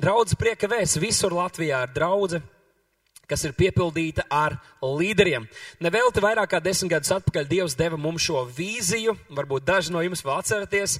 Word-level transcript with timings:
Draudz 0.00 0.32
prieka 0.32 0.64
vēsts 0.64 0.96
visur 0.96 1.34
Latvijā 1.36 1.82
ir 1.84 1.90
draudze, 1.92 2.38
kas 3.28 3.42
ir 3.44 3.52
piepildīta 3.52 4.24
ar 4.32 4.54
līderiem. 4.80 5.44
Nevelti 5.84 6.22
vairāk 6.24 6.54
kā 6.54 6.60
desmit 6.64 6.94
gadus 6.94 7.12
atpakaļ 7.18 7.44
Dievs 7.50 7.74
deva 7.76 7.98
mums 8.00 8.24
šo 8.24 8.46
vīziju, 8.48 9.12
varbūt 9.36 9.66
daži 9.68 9.92
no 9.92 10.00
jums 10.00 10.22
vēl 10.24 10.38
atceraties. 10.38 10.94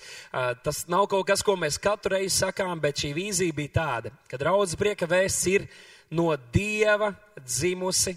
Tas 0.61 0.83
nav 0.93 1.07
kaut 1.09 1.25
kas, 1.31 1.41
ko 1.41 1.55
mēs 1.57 1.81
katru 1.81 2.19
reizi 2.19 2.43
sakām, 2.43 2.77
bet 2.83 3.01
šī 3.01 3.15
vīzija 3.17 3.57
bija 3.57 3.73
tāda, 3.79 4.13
ka 4.29 4.37
draudz 4.37 4.76
prieka 4.76 5.08
vēsts 5.08 5.48
ir 5.48 5.64
no 6.12 6.35
Dieva 6.53 7.14
dzimusi 7.40 8.12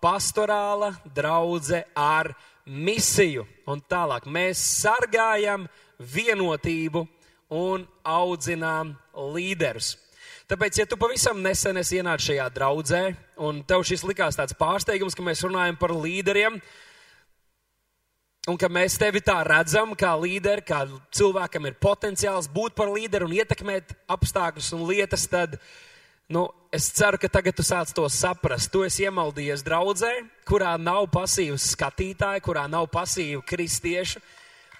pastorāla 0.00 0.94
draudze 1.12 1.82
ar 1.92 2.30
misiju. 2.64 3.44
Un 3.68 3.84
tālāk 3.84 4.24
mēs 4.32 4.64
sargājam 4.80 5.68
vienotību 6.00 7.04
un 7.52 7.84
audzinām 8.00 8.96
līderus. 9.36 9.98
Tāpēc, 10.52 10.82
ja 10.82 10.84
tu 10.84 10.98
pavisam 11.00 11.38
nesen 11.40 11.80
esi 11.80 11.96
ienācis 11.96 12.26
šajā 12.28 12.46
draudzē, 12.52 12.98
un 13.40 13.62
tev 13.64 13.86
šis 13.88 14.02
likās 14.04 14.36
tāds 14.36 14.52
pārsteigums, 14.58 15.14
ka 15.16 15.24
mēs 15.24 15.40
runājam 15.46 15.78
par 15.80 15.94
līderiem, 15.96 16.58
un 18.52 18.58
ka 18.60 18.68
mēs 18.68 18.98
tevi 19.00 19.22
tā 19.24 19.38
redzam, 19.48 19.94
kā 19.96 20.10
līderi, 20.20 20.60
kā 20.68 20.82
cilvēkam 21.16 21.70
ir 21.70 21.78
potenciāls 21.80 22.50
būt 22.52 22.76
par 22.76 22.92
līderi 22.92 23.24
un 23.24 23.32
ietekmēt 23.38 23.96
apstākļus 24.12 24.68
un 24.76 24.84
lietas, 24.90 25.24
tad 25.32 25.56
nu, 26.28 26.44
es 26.68 26.90
ceru, 26.98 27.16
ka 27.22 27.32
tagad 27.32 27.56
tu 27.56 27.64
sāc 27.64 27.96
to 27.96 28.04
saprast. 28.12 28.68
Tu 28.74 28.84
esi 28.84 29.08
iemaldījies 29.08 29.64
draudzē, 29.64 30.12
kurā 30.44 30.74
nav 30.76 31.08
pasīvas 31.16 31.70
skatītāji, 31.78 32.44
kurā 32.44 32.68
nav 32.68 32.90
pasīvu 32.92 33.40
kristiešu, 33.48 34.20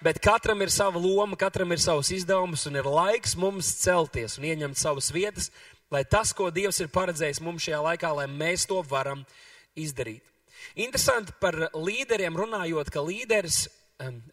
bet 0.02 0.20
katram 0.23 0.62
ir 0.62 0.70
sava 0.70 1.01
loma, 1.01 1.37
katram 1.38 1.73
ir 1.73 1.80
savs 1.83 2.10
izdevums 2.15 2.66
un 2.66 2.79
ir 2.80 2.88
laiks 2.88 3.37
mums 3.38 3.70
celties 3.83 4.38
un 4.38 4.48
ieņemt 4.51 4.79
savas 4.79 5.12
vietas, 5.15 5.51
lai 5.93 6.05
tas, 6.05 6.33
ko 6.34 6.51
Dievs 6.51 6.80
ir 6.83 6.91
paredzējis 6.93 7.43
mums 7.45 7.66
šajā 7.66 7.83
laikā, 7.87 8.10
lai 8.16 8.27
mēs 8.30 8.66
to 8.70 8.80
varam 8.88 9.24
izdarīt. 9.79 10.24
Interesanti 10.79 11.35
par 11.40 11.57
līderiem 11.74 12.37
runājot, 12.38 12.90
ka 12.93 13.02
līderis 13.04 13.66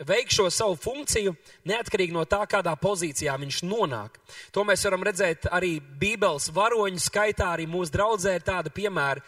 veik 0.07 0.31
šo 0.33 0.47
savu 0.53 0.77
funkciju 0.79 1.33
neatkarīgi 1.69 2.16
no 2.16 2.23
tā, 2.29 2.41
kādā 2.49 2.73
pozīcijā 2.79 3.35
viņš 3.38 3.61
nonāk. 3.67 4.17
To 4.55 4.63
mēs 4.66 4.85
varam 4.88 5.03
redzēt 5.05 5.49
arī 5.51 5.77
Bībeles 5.79 6.49
varoņu 6.55 7.01
skaitā, 7.03 7.51
arī 7.53 7.67
mūsu 7.69 7.94
draudzē 7.94 8.38
ir 8.38 8.45
tāda 8.47 8.73
piemēra, 8.73 9.22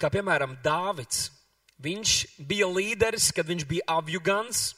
kā 0.00 0.10
piemēram 0.10 0.56
Dāvids. 0.64 1.28
Viņš 1.84 2.14
bija 2.48 2.70
līderis, 2.70 3.30
kad 3.34 3.46
viņš 3.46 3.66
bija 3.68 3.86
avjugans, 3.98 4.72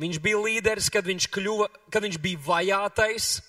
viņš 0.00 0.20
bija 0.22 0.42
līderis, 0.42 0.90
kad 0.92 1.06
viņš, 1.06 1.28
kļuva, 1.34 1.70
kad 1.92 2.04
viņš 2.04 2.20
bija 2.22 2.42
vajātais, 2.46 3.40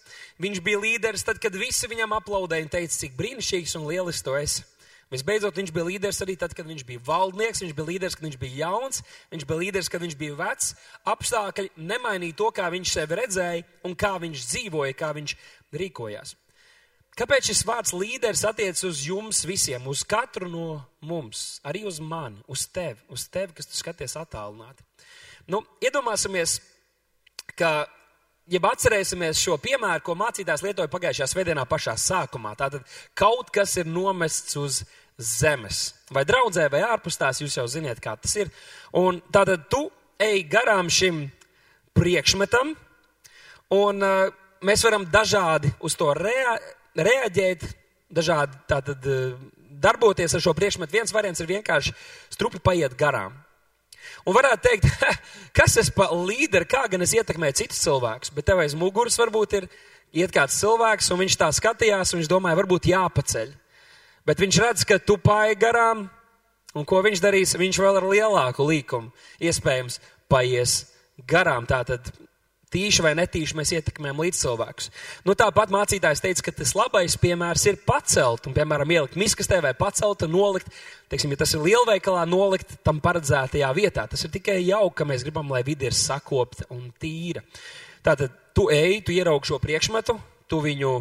viņš 0.41 0.63
bija 0.63 0.81
līderis 0.81 1.27
tad, 1.27 1.41
kad 1.43 1.55
visi 1.57 1.89
viņam 1.91 2.15
aplaudēja 2.17 2.67
un 2.67 2.73
teica, 2.73 2.95
cik 2.95 3.15
brīnišķīgs 3.19 3.77
un 3.79 3.87
lielisks 3.89 4.25
tu 4.25 4.35
esi. 4.39 4.65
Visbeidzot, 5.07 5.55
viņš 5.55 5.71
bija 5.71 5.85
līderis 5.87 6.17
arī 6.23 6.33
tad, 6.35 6.51
kad 6.51 6.67
viņš 6.67 6.83
bija 6.87 6.99
valdnieks, 7.07 7.61
viņš 7.63 7.75
bija 7.77 7.87
līderis, 7.87 8.15
kad 8.19 8.25
viņš 8.27 8.39
bija 8.41 8.57
jauns, 8.65 8.99
viņš 9.31 9.45
bija 9.47 9.59
līderis, 9.61 9.89
kad 9.93 10.03
viņš 10.03 10.17
bija 10.19 10.35
vecs. 10.35 10.73
Apstākļi 11.07 11.69
nemainīja 11.79 12.35
to, 12.41 12.49
kā 12.51 12.67
viņš 12.73 12.91
sevi 12.91 13.19
redzēja 13.21 13.63
un 13.87 13.95
kā 13.95 14.11
viņš 14.19 14.43
dzīvoja, 14.51 14.97
kā 14.99 15.13
viņš 15.15 15.35
rīkojās. 15.79 16.35
Kāpēc 17.17 17.47
šis 17.49 17.63
vārds 17.65 17.95
līderis 17.97 18.43
attiec 18.45 18.83
uz 18.85 18.99
jums 19.07 19.39
visiem, 19.47 19.87
uz 19.89 20.03
katru 20.05 20.51
no 20.51 20.67
mums, 21.01 21.61
arī 21.65 21.87
uz 21.87 21.97
mani, 22.03 22.43
uz 22.51 22.67
tevi, 22.69 22.99
uz 23.09 23.25
tevi, 23.31 23.55
kas 23.57 23.71
tu 23.71 23.79
skaties 23.79 24.19
attālināti? 24.19 24.83
Nu, 25.47 25.61
iedomāsimies, 25.83 26.57
ka 27.55 27.87
ja 28.51 28.61
atcerēsimies 28.69 29.39
šo 29.39 29.57
piemēru, 29.63 30.03
ko 30.03 30.15
mācītājs 30.19 30.63
lietoja 30.65 30.91
pagājušajā 30.91 31.27
svētdienā 31.31 31.63
pašā 31.69 31.95
sākumā, 31.99 32.55
tātad 32.59 32.83
kaut 33.17 33.51
kas 33.55 33.77
ir 33.79 33.87
nomests 33.87 34.57
uz 34.59 34.81
zemes. 35.17 35.93
Vai 36.13 36.23
draudzē, 36.27 36.67
vai 36.71 36.83
ārpus 36.85 37.19
tās, 37.19 37.41
jūs 37.41 37.57
jau 37.57 37.65
ziniet, 37.71 37.99
kā 38.03 38.15
tas 38.19 38.35
ir. 38.37 38.51
Un 38.95 39.21
tātad 39.33 39.65
tu 39.71 39.87
ej 40.21 40.43
garām 40.51 40.91
šim 40.93 41.25
priekšmetam, 41.97 42.75
un 43.73 44.05
uh, 44.05 44.29
mēs 44.67 44.85
varam 44.85 45.07
dažādi 45.11 45.71
uz 45.83 45.97
to 45.97 46.11
rea 46.17 46.57
reaģēt, 46.97 47.65
dažādi 48.13 48.61
tātad 48.69 49.09
uh, 49.09 49.33
darboties 49.81 50.35
ar 50.37 50.43
šo 50.43 50.53
priekšmetu. 50.57 50.95
Viens 50.99 51.13
variants 51.13 51.41
ir 51.41 51.51
vienkārši 51.55 51.95
strupi 52.33 52.61
paiet 52.63 52.95
garām. 52.99 53.35
Un 54.27 54.35
varētu 54.35 54.69
teikt, 54.69 54.87
kas 55.57 55.77
es 55.81 55.91
pa 55.93 56.09
līderi, 56.13 56.67
kā 56.69 56.85
gan 56.91 57.05
es 57.05 57.15
ietekmēju 57.17 57.61
citus 57.63 57.81
cilvēkus, 57.85 58.33
bet 58.35 58.47
tev 58.49 58.63
aiz 58.63 58.75
muguras 58.77 59.17
varbūt 59.19 59.57
ir 59.61 59.69
iet 60.17 60.33
kāds 60.33 60.59
cilvēks, 60.61 61.09
un 61.13 61.21
viņš 61.23 61.39
tā 61.39 61.49
skatījās, 61.55 62.13
un 62.13 62.21
viņš 62.21 62.31
domāja, 62.31 62.59
varbūt 62.59 62.91
jāpaceļ. 62.91 63.55
Bet 64.27 64.43
viņš 64.43 64.61
redz, 64.63 64.85
ka 64.87 64.99
tu 64.99 65.15
pāji 65.23 65.55
garām, 65.59 66.07
un 66.75 66.85
ko 66.87 67.01
viņš 67.05 67.23
darīs, 67.23 67.55
viņš 67.59 67.81
vēl 67.83 67.99
ar 68.01 68.07
lielāku 68.11 68.67
līkumu 68.67 69.11
iespējams 69.39 70.01
paies 70.31 70.79
garām. 71.27 71.67
Tātad 71.69 72.11
tīši 72.73 73.03
vai 73.05 73.13
netīši 73.17 73.55
mēs 73.57 73.71
ietekmējam 73.77 74.21
līdz 74.23 74.41
cilvēkus. 74.41 74.89
Nu, 75.27 75.35
tāpat 75.39 75.71
mācītājs 75.73 76.21
teica, 76.23 76.45
ka 76.45 76.53
tas 76.59 76.73
labais 76.77 77.15
piemērs 77.21 77.65
ir 77.71 77.79
pacelt, 77.87 78.47
un, 78.49 78.55
piemēram, 78.57 78.91
ielikt 78.91 79.17
miskastē 79.19 79.61
vai 79.63 79.73
pacelt 79.77 80.25
un 80.27 80.33
nolikt, 80.35 80.71
teiksim, 81.11 81.33
ja 81.33 81.41
tas 81.43 81.55
ir 81.55 81.63
lielveikalā, 81.63 82.25
nolikt 82.29 82.77
tam 82.87 83.01
paredzētajā 83.03 83.71
vietā. 83.77 84.07
Tas 84.11 84.27
ir 84.27 84.33
tikai 84.35 84.59
jauki, 84.65 84.97
ka 84.99 85.07
mēs 85.07 85.25
gribam, 85.27 85.51
lai 85.53 85.63
vidi 85.67 85.87
ir 85.87 85.95
sakopta 85.95 86.67
un 86.75 86.89
tīra. 86.99 87.45
Tātad 88.05 88.35
tu 88.55 88.69
ej, 88.73 89.01
tu 89.05 89.15
ieraugi 89.15 89.51
šo 89.51 89.61
priekšmetu, 89.63 90.17
tu 90.51 90.61
viņu 90.63 90.99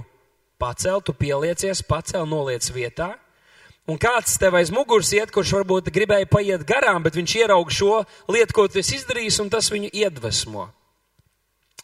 pacel, 0.61 1.03
tu 1.05 1.15
pieliecies, 1.17 1.85
pacel, 1.87 2.27
noliec 2.29 2.67
vietā. 2.75 3.15
Un 3.87 4.01
kāds 4.03 4.35
tev 4.43 4.57
aiz 4.59 4.73
muguras 4.75 5.13
iet, 5.15 5.31
kurš 5.31 5.53
varbūt 5.61 5.93
gribēja 5.95 6.27
paiet 6.27 6.65
garām, 6.67 7.05
bet 7.07 7.15
viņš 7.15 7.37
ieraug 7.39 7.71
šo 7.71 8.01
lietu, 8.35 8.55
ko 8.57 8.67
tu 8.67 8.81
esi 8.83 8.99
izdarījis, 8.99 9.39
un 9.45 9.53
tas 9.53 9.71
viņu 9.71 9.93
iedvesmo. 9.95 10.67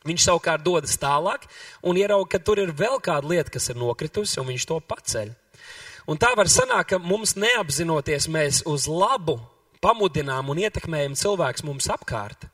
Viņš 0.09 0.25
savukārt 0.27 0.65
dodas 0.67 0.97
tālāk 0.99 1.45
un 1.87 1.99
ieraudzīja, 2.01 2.31
ka 2.35 2.43
tur 2.43 2.59
ir 2.59 2.75
vēl 2.75 2.99
kāda 3.03 3.29
lieta, 3.29 3.53
kas 3.55 3.71
ir 3.71 3.79
nokritusi, 3.79 4.41
un 4.43 4.49
viņš 4.51 4.67
to 4.67 4.81
paceļ. 4.91 5.31
Un 6.11 6.19
tā 6.19 6.33
var 6.35 6.51
sanākt, 6.51 6.91
ka 6.91 6.99
mums 6.99 7.37
neapzinoties 7.39 8.27
mēs 8.33 8.65
uz 8.67 8.89
labu 8.91 9.39
pamudinām 9.83 10.51
un 10.51 10.63
ietekmējam 10.63 11.15
cilvēks 11.19 11.65
mums 11.67 11.87
apkārt. 11.95 12.49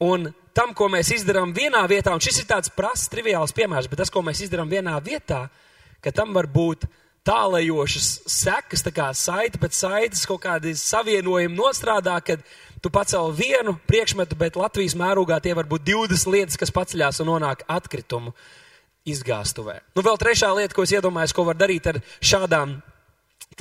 Un 0.00 0.30
tam, 0.56 0.72
ko 0.74 0.88
mēs 0.88 1.10
izdarām 1.18 1.52
vienā 1.54 1.82
vietā, 1.90 2.14
un 2.14 2.22
šis 2.22 2.42
ir 2.42 2.48
tāds 2.48 2.70
prasts, 2.72 3.10
triviāls 3.12 3.52
piemērs, 3.56 3.90
bet 3.90 4.00
tas, 4.00 4.12
ko 4.12 4.22
mēs 4.24 4.40
izdarām 4.46 4.70
vienā 4.70 4.94
vietā, 5.04 5.44
ka 6.00 6.14
tam 6.14 6.32
var 6.36 6.48
būt 6.50 6.86
tālējošas 7.30 8.08
sekas, 8.30 8.82
tā 8.82 8.92
kā 8.94 9.10
saite 9.14 9.60
pēc 9.62 9.76
saites, 9.76 10.26
kaut 10.28 10.42
kādi 10.42 10.74
savienojumi 10.78 11.56
nostrādā, 11.56 12.16
kad 12.24 12.42
tu 12.82 12.90
pacēl 12.92 13.30
vienu 13.36 13.76
priekšmetu, 13.86 14.38
bet 14.40 14.58
Latvijas 14.58 14.96
mērogā 14.98 15.38
tie 15.42 15.54
var 15.54 15.68
būt 15.70 15.86
20 15.86 16.32
lietas, 16.34 16.58
kas 16.60 16.74
paceļās 16.74 17.22
un 17.22 17.30
nonāk 17.30 17.62
atkritumu 17.70 18.34
izgāstuvē. 19.08 19.80
Nu, 19.96 20.04
vēl 20.04 20.18
trešā 20.20 20.50
lieta, 20.56 20.74
ko 20.76 20.84
es 20.84 20.94
iedomājos, 20.96 21.34
ko 21.36 21.46
var 21.46 21.58
darīt 21.60 21.86
ar 21.92 22.00
šādām 22.20 22.80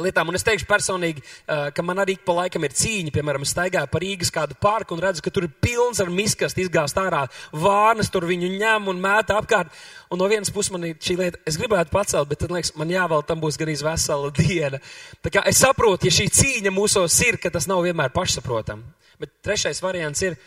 lietām. 0.03 0.29
Un 0.29 0.37
es 0.37 0.45
teikšu 0.47 0.67
personīgi, 0.69 1.23
ka 1.47 1.85
man 1.85 2.01
arī 2.03 2.17
pa 2.25 2.35
laikam 2.41 2.65
ir 2.65 2.75
cīņa. 2.77 3.13
Piemēram, 3.15 3.45
es 3.45 3.53
staigāju 3.55 3.91
pa 3.91 4.01
Rīgas 4.03 4.33
kādu 4.33 4.57
parku 4.59 4.95
un 4.95 5.03
redzu, 5.03 5.23
ka 5.25 5.33
tur 5.33 5.47
ir 5.47 5.55
pilns 5.63 6.01
ar 6.03 6.11
miskast 6.13 6.59
izgāzt 6.61 6.99
ārā 7.01 7.25
vārnas, 7.51 8.11
tur 8.13 8.27
viņu 8.29 8.51
ņem 8.55 8.91
un 8.93 9.01
mēta 9.03 9.39
apkārt. 9.39 9.73
Un 10.09 10.21
no 10.21 10.29
vienas 10.31 10.53
puses 10.53 10.73
man 10.73 10.87
ir 10.89 10.95
šī 11.03 11.17
lieta, 11.19 11.41
es 11.49 11.59
gribētu 11.61 11.93
pacelt, 11.93 12.29
bet 12.29 12.41
tad 12.41 12.53
liekas, 12.53 12.73
man 12.79 12.93
jāvēl 12.93 13.25
tam 13.27 13.43
būs 13.43 13.59
gan 13.59 13.69
vesela 13.69 14.31
diena. 14.39 14.79
Tā 15.23 15.33
kā 15.33 15.43
es 15.49 15.61
saprotu, 15.61 16.09
ja 16.09 16.15
šī 16.15 16.29
cīņa 16.39 16.73
mūsos 16.73 17.19
ir, 17.27 17.37
ka 17.41 17.51
tas 17.53 17.69
nav 17.69 17.83
vienmēr 17.85 18.13
pašsaprotam. 18.15 18.81
Bet 19.19 19.35
trešais 19.43 19.81
variants 19.83 20.23
ir, 20.23 20.37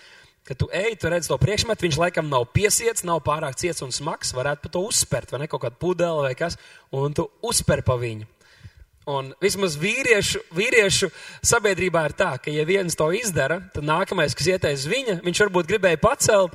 ka 0.48 0.56
tu 0.58 0.69
ej, 0.74 0.96
tu 0.98 1.10
redz 1.12 1.28
to 1.30 1.38
priekšmetu, 1.38 1.86
viņš 1.86 1.98
laikam 2.00 2.30
nav 2.30 2.48
piesiets, 2.54 3.04
nav 3.06 3.22
pārāk 3.26 3.58
ciets 3.60 3.84
un 3.84 3.92
smags, 3.94 4.32
varētu 4.34 4.64
pa 4.64 4.72
to 4.74 4.82
uzspērt, 4.88 5.30
vai 5.32 5.44
ne 5.44 5.50
kaut 5.50 5.62
kādu 5.66 5.78
pudeli 5.78 6.26
vai 6.26 6.34
kas, 6.38 6.58
un 6.90 7.14
tu 7.14 7.28
uzspēr 7.46 7.84
pa 7.87 7.99
viņu. 8.00 8.26
Un 9.10 9.32
vismaz 9.43 9.75
vīriešu, 9.82 10.44
vīriešu 10.54 11.08
sabiedrībā 11.43 12.04
ir 12.06 12.14
tā, 12.14 12.37
ka, 12.38 12.52
ja 12.54 12.62
viens 12.66 12.94
to 12.94 13.08
izdara, 13.19 13.58
tad 13.75 13.82
nākamais, 13.82 14.37
kas 14.38 14.52
ieteiks 14.54 14.87
viņa, 14.87 15.16
viņš 15.25 15.43
varbūt 15.43 15.70
gribēja 15.72 15.99
pacelt, 15.99 16.54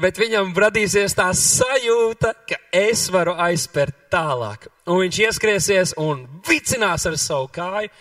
bet 0.00 0.16
viņam 0.16 0.54
radīsies 0.56 1.16
tā 1.18 1.28
sajūta, 1.36 2.32
ka 2.48 2.60
es 2.72 3.10
varu 3.12 3.36
aizspērt 3.36 4.06
tālāk. 4.12 4.70
Un 4.88 5.02
viņš 5.04 5.22
ieskriesies 5.26 5.96
un 6.00 6.24
vicinās 6.48 7.04
ar 7.04 7.20
savu 7.20 7.52
kāju, 7.52 7.92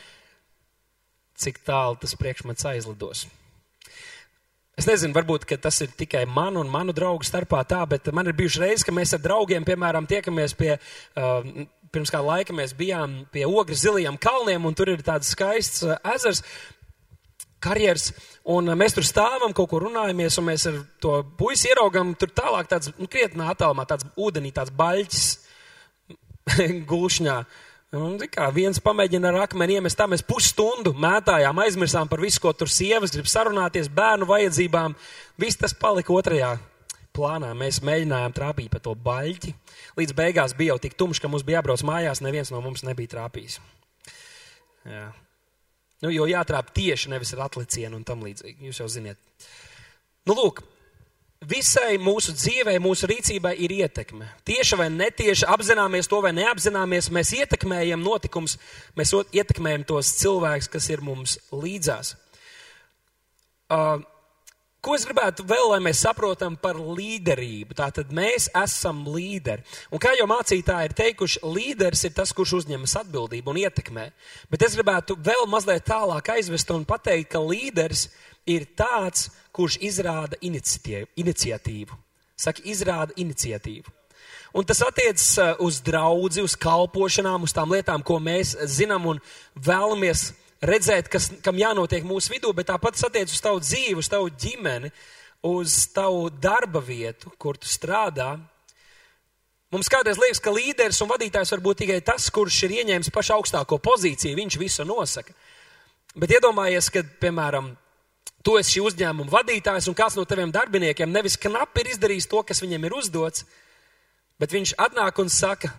cik 1.35 1.65
tālu 1.67 1.99
tas 1.99 2.15
priekšmets 2.15 2.63
aizlidos. 2.71 3.25
Es 4.79 4.87
nezinu, 4.87 5.15
varbūt 5.15 5.47
tas 5.59 5.77
ir 5.83 5.91
tikai 5.95 6.25
man 6.27 6.55
un 6.59 6.71
manu 6.71 6.95
draugu 6.95 7.27
starpā 7.27 7.61
tā, 7.67 7.81
bet 7.87 8.07
man 8.15 8.27
ir 8.27 8.35
bijuši 8.35 8.59
reizes, 8.59 8.83
ka 8.87 8.91
mēs 8.95 9.15
ar 9.15 9.21
draugiem, 9.23 9.63
piemēram, 9.67 10.07
tiekamies 10.07 10.55
pie. 10.55 10.77
Uh, 11.15 11.67
Pirms 11.95 12.11
kāda 12.13 12.27
laika 12.27 12.55
mēs 12.55 12.75
bijām 12.77 13.23
pie 13.33 13.47
ogres 13.47 13.85
zilajiem 13.85 14.19
kalniem, 14.21 14.67
un 14.67 14.75
tur 14.77 14.91
ir 14.91 15.03
tāds 15.05 15.31
skaists 15.31 15.85
uh, 15.87 15.95
ezers, 16.13 16.43
karjeras, 17.63 18.11
un 18.51 18.67
uh, 18.69 18.77
mēs 18.77 18.97
tur 18.97 19.07
stāvam, 19.07 19.55
kaut 19.55 19.71
ko 19.71 19.79
runājamies, 19.87 20.37
un 20.41 20.49
mēs 20.51 20.67
ar 20.69 20.83
to 21.01 21.17
puisi 21.39 21.71
ieraugam, 21.71 22.13
tur 22.19 22.35
tālāk 22.35 22.69
tāds, 22.69 22.91
nu, 22.99 23.07
krietnā 23.09 23.49
attālumā 23.55 23.87
tāds 23.89 24.05
ūdenī, 24.19 24.53
tāds 24.53 24.75
baļķis. 24.75 25.25
gulšņā. 26.89 27.37
Un, 27.95 28.17
kā, 28.31 28.49
viens 28.51 28.81
pamēģina 28.83 29.29
ar 29.31 29.45
akmeni 29.45 29.77
iemest, 29.77 29.97
tā 29.99 30.07
mēs 30.11 30.25
pusstundu 30.25 30.91
mētājām, 30.99 31.61
aizmirsām 31.63 32.09
par 32.11 32.21
visu, 32.23 32.41
ko 32.43 32.51
tur 32.57 32.71
sievas 32.71 33.13
grib 33.15 33.29
sarunāties, 33.31 33.91
bērnu 33.93 34.27
vajadzībām. 34.27 34.97
Viss 35.39 35.61
tas 35.61 35.75
palika 35.77 36.13
otrajā 36.15 36.55
plānā. 37.15 37.53
Mēs 37.55 37.79
mēģinājām 37.85 38.35
trāpīt 38.35 38.73
pa 38.73 38.81
to 38.83 38.95
baļķi. 38.99 39.53
Līdz 39.95 40.15
beigās 40.15 40.55
bija 40.57 40.73
jau 40.73 40.81
tik 40.83 40.97
tumšs, 40.99 41.21
ka 41.23 41.31
mums 41.31 41.45
bija 41.47 41.61
jābrauc 41.61 41.83
mājās, 41.87 42.23
neviens 42.23 42.51
no 42.51 42.59
mums 42.63 42.83
nebija 42.83 43.13
trāpījis. 43.15 43.59
Jā. 44.91 45.07
Nu, 46.03 46.11
jo 46.11 46.27
jātrāp 46.27 46.73
tieši 46.75 47.13
nevis 47.13 47.31
ar 47.33 47.45
atlicienu 47.47 47.97
un 47.97 48.03
tam 48.07 48.23
līdzīgi. 48.25 48.67
Jūs 48.67 48.81
jau 48.83 48.89
ziniet. 48.91 49.17
Nu, 50.27 50.35
lūk, 50.35 50.59
visai 51.47 51.95
mūsu 52.01 52.33
dzīvei, 52.35 52.75
mūsu 52.83 53.07
rīcībai 53.09 53.53
ir 53.63 53.73
ietekme. 53.77 54.27
Tieši 54.47 54.79
vai 54.79 54.89
netieši 54.93 55.47
apzināmies 55.55 56.09
to 56.11 56.19
vai 56.25 56.33
neapzināmies, 56.35 57.11
mēs 57.13 57.33
ietekmējam 57.39 58.03
notikumus, 58.03 58.57
mēs 58.99 59.13
ietekmējam 59.31 59.85
tos 59.87 60.11
cilvēkus, 60.19 60.69
kas 60.75 60.89
ir 60.91 61.03
mums 61.05 61.37
līdzās. 61.53 62.15
Uh, 63.65 64.03
Ko 64.85 64.93
es 64.93 65.01
gribētu 65.07 65.41
vēl, 65.49 65.63
lai 65.71 65.79
mēs 65.81 66.03
saprotam 66.05 66.53
par 66.61 66.77
līderību? 66.77 67.73
Tātad 67.73 68.11
mēs 68.13 68.51
esam 68.61 68.99
līderi. 69.09 69.63
Un 69.89 70.01
kā 70.01 70.11
jau 70.13 70.27
mācītāji 70.29 70.91
ir 70.91 70.93
teikuši, 70.99 71.41
līderis 71.41 72.05
ir 72.05 72.13
tas, 72.13 72.29
kurš 72.37 72.59
uzņemas 72.59 72.93
atbildību 72.99 73.49
un 73.49 73.63
ietekmē. 73.63 74.03
Bet 74.51 74.67
es 74.67 74.77
gribētu 74.77 75.17
vēl 75.25 75.47
mazliet 75.49 75.87
tālāk 75.89 76.29
aizvest 76.35 76.69
un 76.75 76.85
pateikt, 76.85 77.31
ka 77.33 77.41
līderis 77.41 78.11
ir 78.45 78.67
tāds, 78.77 79.31
kurš 79.57 79.79
izrāda 79.89 80.37
iniciatīvu. 80.45 81.97
Saka, 82.37 82.61
izrāda 82.69 83.17
iniciatīvu. 83.17 83.89
Un 84.53 84.69
tas 84.69 84.85
attiecas 84.85 85.31
uh, 85.41 85.55
uz 85.65 85.81
draugu, 85.81 86.29
uz 86.45 86.53
kalpošanām, 86.61 87.49
uz 87.49 87.57
tām 87.57 87.73
lietām, 87.73 88.05
ko 88.05 88.21
mēs 88.21 88.53
zinām 88.69 89.09
un 89.15 89.25
vēlamies 89.57 90.29
redzēt, 90.69 91.09
kas, 91.11 91.29
kam 91.45 91.59
jānotiek 91.59 92.05
mūsu 92.07 92.33
vidū, 92.33 92.51
bet 92.55 92.69
tāpat 92.71 92.99
satiec 92.99 93.31
uz 93.31 93.41
tavu 93.43 93.61
dzīvi, 93.63 93.97
uz 94.01 94.09
tavu 94.11 94.29
ģimeni, 94.29 94.91
uz 95.45 95.77
tavu 95.93 96.27
darba 96.29 96.81
vietu, 96.83 97.31
kur 97.37 97.59
tu 97.59 97.69
strādā. 97.69 98.35
Mums 99.73 99.89
kādreiz 99.91 100.19
liekas, 100.21 100.41
ka 100.41 100.53
līderis 100.53 101.01
un 101.03 101.09
vadītājs 101.11 101.51
var 101.55 101.63
būt 101.65 101.83
tikai 101.83 102.01
tas, 102.05 102.29
kurš 102.33 102.63
ir 102.67 102.77
ieņēmis 102.81 103.11
pašu 103.13 103.35
augstāko 103.37 103.79
pozīciju, 103.83 104.37
viņš 104.37 104.59
visu 104.61 104.85
nosaka. 104.87 105.35
Bet 106.15 106.31
iedomājies, 106.37 106.87
ka, 106.93 107.03
piemēram, 107.21 107.73
tu 108.45 108.55
esi 108.59 108.77
šī 108.77 108.85
uzņēmuma 108.85 109.33
vadītājs 109.33 109.89
un 109.89 109.97
kāds 109.97 110.15
no 110.15 110.23
taviem 110.29 110.53
darbiniekiem 110.53 111.11
nevis 111.11 111.35
knapi 111.41 111.81
ir 111.81 111.91
izdarījis 111.95 112.29
to, 112.31 112.43
kas 112.45 112.61
viņam 112.63 112.85
ir 112.87 112.95
uzdots, 112.95 113.43
bet 114.39 114.53
viņš 114.53 114.77
atnāk 114.85 115.19
un 115.19 115.31
saka, 115.33 115.73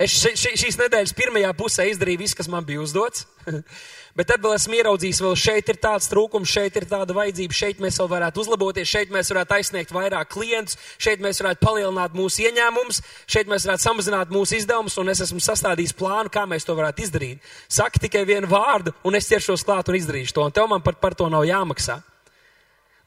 es 0.00 0.14
šīs 0.40 0.78
nedēļas 0.80 1.12
pirmajā 1.16 1.50
pusē 1.58 1.84
izdarīju 1.90 2.22
visu, 2.22 2.36
kas 2.38 2.48
man 2.48 2.64
bija 2.64 2.80
uzdots. 2.80 3.26
Bet 4.18 4.26
tad 4.26 4.42
vēl 4.42 4.56
esmu 4.56 4.74
ieraudzījis, 4.74 5.20
vēl 5.22 5.36
šeit 5.38 5.68
ir 5.70 5.78
tāds 5.80 6.08
trūkums, 6.10 6.50
šeit 6.50 6.74
ir 6.80 6.86
tāda 6.90 7.14
vajadzība, 7.14 7.54
šeit 7.54 7.82
mēs 7.82 8.00
vēl 8.00 8.08
varētu 8.10 8.42
uzlaboties, 8.42 8.88
šeit 8.90 9.12
mēs 9.14 9.30
varētu 9.30 9.54
aizsniegt 9.54 9.92
vairāk 9.94 10.32
klientus, 10.32 10.78
šeit 10.98 11.22
mēs 11.22 11.38
varētu 11.40 11.62
palielināt 11.62 12.16
mūsu 12.18 12.42
ieņēmumus, 12.48 12.98
šeit 13.30 13.50
mēs 13.50 13.68
varētu 13.68 13.86
samazināt 13.86 14.32
mūsu 14.34 14.58
izdevumus, 14.58 14.98
un 14.98 15.12
es 15.14 15.22
esmu 15.24 15.38
sastādījis 15.44 15.94
plānu, 16.00 16.32
kā 16.34 16.42
mēs 16.50 16.66
to 16.66 16.74
varētu 16.78 17.06
izdarīt. 17.06 17.52
Saki 17.70 18.02
tikai 18.08 18.24
vienu 18.28 18.50
vārdu, 18.50 18.96
un 19.06 19.18
es 19.20 19.30
ķeršos 19.30 19.64
klāt 19.68 19.92
un 19.92 20.00
izdarīšu 20.00 20.34
to, 20.36 20.48
un 20.48 20.58
tev 20.58 20.66
man 20.72 20.82
par, 20.82 20.98
par 20.98 21.14
to 21.14 21.30
nav 21.30 21.46
jāmaksā. 21.46 22.00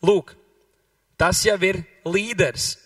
Lūk, 0.08 0.32
tas 1.20 1.44
jau 1.44 1.60
ir 1.68 1.84
līderis. 2.08 2.78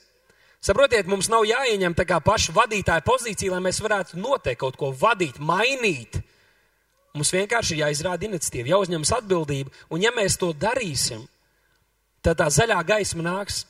Saprotiet, 0.63 1.07
mums 1.07 1.29
nav 1.29 1.45
jāieņem 1.45 1.93
tā 1.95 2.03
kā 2.09 2.17
paša 2.23 2.55
vadītāja 2.55 3.05
pozīcija, 3.05 3.53
lai 3.53 3.61
mēs 3.67 3.79
varētu 3.83 4.17
noteikt 4.19 4.61
kaut 4.63 4.77
ko 4.79 4.91
vadīt, 4.91 5.37
mainīt. 5.39 6.19
Mums 7.17 7.31
vienkārši 7.33 7.75
ir 7.75 7.83
jāizrāda 7.85 8.27
iniciatīva, 8.27 8.73
jāuzņemas 8.73 9.13
atbildība, 9.19 9.73
un 9.93 10.03
ja 10.03 10.11
mēs 10.13 10.37
to 10.41 10.51
darīsim, 10.53 11.23
tad 12.25 12.41
tā 12.41 12.49
zaļā 12.53 12.77
gaisma 12.85 13.25
nāks, 13.25 13.63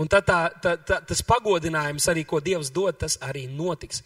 un 0.00 0.08
tad 0.12 0.28
tā, 0.28 0.38
tā, 0.62 0.76
tā, 0.76 1.00
tas 1.08 1.24
pagodinājums 1.24 2.06
arī, 2.12 2.24
ko 2.28 2.40
Dievs 2.44 2.70
dod, 2.72 2.96
tas 3.00 3.18
arī 3.24 3.46
notiks. 3.48 4.04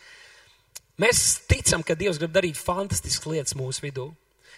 Mēs 1.00 1.40
ticam, 1.50 1.84
ka 1.86 1.96
Dievs 1.98 2.18
grib 2.20 2.32
darīt 2.34 2.58
fantastiskas 2.58 3.26
lietas 3.30 3.56
mūsu 3.58 3.86
vidū. 3.86 4.10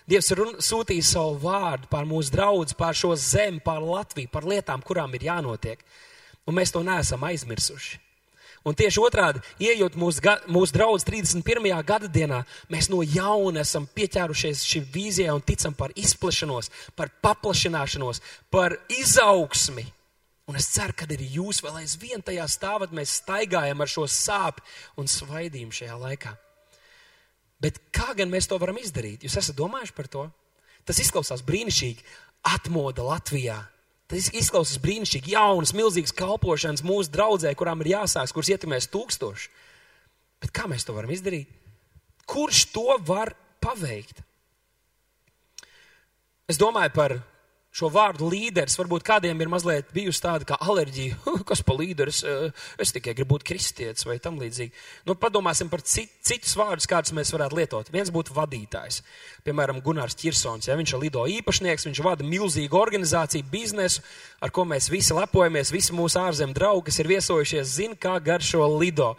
Dievs 0.09 0.33
ir 0.35 0.41
sūtījis 0.65 1.13
savu 1.15 1.37
vārdu 1.45 1.87
pār 1.91 2.09
mūsu 2.09 2.33
draugu, 2.35 2.67
pār 2.79 2.97
šo 2.99 3.13
zemi, 3.17 3.63
pār 3.63 3.85
Latviju, 3.87 4.31
par 4.33 4.49
lietām, 4.49 4.83
kurām 4.83 5.15
ir 5.15 5.29
jānotiek. 5.29 5.85
Un 6.47 6.57
mēs 6.59 6.73
to 6.75 6.83
neesam 6.87 7.23
aizmirsuši. 7.27 8.01
Un 8.63 8.77
tieši 8.79 9.01
otrādi, 9.03 9.41
ieejot 9.59 9.97
mūsu, 9.99 10.23
mūsu 10.47 10.75
draugu 10.77 11.01
31. 11.03 11.65
gada 11.87 12.07
dienā, 12.07 12.45
mēs 12.71 12.87
no 12.93 13.01
jauna 13.03 13.65
esam 13.67 13.89
pieķērušies 13.91 14.63
šī 14.69 14.85
vīzijai 14.95 15.35
un 15.35 15.43
ticam 15.43 15.75
par 15.75 15.91
izplešanos, 15.99 16.71
par 16.95 17.11
paplašināšanos, 17.25 18.23
par 18.55 18.77
izaugsmi. 19.01 19.89
Un 20.47 20.59
es 20.59 20.69
ceru, 20.75 20.95
ka 20.95 21.09
arī 21.11 21.27
jūs 21.39 21.63
vēl 21.63 21.81
aizvien 21.83 22.23
tajā 22.23 22.47
stāvat, 22.51 22.95
mēs 22.95 23.19
staigājam 23.23 23.83
ar 23.83 23.91
šo 23.91 24.07
sāpju 24.11 25.03
un 25.03 25.11
svaidījumu 25.11 25.75
šajā 25.75 25.99
laikā. 25.99 26.37
Bet 27.63 27.79
kā 27.95 28.15
gan 28.19 28.31
mēs 28.31 28.47
to 28.51 28.59
varam 28.63 28.79
izdarīt? 28.79 29.23
Jūs 29.27 29.39
esat 29.39 29.59
domājuši 29.59 29.95
par 29.97 30.11
to? 30.11 30.25
Tas 30.87 30.99
izklausās 31.03 31.45
brīnišķīgi. 31.47 32.03
Atmoda 32.51 33.05
Latvijā 33.07 33.61
Tas 34.13 34.29
izklausās 34.37 34.77
brīnišķīgi, 34.83 35.33
jaunas, 35.33 35.71
milzīgas 35.73 36.13
kalpošanas 36.13 36.85
mūsu 36.85 37.09
draudzē, 37.15 37.55
kurām 37.57 37.81
ir 37.81 37.95
jāsāks, 37.95 38.35
kuras 38.37 38.51
ietekmēs 38.53 38.91
tūkstoši. 38.93 39.47
Bet 40.43 40.53
kā 40.53 40.67
mēs 40.69 40.85
to 40.85 40.93
varam 40.93 41.13
izdarīt? 41.15 41.49
Kurš 42.29 42.67
to 42.75 42.99
var 43.09 43.33
paveikt? 43.65 44.21
Es 46.51 46.61
domāju 46.61 46.93
par 46.93 47.15
šo 47.73 47.89
vārdu 47.93 48.29
līderis. 48.29 48.77
Varbūt 48.79 49.05
kādiem 49.07 49.41
ir 49.41 49.51
mazliet 49.51 49.91
bijusi 49.95 50.23
tāda 50.23 50.47
kā 50.49 50.59
alerģija, 50.61 51.19
kas 51.49 51.65
pa 51.65 51.77
līderis, 51.79 52.23
eh, 52.29 52.65
es 52.83 52.93
tikai 52.95 53.15
gribu 53.17 53.37
būt 53.37 53.47
kristietis 53.49 54.07
vai 54.09 54.19
tam 54.23 54.39
līdzīgi. 54.43 54.75
Nu, 55.09 55.17
padomāsim 55.19 55.71
par 55.73 55.85
cit, 55.89 56.13
citus 56.25 56.53
vārdus, 56.59 56.89
kādus 56.91 57.15
mēs 57.17 57.33
varētu 57.33 57.59
lietot. 57.59 57.93
Viens 57.95 58.13
būtu 58.13 58.37
vadītājs. 58.37 59.01
Piemēram, 59.47 59.81
Gunārs 59.85 60.19
Čirsons. 60.21 60.69
Ja, 60.69 60.77
viņš 60.79 60.97
ir 60.97 61.05
lido 61.07 61.25
īpašnieks, 61.39 61.89
viņš 61.89 62.03
vada 62.05 62.27
milzīgu 62.29 62.77
organizāciju, 62.79 63.49
biznesu, 63.53 64.05
ar 64.45 64.53
ko 64.53 64.67
mēs 64.69 64.91
visi 64.93 65.17
lepojamies. 65.17 65.73
Visi 65.73 65.97
mūsu 65.97 66.21
ārzemju 66.21 66.59
draugi, 66.59 66.91
kas 66.91 67.01
ir 67.01 67.11
viesojušies, 67.15 67.79
zina, 67.81 67.97
kā 67.97 68.19
garšo 68.23 68.69
lido. 68.77 69.15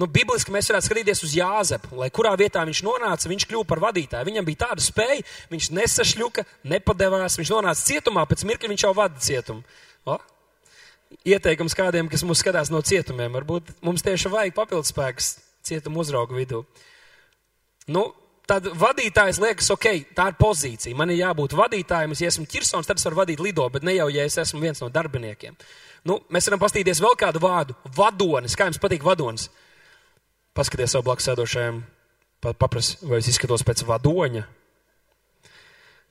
Nu, 0.00 0.08
bibliski 0.10 0.50
mēs 0.50 0.66
varētu 0.70 0.88
skatīties 0.88 1.22
uz 1.22 1.34
Jāzepu, 1.38 1.92
lai 2.00 2.08
kurā 2.14 2.32
vietā 2.38 2.64
viņš 2.66 2.80
nonāca, 2.82 3.28
viņš 3.30 3.46
kļuva 3.46 3.66
par 3.70 3.82
vadītāju. 3.84 4.26
Viņam 4.26 4.48
bija 4.48 4.64
tāda 4.64 4.82
spēja, 4.82 5.22
viņš 5.52 5.68
nesašļuka, 5.76 6.44
nepadevās, 6.72 7.38
viņš 7.38 7.52
nonāca 7.54 7.86
cietumā, 7.92 8.24
pēc 8.26 8.42
mirkļa 8.48 8.72
viņš 8.72 8.84
jau 8.88 8.90
vada 8.98 9.22
cietumu. 9.22 9.62
O? 10.10 10.18
Ieteikums 11.30 11.78
kādiem, 11.78 12.10
kas 12.10 12.26
mūs 12.26 12.42
skatās 12.42 12.74
no 12.74 12.82
cietumiem, 12.82 13.38
varbūt 13.38 13.70
mums 13.86 14.02
tieši 14.02 14.34
vajag 14.34 14.58
papildus 14.58 14.90
spēks 14.90 15.30
cietuma 15.64 16.02
uzraugu 16.02 16.42
vidū. 16.42 16.64
Nu, 17.94 18.08
tad 18.50 18.66
vadītājs 18.74 19.38
liekas, 19.42 19.70
ok, 19.76 19.88
tā 20.16 20.26
ir 20.32 20.38
pozīcija. 20.40 20.96
Man 20.98 21.12
ir 21.14 21.22
jābūt 21.22 21.54
vadītājam, 21.54 22.12
es 22.16 22.26
esmu 22.32 22.48
ķirsons, 22.50 22.88
tad 22.88 22.98
es 22.98 23.06
varu 23.06 23.22
vadīt 23.22 23.42
lido, 23.44 23.68
bet 23.72 23.86
ne 23.86 23.94
jau, 23.94 24.10
ja 24.12 24.26
es 24.26 24.42
esmu 24.42 24.58
viens 24.64 24.82
no 24.82 24.90
darbiniekiem. 24.92 25.54
Nu, 26.04 26.18
mēs 26.34 26.50
varam 26.50 26.60
pastīties 26.60 27.00
vēl 27.00 27.14
kādu 27.20 27.40
vārdu- 27.40 27.76
vadonis. 28.00 28.56
Kā 28.58 28.66
jums 28.66 28.82
patīk 28.82 29.06
vadonis? 29.06 29.48
Paskaties 30.54 30.94
savu 30.94 31.08
blakus 31.08 31.28
sēdošajam, 31.28 31.82
paprasti, 32.52 33.08
vai 33.08 33.20
es 33.22 33.28
izskatos 33.32 33.64
pēc 33.66 33.84
vadoņa. 33.88 34.44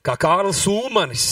Kā 0.04 0.16
Kārlis 0.20 0.64
Ulmanis. 0.68 1.28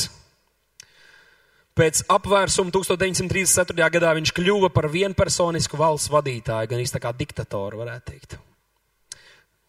Pēc 1.77 2.03
apvērsuma 2.13 2.73
1934. 2.73 3.89
gadā 3.95 4.13
viņš 4.19 4.33
kļuva 4.37 4.69
par 4.73 4.91
vienpersonisku 4.93 5.79
valsts 5.81 6.13
vadītāju, 6.13 6.69
gan 6.69 6.83
īstenībā 6.83 7.07
kā 7.07 7.13
diktatoru, 7.17 7.81
varētu 7.81 8.11
teikt. 8.11 8.37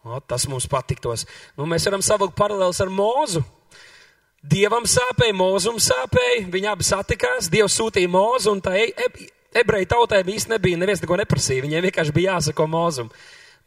O, 0.04 0.18
tas 0.20 0.44
mums 0.52 0.66
patiktos. 0.68 1.24
Nu, 1.56 1.64
mēs 1.68 1.86
varam 1.88 2.04
savilkt 2.04 2.36
paralēlus 2.36 2.82
ar 2.84 2.92
mūzu. 2.92 3.40
Dievam 4.44 4.84
sāpēja, 4.84 5.32
mūzum 5.36 5.78
sāpēja, 5.80 6.42
viņi 6.52 6.68
abi 6.68 6.84
satikās, 6.84 7.48
Dievs 7.52 7.78
sūtīja 7.80 8.10
mūzu, 8.12 8.52
un 8.52 8.60
tā 8.60 8.74
e 8.76 8.90
e 8.92 9.30
ebreju 9.60 9.90
tautai 9.90 10.22
īsti 10.34 10.54
nebija, 10.54 10.80
neviens 10.80 11.02
neko 11.04 11.18
neprasīja, 11.20 11.64
viņiem 11.64 11.88
vienkārši 11.88 12.14
bija 12.16 12.36
jāsako 12.36 12.66
mūzum 12.70 13.10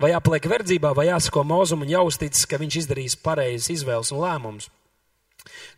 vai 0.01 0.11
jāpaliek 0.13 0.45
verdzībā, 0.51 0.93
vai 0.97 1.07
jāsako 1.09 1.43
mūzum 1.47 1.85
un 1.85 1.91
jāuztic, 1.91 2.37
ka 2.49 2.59
viņš 2.61 2.81
izdarīs 2.83 3.17
pareizes 3.21 3.71
izvēles 3.79 4.13
un 4.13 4.21
lēmumus. 4.23 4.69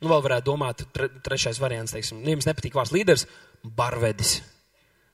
Nu, 0.01 0.10
vēl 0.12 0.24
varētu 0.25 0.50
domāt, 0.50 0.84
tre, 0.96 1.10
trešais 1.24 1.60
variants, 1.62 1.94
teiksim, 1.96 2.20
nu, 2.24 2.34
jums 2.34 2.48
nepatīk 2.50 2.75
vārds 2.75 2.94
līderis, 2.96 3.25
barvedis. 3.63 4.39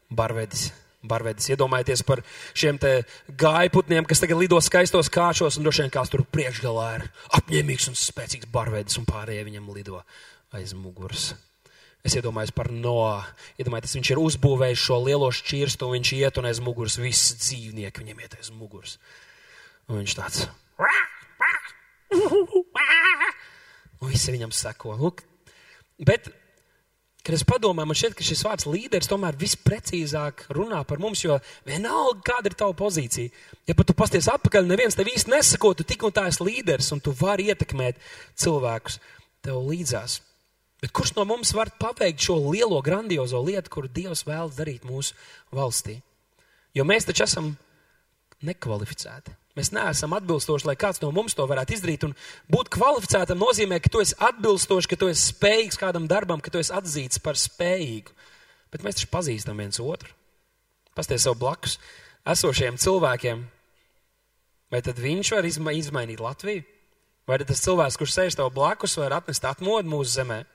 Barvedis. 0.09 0.69
Barvedis. 1.05 1.51
Iedomājieties 1.53 2.01
par 2.05 2.23
šiem 2.57 2.79
te 2.81 2.95
gājputniem, 3.29 4.07
kas 4.09 4.23
tagad 4.23 4.39
lido 4.41 4.57
skaistos 4.63 5.11
kāšos, 5.13 5.59
un 5.59 5.67
droši 5.67 5.85
vien 5.85 5.93
kāds 5.93 6.13
tur 6.13 6.25
priekšgalā 6.33 6.87
ir 6.97 7.09
apņēmīgs 7.37 7.91
un 7.91 7.99
spēcīgs 7.99 8.49
barvedis, 8.53 8.97
un 8.97 9.05
pārējie 9.09 9.45
viņam 9.51 9.69
lido 9.75 10.01
aiz 10.55 10.73
muguras. 10.73 11.33
Es 12.05 12.13
iedomājos 12.13 12.53
par 12.53 12.69
Noā. 12.69 13.23
Iedomājieties, 13.57 13.95
viņš 13.97 14.09
ir 14.13 14.19
uzbūvējis 14.21 14.81
šo 14.83 14.99
lielo 15.01 15.31
šķirstu, 15.33 15.87
un 15.87 15.97
viņš 15.97 16.11
iet 16.19 16.37
un 16.37 16.47
aiz 16.51 16.59
muguras 16.61 16.99
visi 17.01 17.37
dzīvnieki 17.41 18.03
viņam 18.03 18.21
iet 18.21 18.35
aiz 18.37 18.51
muguras. 18.53 18.99
Un 19.89 20.03
viņš 20.03 20.13
tāds. 20.19 20.45
Un 24.01 24.11
visi 24.11 24.35
viņam 24.35 24.53
seko. 24.53 24.93
Lūk. 24.99 25.23
Bet, 26.05 26.29
kad 27.25 27.33
es 27.37 27.45
padomāju, 27.47 27.89
man 27.89 27.97
šķiet, 27.97 28.13
ka 28.19 28.27
šis 28.27 28.45
vārds 28.45 28.69
līderis 28.69 29.09
tomēr 29.09 29.37
visprecīzāk 29.41 30.45
runā 30.53 30.83
par 30.85 31.01
mums, 31.01 31.23
jo 31.25 31.39
vienalga, 31.65 32.21
kāda 32.29 32.51
ir 32.51 32.57
tava 32.59 32.77
pozīcija. 32.77 33.33
Ja 33.65 33.73
pat 33.73 33.89
tu 33.89 33.97
pasties 33.97 34.29
atpakaļ, 34.29 34.69
neviens 34.69 34.99
tev 34.99 35.09
īsti 35.09 35.33
nesako, 35.33 35.73
tu 35.73 35.87
tik 35.87 36.05
un 36.05 36.13
tā 36.13 36.27
esi 36.29 36.45
līderis, 36.45 36.91
un 36.93 37.01
tu 37.01 37.15
vari 37.17 37.49
ietekmēt 37.49 37.97
cilvēkus 38.45 39.01
tev 39.41 39.57
līdzās. 39.71 40.19
Bet 40.85 40.93
kurš 40.93 41.15
no 41.15 41.23
mums 41.25 41.49
var 41.57 41.71
paveikt 41.81 42.21
šo 42.21 42.35
lielo, 42.51 42.77
grandiozo 42.85 43.39
lietu, 43.41 43.71
kuru 43.73 43.89
Dievs 43.89 44.21
vēlas 44.27 44.53
darīt 44.53 44.83
mūsu 44.85 45.15
valstī? 45.49 45.95
Jo 46.77 46.85
mēs 46.85 47.07
taču 47.09 47.23
esam 47.25 47.47
nekvalificēti. 48.45 49.33
Mēs 49.57 49.71
neesam 49.73 50.13
atbilstoši, 50.13 50.67
lai 50.69 50.75
kāds 50.77 51.01
no 51.01 51.09
mums 51.15 51.33
to 51.33 51.47
varētu 51.49 51.73
izdarīt. 51.73 52.05
Un 52.05 52.13
būt 52.53 52.69
kvalificētam 52.77 53.41
nozīmē, 53.41 53.81
ka 53.81 53.89
tu 53.89 54.05
esi 54.05 54.13
atbilstošs, 54.29 54.91
ka 54.91 55.01
tu 55.01 55.09
esi 55.09 55.31
spējīgs 55.31 55.81
kādam 55.81 56.05
darbam, 56.11 56.37
ka 56.37 56.53
tu 56.53 56.61
esi 56.61 56.75
atzīts 56.77 57.23
par 57.25 57.41
spējīgu. 57.41 58.13
Bet 58.69 58.85
mēs 58.85 59.01
taču 59.01 59.09
pazīstam 59.17 59.57
viens 59.57 59.81
otru. 59.81 60.13
Pasties 60.93 61.25
sev 61.25 61.39
blakus 61.41 61.79
esošiem 62.29 62.77
cilvēkiem. 62.77 63.41
Vai 64.69 64.85
tad 64.85 65.01
viņš 65.01 65.33
var 65.33 65.49
izma 65.49 65.73
izmainīt 65.73 66.21
Latviju? 66.21 66.61
Vai 67.25 67.41
tas 67.41 67.65
cilvēks, 67.65 67.97
kurš 67.97 68.19
sēž 68.19 68.37
tev 68.37 68.53
blakus, 68.53 68.99
var 69.01 69.17
atnest 69.23 69.49
atmodu 69.49 69.89
mūsu 69.89 70.19
zemē? 70.19 70.45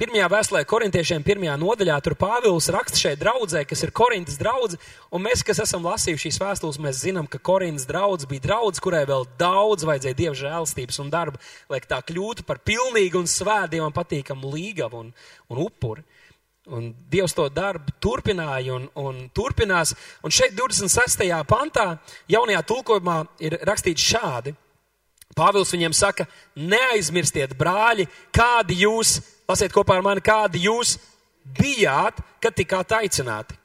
Pirmajā 0.00 0.24
vēstulē 0.32 0.62
korintiešiem, 0.64 1.20
pirmajā 1.20 1.52
nodaļā, 1.60 1.98
tur 2.00 2.14
Pāvils 2.16 2.70
raksta 2.72 2.96
šeit 2.96 3.18
draudzē, 3.20 3.60
kas 3.68 3.82
ir 3.84 3.90
Korintas 3.92 4.38
draudze, 4.40 4.78
un 5.12 5.20
mēs, 5.20 5.42
kas 5.44 5.60
esam 5.66 5.84
lasījuši 5.84 6.30
šīs 6.30 6.38
vēstules, 6.40 6.78
mēs 6.80 7.02
zinām, 7.04 7.26
ka 7.28 7.36
Korintas 7.36 7.84
draudze 7.90 8.26
bija 8.30 8.40
draudze, 8.46 8.80
kurai 8.80 9.02
vēl 9.06 9.26
daudz 9.38 9.84
vajadzēja 9.84 10.16
dieva 10.16 10.32
žēlstības 10.38 10.98
un 11.04 11.10
darba, 11.12 11.42
lai 11.68 11.82
tā 11.84 11.98
kļūtu 12.08 12.46
par 12.48 12.62
pilnīgu 12.64 13.20
un 13.20 13.28
svētdievam 13.28 13.92
patīkamu 13.92 14.54
līgavu 14.54 15.02
un, 15.04 15.12
un 15.52 15.60
upuri. 15.66 16.06
Un 16.72 16.88
Dievs 17.12 17.36
to 17.36 17.48
darbu 17.52 17.92
turpināja 18.00 18.78
un, 18.78 18.88
un 18.96 19.20
turpinās. 19.34 19.92
Un 20.22 20.32
šeit 20.32 20.54
26. 20.56 21.26
pantā 21.50 21.88
jaunajā 22.32 22.64
tulkojumā 22.70 23.18
ir 23.44 23.58
rakstīts 23.66 24.08
šādi. 24.14 24.54
Pāvils 25.36 25.72
viņiem 25.72 25.94
saka, 25.96 26.26
neaizmirstiet, 26.56 27.54
brāļi, 27.58 28.06
kādi 28.34 28.82
jūs, 28.82 29.16
lasiet 29.52 29.74
kopā 29.74 29.98
ar 29.98 30.06
mani, 30.06 30.24
kādi 30.24 30.64
jūs 30.66 30.96
bijāt, 31.58 32.20
kad 32.42 32.56
tikāt 32.56 32.94
aicināti. 33.02 33.58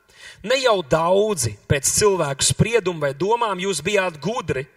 Ne 0.46 0.60
jau 0.62 0.82
daudzi 0.86 1.56
pēc 1.70 1.90
cilvēku 1.90 2.46
spriedumu 2.46 3.08
vai 3.08 3.14
domām 3.18 3.60
jūs 3.62 3.82
bijāt 3.86 4.20
gudri, 4.22 4.68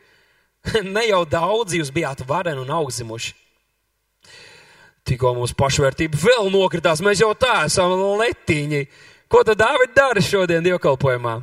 ne 0.95 1.05
jau 1.09 1.25
daudzi 1.29 1.81
jūs 1.81 1.93
bijāt 1.95 2.25
vareni 2.29 2.63
un 2.63 2.73
augzimuši. 2.81 3.37
Tikko 5.11 5.33
mūsu 5.39 5.57
pašvērtība 5.59 6.19
vēl 6.21 6.51
nokritās, 6.53 7.01
mēs 7.03 7.23
jau 7.23 7.33
tā 7.35 7.65
esam 7.67 7.95
letiņi. 8.21 8.85
Ko 9.31 9.43
tad 9.47 9.59
Dāvid 9.63 9.95
dara 9.97 10.23
šodien 10.23 10.65
dievkalpojumā? 10.65 11.39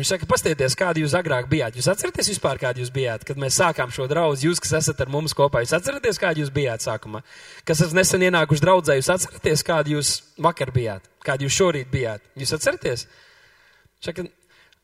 Viņš 0.00 0.14
saka, 0.14 0.24
pastieties, 0.24 0.72
kādi 0.80 1.02
jūs 1.02 1.12
agrāk 1.18 1.44
bijāt. 1.50 1.74
Jūs 1.76 1.90
atceraties 1.92 2.30
vispār, 2.30 2.56
kādi 2.56 2.80
jūs 2.80 2.88
bijāt, 2.94 3.24
kad 3.28 3.36
mēs 3.36 3.58
sākām 3.60 3.90
šo 3.92 4.06
draugu? 4.08 4.38
Jūs, 4.46 4.62
kas 4.64 4.72
esat 4.78 5.02
ar 5.04 5.10
mums 5.12 5.34
kopā, 5.36 5.60
jūs 5.60 5.74
atceraties, 5.76 6.16
kādi 6.22 6.40
jūs 6.40 6.52
bijāt 6.54 6.86
sākumā? 6.86 7.20
Kas 7.68 7.82
esat 7.84 7.98
nesen 7.98 8.24
ienākuši 8.24 8.64
draudzē, 8.64 8.96
jūs 8.96 9.10
atceraties, 9.12 9.66
kādi 9.68 9.98
jūs 9.98 10.14
vakar 10.40 10.72
bijāt, 10.72 11.04
kādi 11.26 11.44
jūs 11.44 11.58
šorīt 11.58 11.92
bijāt? 11.92 12.24
Jūs 12.40 12.56
atceraties? 12.56 13.04
Saka, 14.00 14.24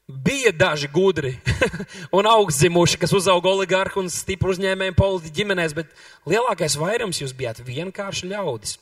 bija 0.06 0.52
daži 0.52 0.92
gudri 0.92 1.32
un 2.18 2.28
augstzimuši, 2.28 3.00
kas 3.00 3.16
uzauga 3.16 3.56
oligarhu 3.56 4.04
un 4.04 4.12
stipru 4.12 4.52
uzņēmēju 4.52 5.00
politiķu 5.00 5.40
ģimenēs, 5.40 5.78
bet 5.80 5.96
lielākais 6.28 6.76
vairums 6.76 7.24
jūs 7.24 7.32
bijāt 7.40 7.64
vienkārši 7.64 8.28
ļaudis. 8.36 8.76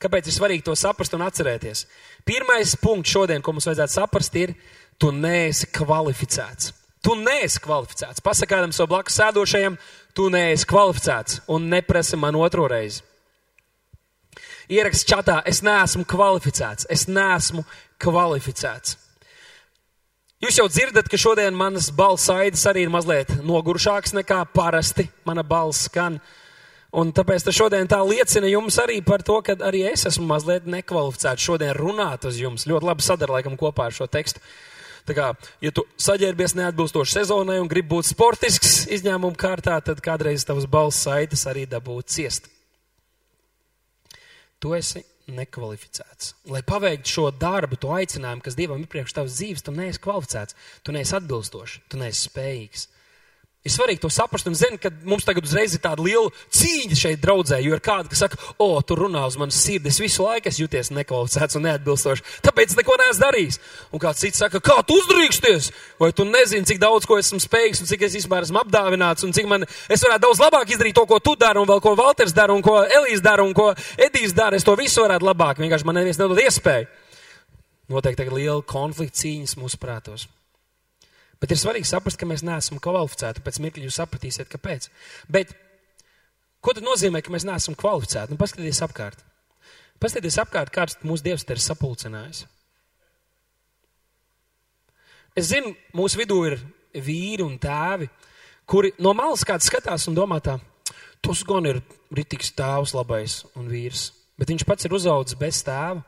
Kāpēc 0.00 0.26
ir 0.28 0.34
svarīgi 0.34 0.64
to 0.66 0.74
saprast 0.76 1.14
un 1.16 1.22
atcerēties? 1.24 1.84
Pirmais 2.26 2.74
punkts 2.80 3.12
šodien, 3.14 3.40
ko 3.44 3.54
mums 3.54 3.68
vajadzētu 3.68 3.94
saprast, 3.94 4.34
ir, 4.36 4.52
tu 4.98 5.12
neesi 5.12 5.68
kvalificēts. 5.74 6.72
Tu 7.04 7.14
neesi 7.20 7.60
kvalificēts. 7.60 8.22
Pasakādam 8.24 8.72
savu 8.72 8.94
blakus 8.94 9.18
sēdošajam, 9.20 9.76
tu 10.16 10.30
neesi 10.32 10.68
kvalificēts 10.68 11.42
un 11.52 11.68
neprasa 11.72 12.16
man 12.16 12.38
otro 12.40 12.68
reizi. 12.70 13.02
Ieraksts 14.72 15.04
čatā, 15.04 15.42
es 15.44 15.60
neesmu 15.60 16.06
kvalificēts, 16.08 16.86
es 16.88 17.04
neesmu 17.10 17.66
kvalificēts. 18.00 18.96
Jūs 20.44 20.58
jau 20.60 20.66
dzirdat, 20.68 21.06
ka 21.08 21.16
šodien 21.20 21.56
manas 21.56 21.90
balss 21.94 22.28
aidas 22.32 22.64
arī 22.68 22.82
ir 22.84 22.90
mazliet 22.92 23.30
nogurušāks 23.44 24.12
nekā 24.16 24.42
parasti 24.52 25.06
mana 25.24 25.44
balss 25.44 25.86
skan. 25.88 26.18
Un 26.94 27.10
tāpēc 27.16 27.48
šodien 27.54 27.88
tā 27.90 28.00
liecina 28.06 28.50
jums 28.50 28.76
arī 28.78 28.98
par 29.04 29.24
to, 29.26 29.40
ka 29.44 29.56
arī 29.66 29.82
es 29.90 30.04
esmu 30.10 30.26
mazliet 30.30 30.68
nekvalificēts 30.70 31.44
šodien 31.48 31.72
runāt 31.76 32.24
uz 32.28 32.36
jums. 32.40 32.68
Ļoti 32.70 32.88
labi 32.90 33.06
sadara 33.06 33.38
laikam 33.38 33.56
kopā 33.60 33.88
ar 33.88 33.96
šo 33.96 34.08
tekstu. 34.08 34.42
Tā 35.04 35.12
kā, 35.12 35.26
ja 35.60 35.70
tu 35.74 35.84
saģērbies 36.00 36.54
neatbilstoši 36.56 37.18
sezonai 37.18 37.58
un 37.60 37.68
gribi 37.68 37.90
būt 37.92 38.08
sportisks 38.08 38.86
izņēmuma 38.96 39.36
kārtā, 39.36 39.76
tad 39.84 40.00
kādreiz 40.04 40.46
tavas 40.48 40.64
balss 40.70 41.04
saites 41.04 41.44
arī 41.50 41.66
dabūt 41.68 42.08
ciest. 42.14 42.48
Tu 44.64 44.72
esi 44.78 45.02
nekvalificēts. 45.28 46.34
Lai 46.52 46.62
paveiktu 46.64 47.10
šo 47.10 47.26
darbu, 47.36 47.76
to 47.80 47.92
aicinājumu, 47.96 48.44
kas 48.44 48.56
Dievam 48.56 48.80
ir 48.80 48.88
priekš 48.92 49.16
tavas 49.16 49.36
dzīves, 49.36 49.64
tu 49.64 49.72
neesi 49.76 50.00
kvalificēts, 50.04 50.56
tu 50.84 50.96
neesi 50.96 51.16
atbilstošs, 51.16 51.78
tu 51.92 52.00
neesi 52.00 52.28
spējīgs. 52.30 52.88
Ir 53.64 53.72
svarīgi 53.72 54.02
to 54.02 54.10
saprast 54.12 54.44
un 54.44 54.52
zināt, 54.52 54.76
ka 54.82 54.90
mums 55.08 55.24
tagad 55.24 55.46
uzreiz 55.46 55.72
ir 55.72 55.80
tāda 55.80 56.04
liela 56.04 56.28
cīņa 56.52 56.98
šeit 57.00 57.20
draudzē, 57.22 57.62
jo 57.64 57.72
ir 57.72 57.80
kāda, 57.80 58.10
kas 58.12 58.20
saka, 58.26 58.36
o, 58.60 58.66
tu 58.84 58.98
runā 58.98 59.22
uz 59.24 59.38
manas 59.40 59.56
sirdi, 59.56 59.88
es 59.88 59.96
visu 60.02 60.20
laiku 60.26 60.50
esmu 60.50 60.66
jūties 60.66 60.92
nekvalificēts 60.92 61.56
un 61.56 61.64
neatbilstošs, 61.64 62.20
tāpēc 62.44 62.74
neko 62.76 62.98
neesmu 63.00 63.22
darījis. 63.22 63.58
Un 63.96 64.02
kāds 64.04 64.20
cits 64.20 64.44
saka, 64.44 64.60
kā 64.60 64.76
tu 64.84 64.98
uzdrīksties, 65.00 65.70
vai 66.02 66.12
tu 66.12 66.28
nezini, 66.28 66.68
cik 66.68 66.82
daudz 66.84 67.08
ko 67.08 67.16
esmu 67.22 67.40
spējīgs 67.40 67.80
un 67.80 67.88
cik 67.88 68.04
es 68.04 68.18
vispār 68.20 68.44
esmu 68.44 68.60
apdāvināts 68.66 69.24
un 69.24 69.32
cik 69.32 69.48
man, 69.48 69.64
es 69.64 70.04
varētu 70.04 70.26
daudz 70.26 70.44
labāk 70.44 70.76
izdarīt 70.76 71.00
to, 71.00 71.08
ko 71.08 71.22
tu 71.24 71.32
dari 71.40 71.64
un 71.64 71.72
vēl 71.72 71.80
ko 71.88 71.96
Valters 71.96 72.36
dara 72.36 72.52
un 72.52 72.60
ko 72.60 72.82
Elīs 72.84 73.24
dara 73.24 73.48
un 73.48 73.56
ko 73.56 73.70
Edijs 73.96 74.36
dara, 74.36 74.60
es 74.60 74.68
to 74.68 74.76
visu 74.76 75.08
varētu 75.08 75.24
labāk, 75.24 75.64
vienkārši 75.64 75.88
man 75.88 76.02
neviens 76.02 76.20
nedod 76.20 76.44
iespēju. 76.44 76.84
Noteikti 77.96 78.26
tagad 78.26 78.36
liela 78.36 78.60
konflikta 78.60 79.24
cīņas 79.24 79.56
mūsu 79.56 79.80
prātos. 79.80 80.28
Bet 81.42 81.52
ir 81.52 81.60
svarīgi 81.60 81.88
saprast, 81.88 82.18
ka 82.20 82.28
mēs 82.28 82.44
neesam 82.46 82.80
kvalificēti. 82.82 83.42
Pēc 83.44 83.60
mirkļa 83.62 83.86
jūs 83.88 83.98
sapratīsiet, 84.00 84.48
kāpēc. 84.52 84.88
Bet 85.32 85.52
ko 86.64 86.74
tad 86.76 86.86
nozīmē, 86.86 87.22
ka 87.24 87.34
mēs 87.34 87.46
neesam 87.48 87.76
kvalificēti? 87.78 88.32
Nu, 88.32 88.40
paskatieties 88.40 88.82
apkārt. 88.86 89.24
Paskatieties 90.02 90.40
apkārt, 90.42 90.72
kāds 90.74 90.98
mūsu 91.06 91.26
dievs 91.26 91.46
ir 91.48 91.62
sapulcinājis. 91.62 92.44
Es 95.34 95.50
zinu, 95.50 95.72
mūsu 95.98 96.20
vidū 96.20 96.38
ir 96.46 96.60
vīri 96.94 97.42
un 97.42 97.56
tēvi, 97.58 98.06
kuri 98.70 98.92
no 99.02 99.10
malas 99.18 99.42
kāds 99.46 99.66
skatās 99.66 100.06
un 100.06 100.14
domā 100.14 100.38
tā, 100.44 100.60
tas 101.24 101.40
gan 101.46 101.66
ir 101.66 101.80
rītīgs 102.14 102.52
tēvs, 102.54 102.94
labais 102.94 103.40
un 103.58 103.66
vīrs, 103.70 104.12
bet 104.38 104.52
viņš 104.52 104.66
pats 104.68 104.86
ir 104.86 104.94
uzaudzis 104.94 105.40
bez 105.40 105.62
tēva. 105.66 106.04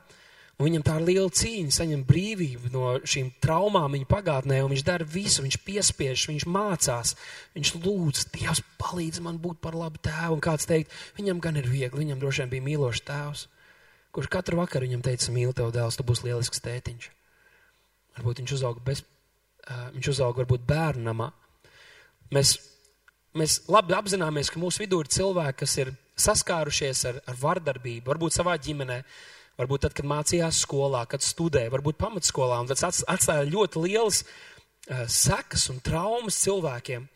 Un 0.57 0.65
viņam 0.65 0.83
tā 0.87 0.95
ir 0.97 1.03
liela 1.05 1.29
cīņa, 1.37 1.73
saņem 1.75 1.99
brīvību 2.09 2.71
no 2.73 2.95
šīm 3.05 3.27
traumām 3.45 3.93
viņa 3.93 4.07
pagātnē, 4.09 4.55
un 4.65 4.71
viņš 4.73 4.83
dara 4.87 5.05
visu, 5.05 5.43
viņš 5.45 5.57
piespiež, 5.61 6.23
viņš 6.31 6.47
mācās, 6.49 7.11
viņš 7.53 7.71
lūdz, 7.83 8.23
Dievs, 8.33 8.63
palīdz 8.81 9.21
man 9.21 9.37
būt 9.43 9.59
par 9.61 9.77
labu 9.77 10.01
tēvu. 10.01 10.39
Un 10.39 10.41
kāds 10.41 10.65
teikt, 10.65 10.95
viņam 11.19 11.43
gan 11.45 11.61
ir 11.61 11.69
viegli, 11.69 12.01
viņam 12.01 12.23
droši 12.23 12.41
vien 12.41 12.55
bija 12.55 12.65
mīlošs 12.71 13.03
tēvs, 13.05 13.45
kurš 14.17 14.31
katru 14.33 14.57
vakaru 14.57 14.89
viņam 14.89 15.05
teica, 15.05 15.35
mīl 15.35 15.53
tev 15.53 15.69
dēls, 15.77 15.99
tu 15.99 16.07
būsi 16.09 16.25
lielisks 16.25 16.65
tētiņš. 16.65 17.11
Varbūt 18.17 18.41
viņš 18.41 18.57
uzauga 18.57 18.81
bez, 18.89 19.05
uh, 19.69 19.87
viņš 19.93 20.11
uzauga 20.15 20.41
varbūt 20.41 20.65
bērnu 20.65 21.05
namā. 21.05 21.29
Mēs, 22.33 22.57
mēs 23.37 23.61
labi 23.69 23.93
apzināmies, 23.93 24.49
ka 24.49 24.57
mūsu 24.57 24.87
vidū 24.87 25.05
ir 25.05 25.13
cilvēki, 25.13 25.61
kas 25.61 25.79
ir 25.85 25.93
saskārušies 26.17 27.05
ar, 27.11 27.25
ar 27.29 27.43
vardarbību, 27.45 28.07
varbūt 28.09 28.41
savā 28.41 28.57
ģimenē 28.57 29.03
varbūt 29.57 29.87
tad, 29.87 29.95
kad 29.97 30.07
mācījās 30.09 30.61
skolā, 30.65 31.03
kad 31.09 31.25
studēja, 31.25 31.73
varbūt 31.73 31.99
pamatskolā, 32.01 32.61
un 32.61 32.69
tas 32.69 32.85
atstāja 32.85 33.47
ļoti 33.49 33.83
lielas 33.87 34.23
uh, 34.23 35.03
sekas 35.09 35.67
un 35.73 35.81
traumas 35.83 36.37
cilvēkiem, 36.43 37.07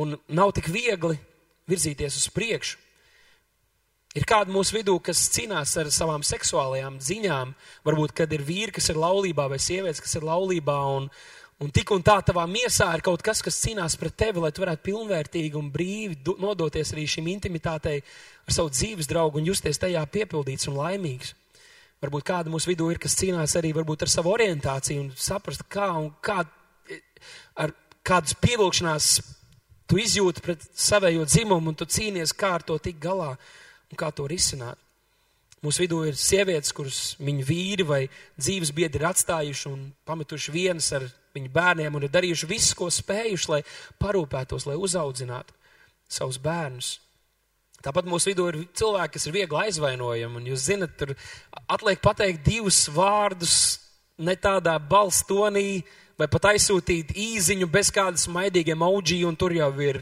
un 0.00 0.16
nav 0.28 0.54
tik 0.56 0.70
viegli 0.72 1.18
virzīties 1.70 2.18
uz 2.20 2.30
priekšu. 2.34 2.80
Ir 4.14 4.26
kādi 4.30 4.52
mūsu 4.54 4.76
vidū, 4.76 4.94
kas 5.02 5.24
cīnās 5.34 5.72
ar 5.80 5.88
savām 5.90 6.22
seksuālajām 6.22 7.00
ziņām, 7.02 7.54
varbūt, 7.86 8.12
kad 8.14 8.30
ir 8.30 8.44
vīri, 8.46 8.70
kas 8.76 8.92
ir 8.92 9.00
laulībā, 9.02 9.48
vai 9.50 9.58
sievietes, 9.58 9.98
kas 10.04 10.14
ir 10.14 10.26
laulībā, 10.28 10.76
un, 11.00 11.08
un 11.58 11.72
tik 11.74 11.90
un 11.90 12.04
tā 12.06 12.20
tavā 12.22 12.44
miesā 12.46 12.92
ir 12.94 13.02
kaut 13.02 13.24
kas, 13.26 13.42
kas 13.42 13.58
cīnās 13.64 13.98
pret 13.98 14.14
tevi, 14.22 14.38
lai 14.44 14.52
tu 14.54 14.62
varētu 14.62 14.86
pilnvērtīgi 14.86 15.58
un 15.58 15.72
brīvi 15.74 16.36
nodoties 16.38 16.94
arī 16.94 17.08
šim 17.10 17.32
intimitātei 17.32 18.04
ar 18.46 18.54
savu 18.54 18.70
dzīves 18.70 19.10
draugu 19.10 19.42
un 19.42 19.50
justies 19.50 19.82
tajā 19.82 20.06
piepildīts 20.14 20.70
un 20.70 20.78
laimīgs. 20.78 21.34
Varbūt 22.02 22.26
kāda 22.26 22.52
mūsu 22.52 22.72
vidū 22.72 22.90
ir, 22.92 22.98
kas 23.00 23.16
cīnās 23.16 23.54
arī 23.56 23.72
ar 23.76 24.10
savu 24.12 24.34
orientāciju 24.34 25.00
un 25.00 25.12
saprast, 25.16 25.64
kā 25.68 25.88
un 25.98 26.10
kā 26.20 26.42
ar 27.56 27.72
kādas 28.04 28.34
pievilkšanās 28.40 29.10
tu 29.88 30.00
izjūti 30.00 30.42
pret 30.44 30.64
savējo 30.74 31.24
dzimumu 31.24 31.72
un 31.72 31.78
tu 31.78 31.86
cīnies, 31.86 32.34
kā 32.36 32.56
ar 32.58 32.62
to 32.62 32.78
tikt 32.78 33.00
galā 33.00 33.34
un 33.90 34.00
kā 34.00 34.10
to 34.12 34.26
risināt. 34.28 34.78
Mūsu 35.64 35.80
vidū 35.80 36.02
ir 36.04 36.16
sievietes, 36.20 36.74
kuras 36.76 37.14
viņu 37.24 37.44
vīri 37.48 37.86
vai 37.88 38.02
dzīves 38.36 38.74
biedri 38.76 39.00
ir 39.00 39.08
atstājuši 39.08 39.70
un 39.70 39.86
pametuši 40.04 40.52
vienas 40.52 40.90
ar 40.92 41.06
viņu 41.34 41.48
bērniem 41.54 41.94
un 41.96 42.04
ir 42.04 42.12
darījuši 42.12 42.48
visu, 42.50 42.74
ko 42.76 42.90
spējuši, 42.92 43.48
lai 43.48 43.62
parūpētos, 44.02 44.66
lai 44.68 44.76
uzaudzinātu 44.76 45.56
savus 46.04 46.36
bērnus. 46.42 46.98
Tāpat 47.84 48.06
mūsu 48.08 48.30
vidū 48.30 48.46
ir 48.48 48.62
cilvēki, 48.72 49.12
kas 49.16 49.26
ir 49.28 49.34
viegli 49.34 49.58
aizvainojami, 49.66 50.40
un 50.40 50.46
jūs 50.48 50.68
zinat, 50.70 50.94
tur 50.96 51.12
atliek 51.68 52.00
pateikt 52.00 52.40
divus 52.46 52.86
vārdus 52.88 53.56
ne 54.24 54.36
tādā 54.40 54.78
balstonī, 54.80 55.82
vai 56.18 56.28
pat 56.30 56.52
aizsūtīt 56.54 57.12
īziņu 57.18 57.68
bez 57.68 57.90
kādas 57.92 58.24
maidīgiem 58.32 58.82
auģī, 58.86 59.20
un 59.28 59.36
tur 59.36 59.52
jau 59.56 59.70
ir 59.84 60.00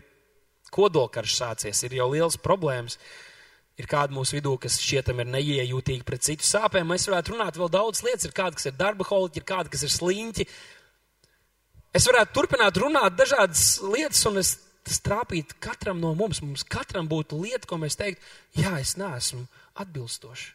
kodolkarš 0.72 1.36
sācies, 1.40 1.82
ir 1.86 1.98
jau 1.98 2.08
liels 2.12 2.38
problēmas. 2.40 2.98
Ir 3.80 3.88
kādi 3.88 4.12
mūsu 4.14 4.36
vidū, 4.36 4.52
kas 4.60 4.76
šķietam 4.78 5.22
ir 5.22 5.30
neiejūtīgi 5.32 6.04
pret 6.06 6.22
citu 6.26 6.44
sāpēm. 6.44 6.90
Mēs 6.92 7.06
varētu 7.08 7.32
runāt 7.32 7.56
vēl 7.56 7.70
daudz 7.72 8.02
lietas. 8.04 8.26
Ir 8.28 8.34
kādi, 8.36 8.58
kas 8.58 8.68
ir 8.68 8.76
darba 8.76 9.06
holiķi, 9.08 9.40
ir 9.40 9.46
kādi, 9.48 9.72
kas 9.72 9.84
ir 9.86 9.92
sliņķi. 9.94 10.46
Es 11.96 12.06
varētu 12.08 12.36
turpināt 12.36 12.76
runāt 12.80 13.16
dažādas 13.16 13.80
lietas, 13.80 14.20
un 14.28 14.42
es, 14.42 14.52
tas 14.86 15.02
trāpītu 15.04 15.58
katram 15.62 16.00
no 16.02 16.14
mums. 16.18 16.42
Mums 16.44 16.64
katram 16.64 17.08
būtu 17.10 17.38
lieta, 17.42 17.68
ko 17.68 17.78
mēs 17.82 17.98
teiktu, 18.00 18.22
jā, 18.58 18.74
es 18.80 18.96
neesmu 19.00 19.44
atbilstošs. 19.82 20.50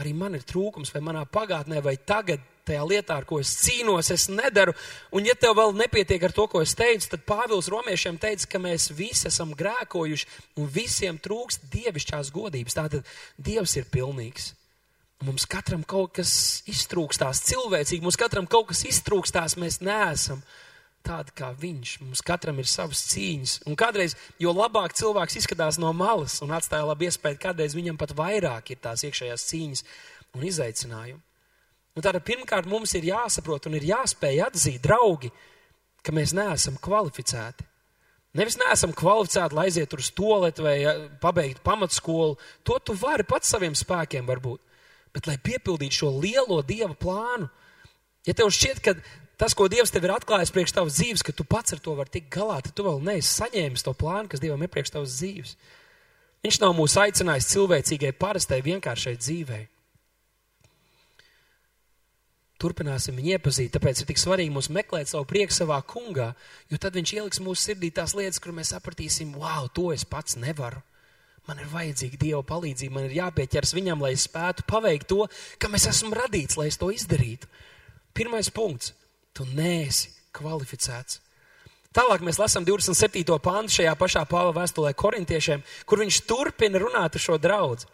Arī 0.00 0.14
man 0.16 0.32
ir 0.38 0.44
trūkums, 0.48 0.88
vai 0.94 1.02
manā 1.04 1.26
pagātnē, 1.28 1.82
vai 1.84 1.98
tagad 2.00 2.40
tajā 2.64 2.84
lietā, 2.86 3.18
ar 3.18 3.26
ko 3.28 3.40
es 3.42 3.50
cīnos, 3.60 4.08
es 4.14 4.28
nedaru. 4.32 4.72
Un, 5.12 5.26
ja 5.28 5.34
tev 5.36 5.56
vēl 5.58 5.74
nepietiek 5.76 6.22
ar 6.24 6.32
to, 6.32 6.46
ko 6.48 6.62
es 6.64 6.72
teicu, 6.78 7.10
tad 7.12 7.26
Pāvils 7.28 7.68
Romiešiem 7.72 8.16
teica, 8.22 8.48
ka 8.54 8.62
mēs 8.62 8.88
visi 8.96 9.28
esam 9.28 9.52
grēkojuši 9.58 10.28
un 10.62 10.70
visiem 10.72 11.20
trūkst 11.20 11.68
dievišķās 11.74 12.32
godības. 12.32 12.78
Tātad 12.78 13.14
Dievs 13.36 13.76
ir 13.76 13.88
pilnīgs. 13.92 14.52
Mums 15.22 15.44
katram 15.46 15.84
kaut 15.86 16.16
kas 16.16 16.32
iztrūkstās, 16.70 17.44
cilvēcīgi 17.46 18.02
mums 18.02 18.18
katram 18.18 18.48
kaut 18.50 18.72
kas 18.72 18.82
iztrūkstās, 18.88 19.54
mēs 19.60 19.78
neesam 19.84 20.40
tādi 21.04 21.34
kā 21.36 21.50
viņš. 21.58 21.96
Mums 22.04 22.22
katram 22.26 22.60
ir 22.62 22.68
savas 22.70 23.02
cīņas. 23.10 23.58
Un 23.68 23.76
kādreiz, 23.78 24.14
jo 24.42 24.54
labāk 24.54 24.94
cilvēks 24.98 25.40
izskatās 25.42 25.78
no 25.82 25.92
malas 25.96 26.38
un 26.44 26.54
atstāja 26.54 26.86
labu 26.88 27.08
iespēju, 27.08 27.40
kādreiz 27.42 27.76
viņam 27.78 27.98
pat 28.00 28.14
vairāk 28.18 28.72
ir 28.72 28.80
tās 28.82 29.04
iekšējās 29.08 29.46
cīņas 29.50 29.84
un 30.36 30.46
izaicinājumi. 30.48 31.20
Un 31.92 32.04
tātad 32.04 32.24
pirmkārt 32.24 32.68
mums 32.70 32.94
ir 32.96 33.10
jāsaprot 33.10 33.68
un 33.68 33.76
ir 33.76 33.90
jāspēj 33.90 34.40
atzīt, 34.46 34.80
draugi, 34.84 35.28
ka 36.02 36.14
mēs 36.16 36.32
neesam 36.36 36.78
kvalificēti. 36.80 37.66
Nevis 38.38 38.56
neesam 38.56 38.94
kvalificēti, 38.96 39.56
lai 39.56 39.66
aizietu 39.68 39.98
uz 40.00 40.08
toleti 40.16 40.64
vai 40.64 40.76
pabeigtu 41.20 41.60
pamatskolu. 41.66 42.38
To 42.64 42.78
tu 42.80 42.96
vari 42.96 43.26
pats 43.28 43.52
saviem 43.52 43.76
spēkiem 43.76 44.24
varbūt. 44.28 44.62
Bet, 45.12 45.28
lai 45.28 45.36
piepildītu 45.36 45.98
šo 45.98 46.14
lielo 46.16 46.62
dieva 46.64 46.94
plānu, 46.96 47.50
ja 48.24 48.32
tev 48.32 48.48
šķiet, 48.48 48.80
ka 48.80 48.94
tas, 49.42 49.56
ko 49.58 49.66
Dievs 49.66 49.90
tev 49.90 50.06
ir 50.06 50.14
atklājis 50.14 50.52
priekš 50.54 50.76
tavas 50.76 50.96
dzīves, 51.00 51.24
ka 51.26 51.34
tu 51.34 51.42
pats 51.42 51.74
ar 51.74 51.80
to 51.82 51.96
vari 51.98 52.12
tikt 52.14 52.30
galā, 52.30 52.60
tad 52.62 52.76
tu 52.78 52.86
vēl 52.86 53.00
neesi 53.02 53.32
saņēmis 53.40 53.82
to 53.82 53.94
plānu, 53.98 54.30
kas 54.30 54.42
Dievam 54.42 54.62
ir 54.62 54.70
priekš 54.70 54.94
tavas 54.94 55.16
dzīves. 55.18 55.56
Viņš 56.46 56.58
nav 56.62 56.74
mūs 56.78 56.94
aicinājis 56.98 57.48
cilvēcīgai, 57.50 58.12
parastai, 58.18 58.60
vienkāršai 58.62 59.16
dzīvei. 59.18 59.64
Turpināsim 62.62 63.18
viņu 63.18 63.34
iepazīt, 63.34 63.72
tāpēc 63.74 64.04
ir 64.04 64.10
tik 64.12 64.22
svarīgi 64.22 64.54
mums 64.54 64.70
meklēt 64.70 65.10
savu 65.10 65.26
prieku 65.26 65.54
savā 65.56 65.80
kungā, 65.82 66.28
jo 66.70 66.78
tad 66.78 66.94
viņš 66.94 67.14
ieliks 67.16 67.42
mūsu 67.42 67.66
sirdī 67.66 67.90
tās 67.90 68.14
lietas, 68.14 68.38
kur 68.38 68.54
mēs 68.54 68.70
sapratīsim, 68.76 69.34
wow, 69.42 69.66
to 69.74 69.90
es 69.90 70.06
pats 70.06 70.38
nevaru. 70.38 70.84
Man 71.50 71.58
ir 71.58 71.66
vajadzīga 71.72 72.20
Dieva 72.22 72.44
palīdzība, 72.46 72.94
man 72.94 73.08
ir 73.08 73.18
jāpieķers 73.18 73.74
viņam, 73.74 74.06
lai 74.06 74.14
es 74.14 74.28
spētu 74.28 74.62
paveikt 74.70 75.10
to, 75.10 75.26
kam 75.58 75.74
es 75.74 75.88
esmu 75.90 76.14
radīts, 76.14 76.54
lai 76.54 76.68
es 76.70 76.78
to 76.78 76.92
izdarītu. 76.94 77.50
Pirmais 78.14 78.52
punkts 78.54 78.92
Tu 79.32 79.46
neesi 79.56 80.10
kvalificēts. 80.36 81.20
Tālāk 81.92 82.22
mēs 82.24 82.38
lasām 82.40 82.64
27. 82.64 83.36
pāntu 83.44 83.76
šajā 83.76 83.92
pašā 84.00 84.22
Pāvila 84.28 84.54
vēstulē 84.62 84.94
korintiešiem, 84.96 85.60
kur 85.84 86.00
viņš 86.00 86.22
turpina 86.28 86.80
runāt 86.80 87.18
ar 87.18 87.22
šo 87.22 87.36
draugu. 87.40 87.84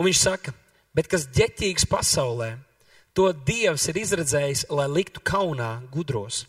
Un 0.00 0.08
viņš 0.08 0.20
saka, 0.22 0.54
bet 0.96 1.10
kas 1.12 1.26
ģeķīgs 1.36 1.84
pasaulē, 1.90 2.54
to 3.12 3.28
Dievs 3.44 3.84
ir 3.92 4.00
izredzējis, 4.00 4.66
lai 4.72 4.88
liktu 4.88 5.20
kaunā 5.20 5.74
gudros. 5.92 6.46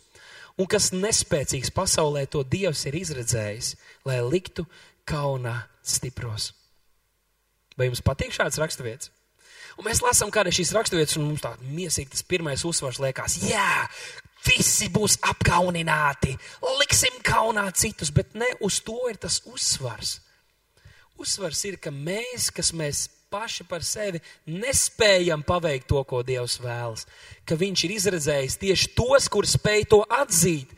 Un 0.56 0.68
kas 0.70 0.92
nespēcīgs 0.94 1.72
pasaulē, 1.74 2.24
to 2.30 2.44
Dievs 2.46 2.86
ir 2.88 2.96
izredzējis, 2.96 3.74
lai 4.08 4.22
liktu 4.24 4.64
kaunā 5.04 5.58
stipros. 5.84 6.52
Vai 7.76 7.90
jums 7.90 8.04
patīk 8.06 8.32
šāds 8.32 8.60
raksturvietas? 8.62 9.10
Un 9.74 9.88
mēs 9.88 10.00
lasām 10.04 10.30
kādreiz 10.30 10.54
šīs 10.56 10.72
raksturvietas, 10.76 11.16
un 11.18 11.26
mums 11.26 11.42
tā 11.42 11.52
miesīgi 11.66 12.12
tas 12.14 12.22
pirmais 12.26 12.62
uzsvars 12.64 13.00
liekas, 13.02 13.40
jā, 13.42 13.88
visi 14.46 14.90
būs 14.92 15.18
apkaunināti, 15.24 16.36
liksim 16.80 17.18
kaunā 17.24 17.66
citus, 17.76 18.12
bet 18.14 18.34
ne 18.38 18.50
uz 18.64 18.80
to 18.84 18.98
ir 19.10 19.18
tas 19.20 19.40
uzsvars. 19.50 20.18
Uzsvars 21.20 21.60
ir, 21.68 21.78
ka 21.78 21.92
mēs, 21.94 22.50
kas 22.54 22.72
mēs 22.74 23.06
paši 23.34 23.66
par 23.66 23.82
sevi 23.86 24.20
nespējam 24.50 25.42
paveikt 25.46 25.88
to, 25.90 26.02
ko 26.06 26.22
Dievs 26.26 26.58
vēlas, 26.62 27.06
ka 27.46 27.58
Viņš 27.58 27.84
ir 27.86 27.94
izredzējis 27.96 28.60
tieši 28.62 28.92
tos, 28.98 29.28
kur 29.30 29.46
spēj 29.46 29.88
to 29.90 30.02
atzīt, 30.06 30.74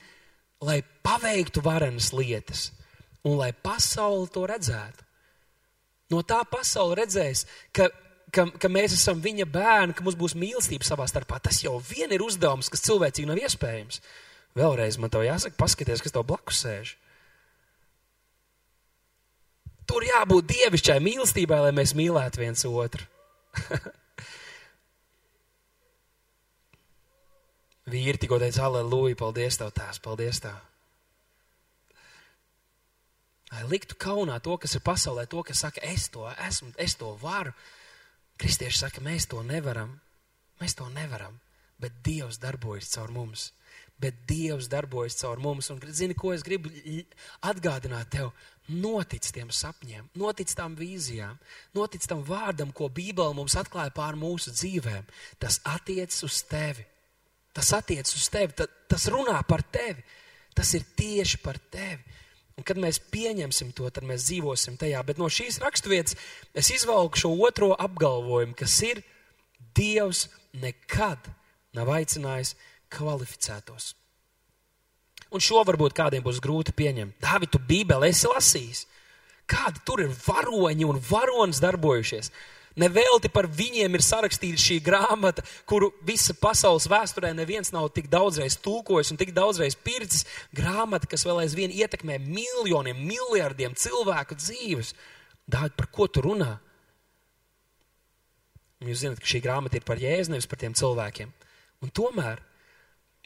lai 0.65 0.81
paveiktu 1.05 1.63
varenas 1.65 2.13
lietas 2.17 2.71
un 3.27 3.37
lai 3.41 3.51
pasauli 3.53 4.31
to 4.33 4.47
redzētu. 4.49 5.05
No 6.13 6.23
tā 6.23 6.45
pasaule 6.47 7.01
redzēs, 7.01 7.45
ka 7.75 7.89
ka, 8.37 8.47
ka 8.61 8.69
mēs 8.73 8.95
esam 8.97 9.21
viņa 9.25 9.47
bērni, 9.49 9.97
ka 9.97 10.05
mums 10.05 10.19
būs 10.19 10.37
mīlestība 10.39 10.85
savā 10.87 11.07
starpā. 11.09 11.41
Tas 11.43 11.63
jau 11.65 11.75
vien 11.89 12.13
ir 12.13 12.25
uzdevums, 12.25 12.71
kas 12.73 12.85
cilvēcīgi 12.87 13.29
nav 13.31 13.41
iespējams. 13.41 14.01
Vēlreiz 14.57 14.97
man 15.01 15.13
te 15.13 15.21
jāsaka, 15.25 15.59
paskaties, 15.61 16.03
kas 16.05 16.15
tev 16.15 16.25
blakus 16.29 16.63
sēž. 16.65 16.89
Tur 19.87 20.03
jābūt 20.03 20.49
dievišķai 20.51 20.99
mīlestībai, 21.03 21.59
lai 21.63 21.75
mēs 21.77 21.95
mīlētu 21.99 22.41
viens 22.43 22.65
otru. 22.67 23.05
Vīri 27.87 28.19
tikko 28.19 28.41
teica, 28.43 28.65
aleluja, 28.67 29.15
paldies 29.21 29.61
tev, 29.61 29.71
tās, 29.77 30.01
paldies 30.03 30.41
tev. 30.43 30.57
Lai 33.53 33.63
liktu 33.71 33.95
kaunā 33.95 34.41
to, 34.43 34.57
kas 34.59 34.75
ir 34.75 34.83
pasaulē, 34.83 35.23
to, 35.31 35.39
kas 35.47 35.63
saka, 35.63 35.79
es 35.87 36.09
to 36.11 36.27
esmu, 36.49 36.73
es 36.83 36.99
to 36.99 37.13
varu. 37.21 37.53
Kristieši 38.41 38.83
saka, 38.85 39.03
mēs 39.05 39.29
to 39.31 39.43
nevaram. 39.47 39.95
Mēs 40.61 40.77
to 40.77 40.89
nevaram. 40.93 41.39
Bet 41.81 42.01
Dievs 42.05 42.41
darbojas 42.41 42.89
caur 42.95 43.13
mums. 43.13 43.51
Bet 44.01 44.25
Dievs 44.29 44.69
darbojas 44.73 45.17
caur 45.21 45.41
mums. 45.41 45.71
Un, 45.73 45.81
zini, 45.93 46.17
ko 46.17 46.33
es 46.37 46.45
gribu 46.45 46.73
atgādināt 47.45 48.13
tev? 48.13 48.33
Notic 48.67 49.29
tiem 49.31 49.53
sapņiem, 49.55 50.09
notic 50.19 50.51
tām 50.59 50.75
vīzijām, 50.75 51.37
notic 51.77 52.03
tam 52.11 52.25
vārdam, 52.27 52.73
ko 52.75 52.89
Bībele 52.91 53.37
mums 53.37 53.55
atklāja 53.61 53.95
pār 53.95 54.19
mūsu 54.19 54.51
dzīvēm. 54.57 55.07
Tas 55.39 55.61
attiecas 55.71 56.25
uz 56.27 56.41
tevi. 56.51 56.83
Tas 57.57 57.71
attiecas 57.73 58.17
uz 58.19 58.27
tevi, 58.29 58.67
tas 58.91 59.07
runā 59.13 59.39
par 59.49 59.63
tevi. 59.73 60.03
Tas 60.57 60.73
ir 60.75 60.85
tieši 60.97 61.41
par 61.45 61.61
tevi. 61.73 62.03
Un 62.57 62.65
kad 62.65 62.79
mēs 62.81 62.99
pieņemsim 63.13 63.75
to, 63.77 63.89
tad 63.93 64.07
mēs 64.09 64.31
dzīvosim 64.31 64.79
tajā. 64.81 65.03
Bet 65.05 65.21
no 65.21 65.29
šīs 65.29 65.61
raksturvietas 65.61 66.17
es 66.57 66.71
izvelku 66.73 67.21
šo 67.21 67.35
otro 67.45 67.75
apgalvojumu, 67.77 68.57
kas 68.57 68.79
ir 68.87 69.03
Dievs 69.77 70.27
nekad 70.57 71.29
nav 71.77 71.91
aicinājis 71.93 72.55
kvalificētos. 72.93 73.93
Un 75.35 75.43
šo 75.43 75.61
varbūt 75.69 75.93
kādiem 75.97 76.25
būs 76.25 76.41
grūti 76.41 76.73
pieņemt. 76.77 77.19
Dāvid, 77.21 77.51
tu 77.53 77.61
Bībeli 77.61 78.09
esi 78.09 78.31
lasījis. 78.31 78.87
Kādi 79.47 79.83
tur 79.87 80.01
ir 80.07 80.15
varoņi 80.15 80.87
un 80.89 81.01
varonas 81.11 81.61
darbojušies? 81.63 82.31
Nevelti 82.77 83.31
par 83.33 83.47
viņiem 83.49 83.95
ir 83.97 84.03
sarakstīta 84.05 84.61
šī 84.61 84.77
grāmata, 84.85 85.41
kuru 85.69 85.89
visa 86.05 86.35
pasaules 86.37 86.89
vēsturē 86.93 87.31
neviens 87.33 87.73
nav 87.73 87.89
tik 87.97 88.11
daudzreiz 88.13 88.59
tulkojis 88.61 89.15
un 89.15 89.21
tik 89.21 89.33
daudzreiz 89.37 89.79
pircis. 89.81 90.27
Grāmata, 90.57 91.09
kas 91.09 91.25
vēl 91.25 91.41
aizvien 91.47 91.73
ietekmē 91.73 92.19
miljoniem, 92.21 93.01
miljardiem 93.09 93.77
cilvēku 93.81 94.37
dzīves. 94.37 94.93
Dāvidi, 95.49 95.77
par 95.79 95.89
ko 95.95 96.09
tu 96.11 96.27
runā? 96.27 96.53
Jūs 98.85 99.07
zināt, 99.07 99.23
ka 99.25 99.31
šī 99.31 99.41
grāmata 99.47 99.81
ir 99.81 99.89
par 99.89 100.03
jēzu, 100.03 100.35
nevis 100.35 100.49
par 100.51 100.61
tiem 100.61 100.77
cilvēkiem. 100.77 101.33
Un 101.81 101.93
tomēr 101.97 102.45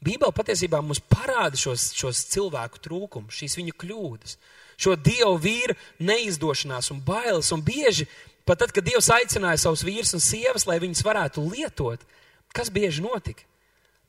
Bībele 0.01 0.33
patiesībā 0.33 0.79
mums 0.81 1.03
parāda 1.13 1.59
šos, 1.61 1.91
šos 1.93 2.23
cilvēku 2.33 2.81
trūkumus, 2.81 3.37
šīs 3.37 3.59
viņu 3.59 3.75
kļūdas, 3.83 4.39
šo 4.81 4.95
dievu 4.97 5.35
vīru 5.43 5.77
neizdošanās 6.01 6.89
un 6.95 7.03
bailes. 7.05 7.51
Un 7.53 7.61
bieži 7.67 8.07
Pat 8.51 8.59
tad, 8.59 8.73
kad 8.75 8.83
Dievs 8.83 9.07
aicināja 9.15 9.61
savus 9.63 9.85
vīrus 9.87 10.11
un 10.17 10.23
sievas, 10.25 10.65
lai 10.67 10.81
viņus 10.83 11.05
varētu 11.07 11.45
lietot, 11.53 12.03
kas 12.51 12.73
bieži 12.75 13.05
notika? 13.05 13.45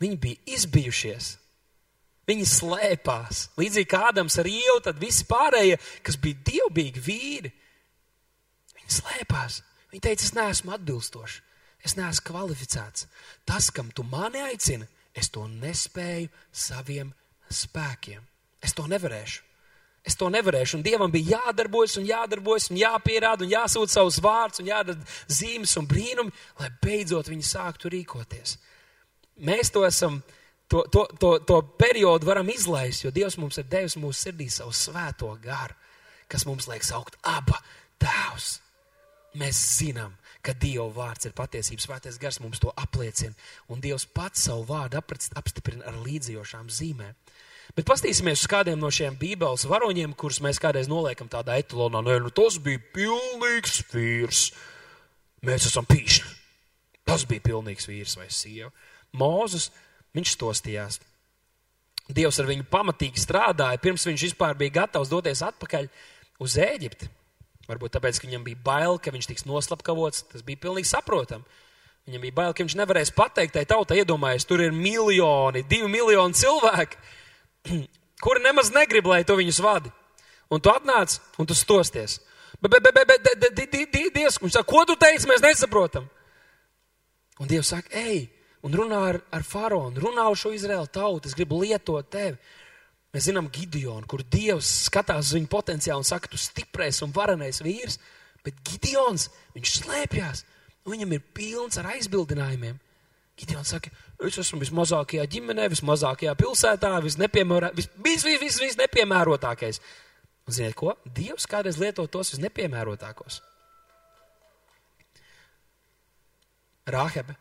Viņi 0.01 0.17
bija 0.17 0.55
izbijušies. 0.55 1.27
Viņi 2.25 2.47
slēpās. 2.49 3.43
Līdzīgi 3.61 3.89
kā 3.91 3.99
Ādams 4.09 4.39
ar 4.41 4.49
ievu, 4.49 4.79
tad 4.81 4.97
visi 4.97 5.27
pārējie, 5.29 5.77
kas 6.01 6.17
bija 6.23 6.41
dievbijīgi 6.47 7.03
vīri, 7.05 7.51
viņi 8.79 8.97
slēpās. 8.97 9.59
Viņi 9.93 10.05
teica, 10.07 10.25
es 10.25 10.33
neesmu 10.33 10.73
atbilstošs, 10.73 11.37
es 11.85 11.97
neesmu 11.99 12.25
kvalificēts. 12.31 13.05
Tas, 13.45 13.69
kam 13.69 13.93
tu 13.93 14.07
mani 14.09 14.41
aicini, 14.41 14.89
es 15.13 15.29
to 15.29 15.45
nespēju 15.51 16.33
saviem 16.49 17.13
spēkiem. 17.45 18.25
Es 18.65 18.73
to 18.73 18.89
nevarēšu. 18.89 19.50
Es 20.01 20.17
to 20.17 20.31
nevarēšu. 20.33 20.79
Un 20.79 20.85
Dievam 20.85 21.11
bija 21.13 21.37
jādarbojas 21.37 21.99
un 22.01 22.07
jādarbojas 22.09 22.71
un 22.71 22.79
jāpierāda 22.81 23.45
un 23.45 23.51
jāsūt 23.51 23.93
savus 23.93 24.17
vārdus 24.23 24.63
un 24.63 24.71
jādara 24.71 24.97
zīmes 25.29 25.75
un 25.77 25.89
brīnumi, 25.89 26.33
lai 26.59 26.69
beidzot 26.81 27.29
viņi 27.29 27.45
sāktu 27.45 27.91
rīkoties. 27.93 28.55
Mēs 29.45 29.69
to 29.73 29.85
esam, 29.85 30.19
to, 30.71 30.83
to, 30.93 31.05
to, 31.21 31.35
to 31.45 31.59
periodu 31.77 32.29
varam 32.29 32.49
izlaist, 32.49 33.05
jo 33.05 33.13
Dievs 33.13 33.37
mums 33.41 33.61
ir 33.61 33.69
devis 33.69 33.97
mūsu 34.01 34.25
sirdī 34.25 34.49
savu 34.49 34.73
svēto 34.73 35.29
garu, 35.43 35.77
kas 36.31 36.47
mums 36.49 36.67
liek 36.71 36.85
saukt 36.85 37.19
aba 37.21 37.61
tēvs. 38.01 38.57
Mēs 39.37 39.59
zinām, 39.77 40.17
ka 40.43 40.55
Dieva 40.57 40.89
vārds 40.95 41.29
ir 41.29 41.35
patiesības 41.37 41.85
svētais 41.87 42.17
gars, 42.19 42.41
mums 42.43 42.59
to 42.59 42.73
apliecina, 42.73 43.37
un 43.69 43.79
Dievs 43.83 44.07
pats 44.09 44.47
savu 44.49 44.65
vārdu 44.67 44.97
apstiprina 44.97 45.85
ar 45.87 46.01
līdzjošām 46.01 46.73
zīmēm. 46.73 47.13
Bet 47.71 47.87
paskatīsimies 47.87 48.41
uz 48.43 48.49
kādiem 48.51 48.79
no 48.81 48.89
šiem 48.91 49.15
Bībeles 49.19 49.63
varoņiem, 49.69 50.11
kurus 50.19 50.41
mēs 50.43 50.59
kādreiz 50.59 50.89
noliekam 50.91 51.29
tādā 51.31 51.55
etalonā. 51.61 52.01
Nē, 52.03 52.17
nu, 52.25 52.31
tas 52.35 52.57
bija 52.59 52.81
pilnīgs 52.95 53.77
vīrs. 53.93 54.41
Mēs 55.47 55.69
esam 55.69 55.87
pīšņi. 55.87 56.33
Tas 57.07 57.23
bija 57.29 57.45
pilnīgs 57.45 57.87
vīrs 57.87 58.17
vai 58.19 58.27
sieva. 58.33 58.73
Mūzes, 59.15 59.69
viņš 60.15 60.33
stostījās. 60.35 60.99
Dievs 62.11 62.41
ar 62.43 62.49
viņu 62.49 62.67
pamatīgi 62.67 63.23
strādāja, 63.23 63.79
pirms 63.79 64.03
viņš 64.09 64.27
vispār 64.27 64.57
bija 64.59 64.81
gatavs 64.81 65.11
doties 65.11 65.43
atpakaļ 65.47 65.87
uz 66.43 66.57
Ēģipti. 66.59 67.07
Varbūt 67.71 67.95
tāpēc, 67.95 68.19
ka 68.19 68.27
viņam 68.27 68.43
bija 68.49 68.59
bail, 68.65 68.99
ka 68.99 69.15
viņš 69.15 69.31
tiks 69.31 69.47
noslapkavots. 69.47 70.25
Tas 70.33 70.43
bija 70.43 70.59
pilnīgi 70.59 70.91
saprotami. 70.91 71.47
Viņam 72.09 72.27
bija 72.27 72.35
bail, 72.35 72.51
ka 72.57 72.65
viņš 72.65 72.75
nevarēs 72.81 73.15
pateikt 73.15 73.55
tai 73.55 73.63
tautai, 73.69 74.01
iedomājies, 74.01 74.47
tur 74.49 74.59
ir 74.65 74.75
miljoni, 74.75 75.63
divi 75.69 75.87
miljoni 75.87 76.35
cilvēku 76.35 76.99
kuri 78.23 78.43
nemaz 78.43 78.71
negrib, 78.73 79.07
lai 79.09 79.23
tu 79.27 79.37
viņus 79.39 79.61
vadi. 79.63 79.91
Un 80.51 80.59
tu 80.59 80.71
atnāc 80.71 81.17
un 81.39 81.47
tu 81.47 81.55
stosties. 81.55 82.19
Bet, 82.61 82.71
bet, 82.71 82.83
bet, 82.83 83.07
bet, 83.07 83.23
bet, 83.25 83.55
bet 83.55 84.13
Dievs, 84.13 84.37
viņš 84.41 84.57
saka, 84.57 84.69
ko 84.69 84.83
tu 84.85 84.97
teici, 84.99 85.29
mēs 85.29 85.41
nesaprotam. 85.41 86.05
Un 87.41 87.49
Dievs 87.49 87.71
saka, 87.73 87.89
ej, 87.97 88.27
un 88.61 88.75
runā 88.77 88.99
ar, 89.09 89.17
ar 89.33 89.45
faraonu, 89.47 90.01
runā 90.03 90.27
uz 90.29 90.43
šo 90.43 90.51
Izraēlu 90.53 90.91
tautu, 90.93 91.29
es 91.31 91.37
gribu 91.37 91.61
lietot 91.63 92.11
tevi. 92.13 92.37
Mēs 93.11 93.25
zinām 93.27 93.49
Gideonu, 93.51 94.05
kur 94.07 94.21
Dievs 94.23 94.69
skatās 94.85 95.31
uz 95.31 95.35
viņu 95.35 95.49
potenciālu 95.51 96.03
un 96.03 96.07
saka, 96.07 96.29
tu 96.31 96.39
stiprais 96.39 97.01
un 97.03 97.11
varenais 97.15 97.59
vīrs, 97.63 97.97
bet 98.45 98.61
Gideons, 98.67 99.27
viņš 99.57 99.73
slēpjas, 99.81 100.45
un 100.85 100.95
viņam 100.95 101.17
ir 101.17 101.25
pilns 101.35 101.79
ar 101.81 101.89
aizbildinājumiem. 101.95 102.77
Gideons 103.39 103.71
saka, 103.73 103.89
Es 104.21 104.37
esmu 104.37 104.59
vismazākajā 104.61 105.23
ģimenē, 105.33 105.65
vismazākajā 105.73 106.35
pilsētā, 106.37 106.91
visnepiemērā, 107.01 107.71
vis, 107.73 107.87
vis, 108.05 108.25
vis, 108.27 108.41
vis, 108.43 108.57
visnepiemērotākais. 108.61 109.79
Un 110.45 110.53
ziniet 110.53 110.75
ko? 110.77 110.93
Dievs 111.15 111.47
kādreiz 111.49 111.79
lieto 111.81 112.05
tos 112.11 112.35
visnepiemērotākos. 112.35 113.39
Rāhebe 116.91 117.33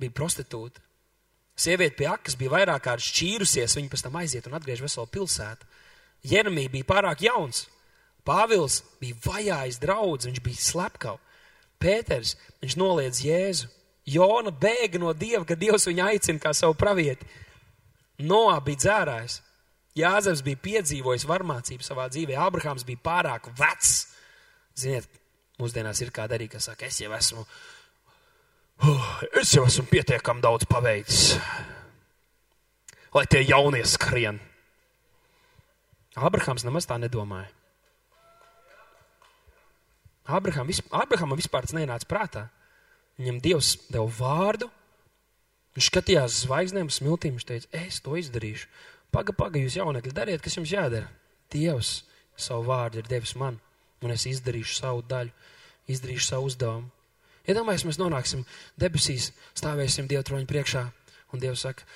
bija 0.00 0.14
prostitūta. 0.16 0.82
Sieviete 1.54 1.94
pie 2.00 2.08
akas 2.10 2.34
bija 2.38 2.50
vairāk 2.56 2.82
kārt 2.88 3.06
šķīrusies, 3.06 3.76
viņa 3.78 3.92
pēc 3.92 4.02
tam 4.02 4.18
aiziet 4.18 4.48
un 4.50 4.58
atgriež 4.58 4.82
veselu 4.82 5.06
pilsētu. 5.14 5.70
Jeremija 6.26 6.72
bija 6.72 6.88
pārāk 6.88 7.22
jauns. 7.28 7.68
Pāvils 8.26 8.80
bija 8.98 9.20
vajājis 9.22 9.78
draudz, 9.82 10.26
viņš 10.26 10.42
bija 10.42 10.66
slepkavs. 10.66 11.22
Pēters, 11.78 12.34
viņš 12.62 12.78
noliedz 12.80 13.22
Jēzu. 13.22 13.68
Jona 14.06 14.52
bēga 14.52 15.00
no 15.00 15.12
Dieva, 15.16 15.44
kad 15.48 15.60
Dievs 15.60 15.88
viņu 15.88 16.04
aicina 16.04 16.42
kā 16.42 16.52
savu 16.56 16.76
pravieti. 16.76 17.26
Noā 18.24 18.58
bija 18.64 18.82
dzērājs. 18.82 19.40
Jāzeps 19.94 20.42
bija 20.44 20.60
piedzīvojis 20.60 21.26
varmācību 21.30 21.86
savā 21.86 22.08
dzīvē. 22.10 22.36
Abrahams 22.40 22.84
bija 22.86 23.00
pārāk 23.04 23.46
vecs. 23.58 23.94
Ziniet, 24.78 25.06
mūsdienās 25.62 26.02
ir 26.02 26.10
kāda 26.14 26.36
arī, 26.36 26.48
kas 26.50 26.66
saka, 26.68 26.88
es 26.90 26.98
jau 26.98 27.12
esmu, 27.14 27.44
uh, 28.82 29.10
es 29.40 29.54
jau 29.54 29.62
esmu 29.68 29.86
pietiekami 29.86 30.42
daudz 30.42 30.66
paveicis, 30.66 31.36
lai 33.14 33.24
tie 33.30 33.44
jaunie 33.46 33.84
skrien. 33.86 34.40
Abrahams 36.18 36.66
nemaz 36.66 36.90
tā 36.90 36.98
nedomāja. 36.98 37.50
Abraham, 40.24 40.70
Abrahamam 40.90 41.38
vispār 41.38 41.66
tas 41.66 41.74
nenāca 41.76 42.08
prātā. 42.08 42.46
Viņam 43.20 43.42
Dievs 43.44 43.74
deva 43.92 44.08
vārdu. 44.18 44.70
Viņš 45.74 45.90
skatījās 45.90 46.40
zvaigznēm, 46.44 46.90
smiltīm. 46.90 47.36
Viņš 47.36 47.46
teica, 47.48 47.70
es 47.84 48.00
to 48.02 48.16
izdarīšu. 48.18 48.68
Paga, 49.14 49.34
paga, 49.36 49.60
jūs 49.62 49.78
jaunekļi, 49.78 50.14
dariet, 50.14 50.42
kas 50.42 50.56
jums 50.58 50.72
jādara. 50.74 51.06
Dievs 51.54 52.00
savu 52.36 52.66
vārdu 52.66 52.98
ir 52.98 53.10
devis 53.10 53.36
man, 53.38 53.60
un 54.02 54.14
es 54.14 54.26
izdarīšu 54.26 54.80
savu 54.80 55.04
daļu, 55.06 55.30
izdarīšu 55.90 56.26
savu 56.32 56.48
uzdevumu. 56.50 56.90
Iedomājieties, 57.44 57.84
ja 57.84 57.90
mēs 57.90 58.00
nonāksim 58.00 58.42
debesīs, 58.80 59.28
stāvēsim 59.54 60.08
Dieva 60.10 60.24
troņa 60.26 60.48
priekšā, 60.50 60.82
un 61.34 61.42
Dievs 61.42 61.62
saka, 61.66 61.86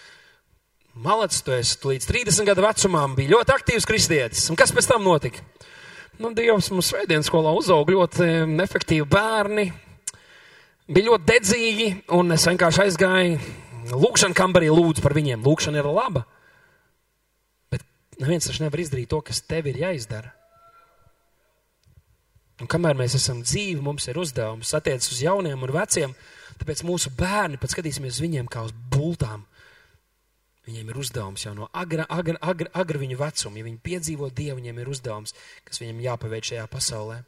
Malacis, 0.98 1.44
tu 1.46 1.54
esi 1.54 1.78
līdz 1.87 2.09
30 2.11 2.46
gadu 2.48 2.64
vecumam, 2.64 3.12
bija 3.14 3.37
ļoti 3.37 3.54
aktīvs 3.54 3.87
kristietis. 3.87 4.48
Un 4.50 4.59
kas 4.59 4.72
pēc 4.74 4.88
tam 4.90 5.04
notika? 5.07 5.44
Nu, 6.18 6.33
Dievs 6.35 6.72
mums 6.74 6.88
svētdienas 6.90 7.28
skolā 7.31 7.52
uzauga 7.54 7.94
ļoti 7.94 8.26
efektīvi 8.64 9.07
bērni, 9.07 9.68
bija 10.88 11.11
ļoti 11.11 11.29
dedzīgi, 11.29 11.88
un 12.16 12.33
es 12.35 12.46
vienkārši 12.48 12.85
aizgāju 12.87 13.38
lūkšanā 13.92 14.37
kambarī, 14.37 14.70
lūdzu 14.72 15.05
par 15.05 15.14
viņiem. 15.16 15.44
Lūkšana 15.44 15.81
ir 15.81 15.88
laba. 15.92 16.24
Bet 17.72 17.85
neviens 18.20 18.48
taču 18.48 18.64
nevar 18.64 18.83
izdarīt 18.83 19.11
to, 19.12 19.20
kas 19.24 19.42
tev 19.44 19.68
ir 19.70 19.81
jāizdara. 19.85 20.33
Un 22.59 22.66
kamēr 22.66 22.96
mēs 22.98 23.14
esam 23.14 23.44
dzīvi, 23.44 23.79
mums 23.85 24.09
ir 24.11 24.18
uzdevums 24.18 24.74
attiecas 24.74 25.12
uz 25.14 25.20
jauniem 25.22 25.61
un 25.62 25.72
veciem, 25.77 26.14
tāpēc 26.59 26.83
mūsu 26.88 27.12
bērni 27.14 27.61
pat 27.61 27.70
skatīsimies 27.70 28.16
uz 28.16 28.24
viņiem 28.24 28.48
kā 28.51 28.64
uz 28.66 28.74
bultām. 28.90 29.44
Viņiem 30.66 30.90
ir 30.90 30.98
uzdevums 31.01 31.46
jau 31.46 31.55
no 31.57 31.68
agra, 31.72 32.05
agra, 32.12 32.37
agra, 32.42 32.68
agra 32.77 33.01
viņu 33.01 33.16
vecuma. 33.20 33.61
Ja 33.61 33.64
viņi 33.64 33.79
piedzīvo 33.85 34.29
Dievu, 34.35 34.59
viņiem 34.59 34.83
ir 34.83 34.90
uzdevums, 34.90 35.37
kas 35.64 35.81
viņiem 35.81 36.03
jāpaveic 36.09 36.51
šajā 36.51 36.66
pasaulē. 36.68 37.22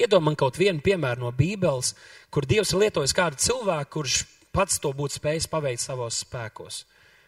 Iedomājieties 0.00 0.40
kaut 0.40 0.60
vienu 0.60 0.82
piemēru 0.84 1.26
no 1.26 1.32
Bībeles, 1.36 1.94
kur 2.32 2.46
Dievs 2.48 2.72
ir 2.72 2.84
lietojis 2.84 3.14
kādu 3.16 3.40
cilvēku, 3.42 3.90
kurš 3.98 4.22
pats 4.52 4.80
to 4.82 4.92
būtu 4.96 5.18
spējis 5.18 5.48
paveikt 5.52 5.82
savos 5.82 6.22
spēkos. 6.24 6.84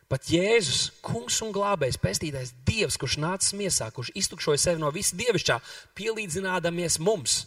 Pat 0.09 0.29
Jēzus, 0.29 0.91
kungs 1.03 1.41
un 1.43 1.53
glābējs, 1.55 1.97
pestītais 2.01 2.53
Dievs, 2.69 2.99
kurš 3.01 3.17
nācis 3.23 3.55
miesā, 3.57 3.89
kurš 3.91 4.13
iztukšoja 4.21 4.61
sevi 4.61 4.83
no 4.83 4.91
visa 4.93 5.17
dievišķā, 5.17 5.57
pielīdzinādamies 5.97 6.99
mums, 7.01 7.39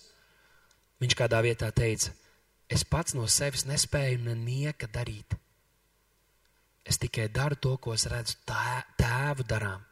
viņš 1.01 1.17
kādā 1.17 1.43
vietā 1.45 1.69
teica: 1.71 2.15
Es 2.67 2.83
pats 2.83 3.13
no 3.15 3.27
sevis 3.31 3.63
nespēju 3.69 4.25
nenieka 4.25 4.89
darīt. 4.91 5.38
Es 6.88 6.97
tikai 6.97 7.29
daru 7.29 7.55
to, 7.55 7.77
ko 7.77 7.93
es 7.93 8.07
redzu 8.10 8.36
tā, 8.47 8.81
tēvu 8.99 9.45
darām. 9.47 9.83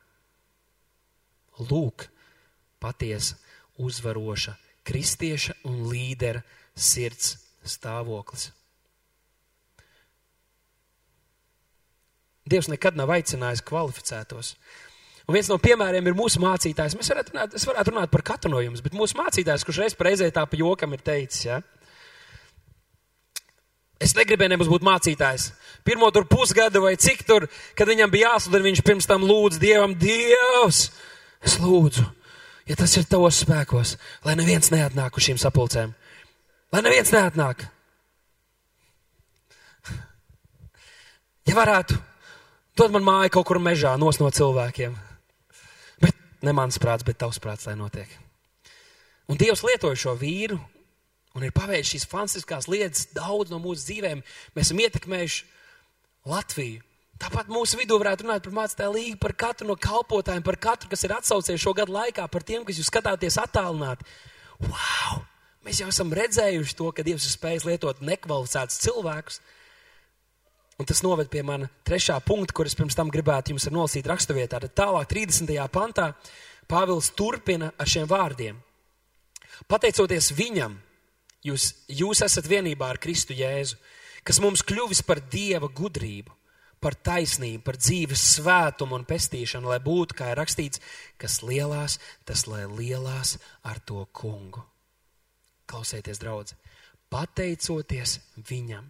Lūk, 1.69 2.09
patiesa, 2.79 3.37
uzvaroša 3.79 4.55
kristieša 4.85 5.57
un 5.69 5.85
līdera 5.89 6.43
sirds 6.75 7.35
stāvoklis. 7.65 8.51
Dievs 12.45 12.69
nekad 12.69 12.97
nav 12.97 13.09
aicinājis 13.15 13.63
kvalificētos. 13.65 14.53
Un 15.25 15.33
viens 15.33 15.47
no 15.49 15.57
piemēriem 15.57 16.05
ir 16.05 16.17
mūsu 16.17 16.37
mācītājs. 16.43 16.93
Mēs 16.99 17.09
varētu 17.09 17.33
runāt, 17.33 17.55
varētu 17.57 17.93
runāt 17.93 18.11
par 18.13 18.21
katru 18.27 18.51
no 18.53 18.59
jums, 18.61 18.83
bet 18.85 18.93
mūsu 18.93 19.17
mācītājs, 19.17 19.65
kurš 19.65 19.81
reiz 19.81 19.95
reizē 19.97 20.27
tā 20.33 20.43
pa 20.45 20.59
jokam 20.59 20.93
ir 20.93 21.01
teicis, 21.01 21.47
ja? 21.47 21.63
Es 24.05 24.13
negribēju 24.13 24.51
nemaz 24.51 24.69
būt 24.69 24.85
mācītājs. 24.85 25.47
Pirmo 25.87 26.11
tur 26.13 26.27
pusgadu 26.29 26.83
vai 26.83 26.93
cik 26.99 27.23
tur, 27.25 27.47
kad 27.77 27.89
viņam 27.89 28.11
bija 28.13 28.35
jāsludina, 28.35 28.67
viņš 28.67 28.83
pirms 28.85 29.09
tam 29.09 29.25
lūdz 29.25 29.57
Dievam, 29.61 29.95
Dievs, 29.97 30.89
es 31.41 31.57
lūdzu, 31.63 32.05
ja 32.65 32.75
tas 32.79 32.97
ir 32.97 33.07
tavos 33.09 33.41
spēkos, 33.43 33.95
lai 34.25 34.35
neviens 34.39 34.71
neatnāk 34.73 35.17
uz 35.17 35.27
šīm 35.27 35.39
sapulcēm. 35.41 35.93
Lai 36.73 36.83
neviens 36.83 37.11
neatnāk. 37.13 37.67
Ja 41.45 41.53
varētu, 41.53 41.97
dod 42.77 42.93
man 42.95 43.05
māju 43.05 43.35
kaut 43.37 43.49
kur 43.51 43.61
mežā, 43.61 43.93
nos 44.01 44.17
no 44.19 44.31
cilvēkiem. 44.33 44.95
Bet 46.01 46.17
ne 46.45 46.55
mans 46.57 46.81
prāts, 46.81 47.05
bet 47.05 47.19
tavs 47.21 47.39
prāts, 47.41 47.67
lai 47.69 47.77
notiek. 47.77 48.09
Un 49.29 49.37
Dievs 49.41 49.63
lietoja 49.65 49.97
šo 49.97 50.15
vīru 50.17 50.57
un 51.35 51.45
ir 51.45 51.53
paveicis 51.53 51.91
šīs 51.93 52.09
fantastiskās 52.09 52.69
lietas 52.71 53.09
daudz 53.13 53.53
no 53.53 53.59
mūsu 53.61 53.89
dzīvēm. 53.89 54.23
Mēs 54.55 54.69
esam 54.69 54.81
ietekmējuši 54.85 55.45
Latviju. 56.31 56.81
Tāpat 57.21 57.47
mūsu 57.47 57.79
vidū 57.79 57.95
varētu 58.01 58.25
runāt 58.25 58.43
par 58.43 58.55
mācītāju 58.57 58.91
līgu, 58.97 59.17
par 59.21 59.33
katru 59.39 59.69
no 59.69 59.77
kalpotājiem, 59.79 60.43
par 60.43 60.57
katru, 60.59 60.89
kas 60.91 61.05
ir 61.07 61.13
atsaucies 61.15 61.61
šo 61.63 61.71
gadu 61.77 61.95
laikā, 61.95 62.25
par 62.31 62.43
tiem, 62.43 62.65
kas 62.67 62.81
jūs 62.81 62.91
skatāties 62.91 63.39
attālināti. 63.39 64.03
Wow! 64.65 65.23
Mēs 65.65 65.79
jau 65.81 65.87
esam 65.89 66.11
redzējuši 66.13 66.75
to, 66.77 66.91
ka 66.93 67.05
Dievs 67.07 67.25
ir 67.25 67.33
spējis 67.33 67.65
lietot 67.65 68.03
nekvalificētus 68.05 68.83
cilvēkus. 68.83 69.39
Un 70.75 70.89
tas 70.89 71.01
noved 71.07 71.31
pie 71.31 71.41
mana 71.47 71.71
trešā 71.87 72.19
punkta, 72.21 72.53
kuras 72.53 72.75
pirms 72.75 72.97
tam 72.99 73.09
gribētu 73.09 73.53
jums 73.53 73.69
nolasīt 73.71 74.11
raksturvietā. 74.11 74.59
Tad 74.59 74.75
tālāk, 74.75 75.07
30. 75.09 75.55
pantā, 75.71 76.11
Pāvils 76.67 77.11
turpina 77.15 77.71
ar 77.77 77.89
šiem 77.89 78.07
vārdiem. 78.09 78.59
Pateicoties 79.71 80.31
viņam, 80.35 80.75
jūs, 81.45 81.71
jūs 81.87 82.23
esat 82.25 82.49
vienībā 82.49 82.89
ar 82.91 82.99
Kristu 82.99 83.37
Jēzu, 83.37 83.77
kas 84.25 84.41
mums 84.43 84.65
kļuvis 84.65 85.05
par 85.05 85.21
Dieva 85.31 85.69
gudrību 85.69 86.33
par 86.83 86.95
taisnību, 86.95 87.63
par 87.65 87.79
dzīves 87.79 88.23
svētumu 88.35 88.97
un 88.99 89.05
pestīšanu, 89.07 89.71
lai 89.71 89.79
būtu, 89.83 90.17
kā 90.17 90.31
ir 90.31 90.39
rakstīts, 90.39 90.81
kas 91.21 91.41
lielās, 91.45 91.97
tas 92.27 92.45
lai 92.49 92.65
lielās 92.69 93.35
ar 93.65 93.81
to 93.85 94.05
kungu. 94.15 94.63
Klausieties, 95.65 96.21
draugi, 96.21 96.57
pateicoties 97.09 98.19
viņam, 98.49 98.85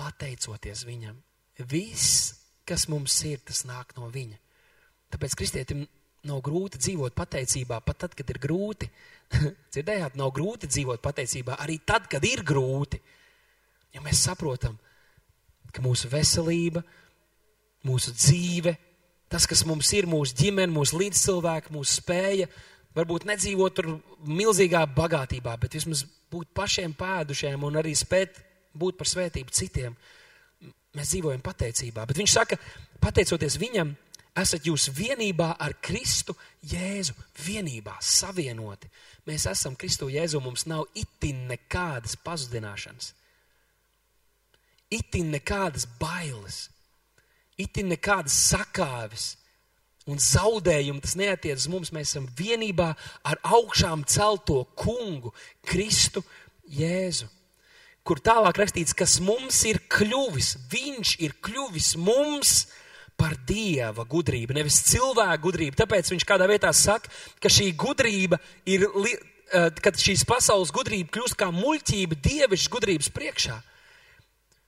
pateicoties 0.00 0.84
viņam, 0.88 1.16
viss, 1.70 2.34
kas 2.66 2.88
mums 2.90 3.14
ir, 3.28 3.40
tas 3.46 3.62
nāk 3.68 3.94
no 3.98 4.10
viņa. 4.10 4.38
Tāpēc 5.10 5.34
kristietim 5.38 5.86
nav 6.26 6.42
grūti 6.44 6.78
dzīvot 6.80 7.14
pateicībā, 7.16 7.80
pat 7.84 8.04
tad, 8.04 8.14
kad 8.18 8.28
ir 8.30 8.38
grūti. 8.42 8.90
Dzirdējāt, 9.72 10.18
nav 10.18 10.32
grūti 10.34 10.68
dzīvot 10.70 11.02
pateicībā, 11.02 11.56
arī 11.62 11.78
tad, 11.86 12.10
kad 12.10 12.24
ir 12.26 12.42
grūti. 12.46 13.00
Ja 13.94 14.02
mēs 14.04 14.22
saprotam, 14.26 14.76
ka 14.76 14.89
mūsu 15.84 16.10
veselība, 16.10 16.82
mūsu 17.86 18.12
dzīve, 18.14 18.74
tas, 19.30 19.46
kas 19.48 19.62
mums 19.68 19.90
ir, 19.96 20.08
mūsu 20.10 20.36
ģimene, 20.36 20.72
mūsu 20.74 20.98
līdzcilvēki, 21.00 21.72
mūsu 21.74 22.00
spēja, 22.00 22.48
varbūt 22.96 23.26
nedzīvot 23.30 23.76
tur 23.76 23.90
milzīgā 24.26 24.82
bagātībā, 24.96 25.56
bet 25.62 25.78
vismaz 25.78 26.04
būt 26.30 26.50
pašiem 26.56 26.94
pēdušiem 26.98 27.64
un 27.66 27.78
arī 27.80 27.94
spēt 27.96 28.42
būt 28.74 28.98
par 28.98 29.10
svētību 29.10 29.54
citiem. 29.54 29.96
Mēs 30.96 31.12
dzīvojam 31.12 31.42
pateicībā, 31.46 32.04
bet 32.06 32.18
viņš 32.18 32.32
saka, 32.34 32.58
pateicoties 33.02 33.56
viņam, 33.62 33.92
esat 34.40 34.66
jūs 34.66 34.88
vienībā 34.94 35.52
ar 35.62 35.76
Kristu 35.82 36.34
Jēzu, 36.66 37.14
vienībā, 37.46 37.94
savienoti. 38.02 38.90
Mēs 39.30 39.46
esam 39.50 39.78
Kristu 39.78 40.10
Jēzu, 40.10 40.42
mums 40.42 40.66
nav 40.66 40.88
itin 40.98 41.46
nekādas 41.50 42.18
pazudināšanas 42.18 43.14
itin 44.90 45.30
nekādas 45.34 45.86
bailes, 46.00 46.68
itin 47.60 47.90
nekādas 47.92 48.34
sakāves 48.50 49.34
un 50.10 50.18
zaudējumi. 50.20 51.02
Tas 51.04 51.16
neatiec 51.18 51.60
uz 51.60 51.68
mums. 51.70 51.92
Mēs 51.94 52.12
esam 52.12 52.28
vienībā 52.38 52.90
ar 53.26 53.40
augšām 53.46 54.04
celto 54.10 54.64
kungu, 54.78 55.34
Kristu 55.66 56.24
Jēzu. 56.70 57.28
Kur 58.06 58.18
tālāk 58.24 58.56
rakstīts, 58.56 58.96
kas 58.96 59.18
mums 59.22 59.60
ir 59.68 59.82
kļuvis, 59.92 60.54
viņš 60.72 61.16
ir 61.20 61.36
kļuvis 61.44 61.92
mums 62.00 62.54
par 63.20 63.34
dieva 63.44 64.06
gudrību, 64.08 64.56
nevis 64.56 64.80
cilvēku 64.88 65.44
gudrību. 65.44 65.76
Tāpēc 65.76 66.08
viņš 66.08 66.24
kādā 66.26 66.46
vietā 66.48 66.72
saka, 66.72 67.12
ka 67.42 67.52
šī 67.52 67.68
gudrība 67.76 68.38
ir, 68.64 68.86
eh, 68.88 69.68
kad 69.84 70.00
šīs 70.00 70.24
pasaules 70.24 70.72
gudrība 70.72 71.12
kļūst 71.12 71.36
kā 71.36 71.50
muļķība 71.52 72.16
dievišķas 72.16 72.72
gudrības 72.72 73.12
priekšā. 73.12 73.60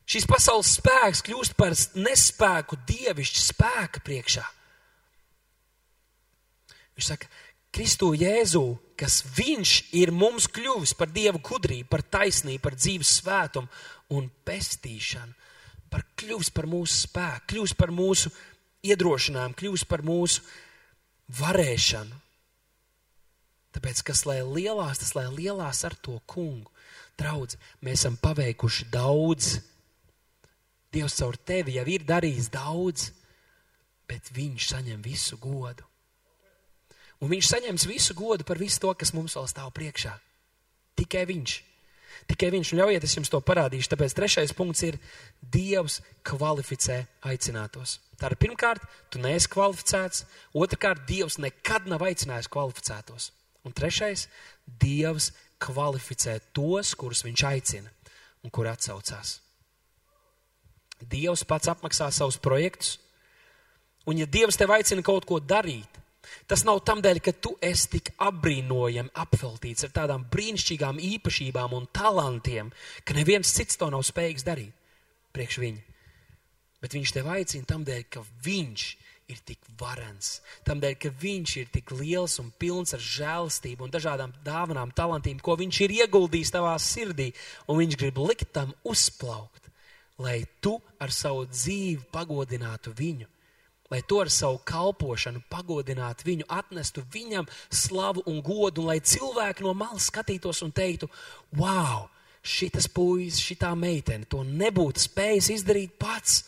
Šīs 0.09 0.27
pasaules 0.29 0.75
spēks 0.79 1.23
kļūst 1.27 1.55
par 1.59 1.77
nespēku 1.95 2.79
dievišķu 2.89 3.43
spēka 3.43 4.03
priekšā. 4.05 4.45
Viņš 6.97 7.09
saka, 7.09 7.31
Kristu 7.73 8.11
Jēzu, 8.19 8.65
kas 9.01 9.23
viņš 9.39 9.71
ir 9.97 10.13
mums 10.13 10.49
kļuvis 10.53 10.93
par 10.99 11.09
dievu 11.09 11.41
gudrību, 11.41 11.89
par 11.89 12.03
taisnību, 12.05 12.61
par 12.61 12.77
dzīves 12.77 13.15
svētumu 13.23 13.71
un 14.13 14.29
pestīšanu, 14.45 15.33
par 15.89 16.05
kļuvis 16.21 16.53
par 16.53 16.69
mūsu 16.69 16.99
spēku, 17.07 17.47
kļuvis 17.55 17.75
par 17.79 17.95
mūsu 17.95 18.33
iedrošinājumu, 18.85 19.57
kļuvis 19.57 19.87
par 19.89 20.05
mūsu 20.05 20.45
varēšanu. 21.41 22.19
Tāpēc, 23.73 24.03
kas 24.05 24.27
lai 24.29 24.43
lielās, 24.45 25.01
tas 25.01 25.15
lai 25.17 25.31
lielās 25.33 25.81
ar 25.89 25.97
to 25.97 26.19
kungu. 26.29 26.69
Draudz, 27.17 27.57
mēs 27.85 28.03
esam 28.03 28.19
paveikuši 28.21 28.91
daudz 28.93 29.55
Dievs 30.93 31.17
caur 31.17 31.39
tevi 31.41 31.79
jau 31.79 31.87
ir 31.89 32.05
darījis 32.05 32.51
daudz, 32.53 33.11
bet 34.09 34.29
Viņš 34.37 34.69
saņem 34.75 35.03
visu 35.05 35.39
godu. 35.41 35.87
Un 37.23 37.31
Viņš 37.31 37.49
saņems 37.55 37.87
visu 37.87 38.17
godu 38.19 38.45
par 38.45 38.59
visu 38.61 38.81
to, 38.83 38.93
kas 38.99 39.15
mums 39.15 39.37
vēl 39.39 39.47
stāv 39.51 39.71
priekšā. 39.77 40.17
Tikai 40.99 41.23
Viņš. 41.31 41.55
Tikai 42.29 42.51
Viņš. 42.55 42.73
Un 42.73 42.83
ļaujiet, 42.83 43.07
es 43.07 43.15
jums 43.17 43.31
to 43.33 43.41
parādīšu. 43.41 43.93
Tāpēc 43.93 44.17
trešais 44.19 44.55
punkts 44.59 44.83
ir 44.87 44.99
Dievs 45.41 46.01
kvalificē 46.27 46.99
aicinātos. 47.31 48.01
Tā 48.21 48.31
ir 48.31 48.39
pirmkārt, 48.43 48.85
tu 49.11 49.23
neesi 49.23 49.51
kvalificēts. 49.51 50.27
Otrakārt, 50.55 51.07
Dievs 51.09 51.39
nekad 51.43 51.89
nav 51.91 52.05
aicinājis 52.07 52.51
kvalificētos. 52.53 53.31
Un 53.67 53.75
trešais, 53.75 54.27
Dievs 54.67 55.31
kvalificē 55.63 56.41
tos, 56.55 56.93
kurus 56.99 57.25
Viņš 57.27 57.47
aicina 57.49 57.91
un 58.43 58.51
kur 58.51 58.67
atsaucās. 58.67 59.39
Dievs 61.11 61.45
pats 61.49 61.71
apmaksā 61.73 62.11
savus 62.13 62.39
projektus. 62.43 62.99
Un, 64.07 64.19
ja 64.19 64.27
Dievs 64.27 64.59
tev 64.59 64.73
aicina 64.75 65.03
kaut 65.07 65.27
ko 65.29 65.39
darīt, 65.39 66.01
tas 66.51 66.65
nav 66.67 66.81
tam 66.87 67.03
dēļ, 67.05 67.21
ka 67.23 67.35
tu 67.39 67.55
esi 67.63 67.91
tik 67.97 68.13
apbrīnojami 68.23 69.15
apveltīts 69.23 69.87
ar 69.87 69.93
tādām 69.95 70.27
brīnišķīgām 70.33 70.99
īpašībām 71.13 71.77
un 71.79 71.87
talantiem, 71.95 72.73
ka 73.07 73.15
neviens 73.15 73.55
cits 73.55 73.79
to 73.79 73.91
nav 73.93 74.03
spējīgs 74.07 74.47
darīt 74.47 74.75
priekš 75.33 75.59
viņa. 75.63 75.83
Bet 76.83 76.97
viņš 76.97 77.15
tev 77.15 77.31
aicina 77.31 77.69
tam 77.69 77.87
dēļ, 77.87 78.05
ka 78.11 78.25
viņš 78.45 78.87
ir 79.33 79.41
tik 79.47 79.63
varens, 79.81 80.41
tam 80.67 80.81
dēļ, 80.83 80.97
ka 81.01 81.13
viņš 81.23 81.55
ir 81.63 81.69
tik 81.73 81.93
liels 81.95 82.35
un 82.43 82.51
pilns 82.59 82.93
ar 82.97 83.03
žēlastību 83.07 83.87
un 83.87 83.93
dažādām 83.95 84.35
dāvanām, 84.45 84.93
talantiem, 84.97 85.39
ko 85.41 85.57
viņš 85.61 85.79
ir 85.87 85.95
ieguldījis 86.03 86.53
tavā 86.53 86.75
sirdī, 86.83 87.31
un 87.71 87.81
viņš 87.81 87.99
grib 88.03 88.19
likt 88.27 88.51
tam 88.53 88.75
uzplaukt 88.83 89.62
lai 90.23 90.43
tu 90.63 90.79
ar 91.03 91.13
savu 91.15 91.45
dzīvi 91.51 92.09
pagodinātu 92.15 92.95
viņu, 92.97 93.29
lai 93.93 94.01
tu 94.09 94.21
ar 94.23 94.31
savu 94.33 94.61
kalpošanu 94.65 95.43
pagodinātu 95.53 96.27
viņu, 96.29 96.49
atnestu 96.49 97.05
viņam 97.13 97.49
slavu 97.69 98.25
un 98.31 98.41
godu, 98.45 98.83
un 98.83 98.93
lai 98.93 99.01
cilvēki 99.01 99.67
no 99.67 99.75
malas 99.77 100.09
skatītos 100.09 100.63
un 100.65 100.73
teiktu, 100.73 101.11
wow, 101.59 102.09
šitas 102.43 102.89
puisis, 102.91 103.43
šitā 103.43 103.73
meitene 103.79 104.27
to 104.29 104.43
nebūtu 104.47 105.03
spējis 105.05 105.53
izdarīt 105.59 105.99
pats, 106.01 106.43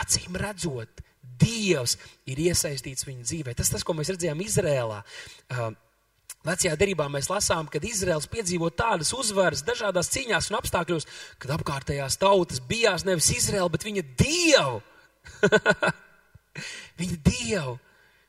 acīm 0.00 0.38
redzot. 0.40 1.02
Dievs 1.34 1.96
ir 2.30 2.38
iesaistīts 2.38 3.08
viņa 3.08 3.24
dzīvē. 3.26 3.54
Tas, 3.58 3.72
tas 3.72 3.82
ko 3.82 3.96
mēs 3.96 4.12
redzējām 4.12 4.42
Izrēlā. 4.44 5.00
Uh, 5.50 5.72
Vecajā 6.44 6.74
derībā 6.76 7.06
mēs 7.08 7.30
lasām, 7.32 7.68
ka 7.72 7.80
Izraels 7.80 8.28
piedzīvo 8.28 8.68
tādas 8.76 9.14
uzvaras 9.16 9.62
dažādās 9.64 10.10
cīņās 10.12 10.50
un 10.50 10.58
apstākļos, 10.58 11.06
kad 11.40 11.54
apkārtējās 11.56 12.18
tautas 12.20 12.60
bijās 12.68 13.06
nevis 13.08 13.30
Izraela, 13.32 13.70
bet 13.72 13.86
viņa 13.86 14.04
dievu. 14.20 14.82
viņa 17.00 17.16
dievu. 17.30 17.78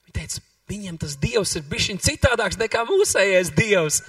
Viņa 0.06 0.16
teica, 0.16 0.46
viņiem 0.72 1.02
tas 1.04 1.18
dievs 1.20 1.58
ir 1.60 1.68
bijis 1.68 2.08
citādāks 2.08 2.62
nekā 2.62 2.86
mūsējais 2.88 3.52
dievs. 3.58 4.00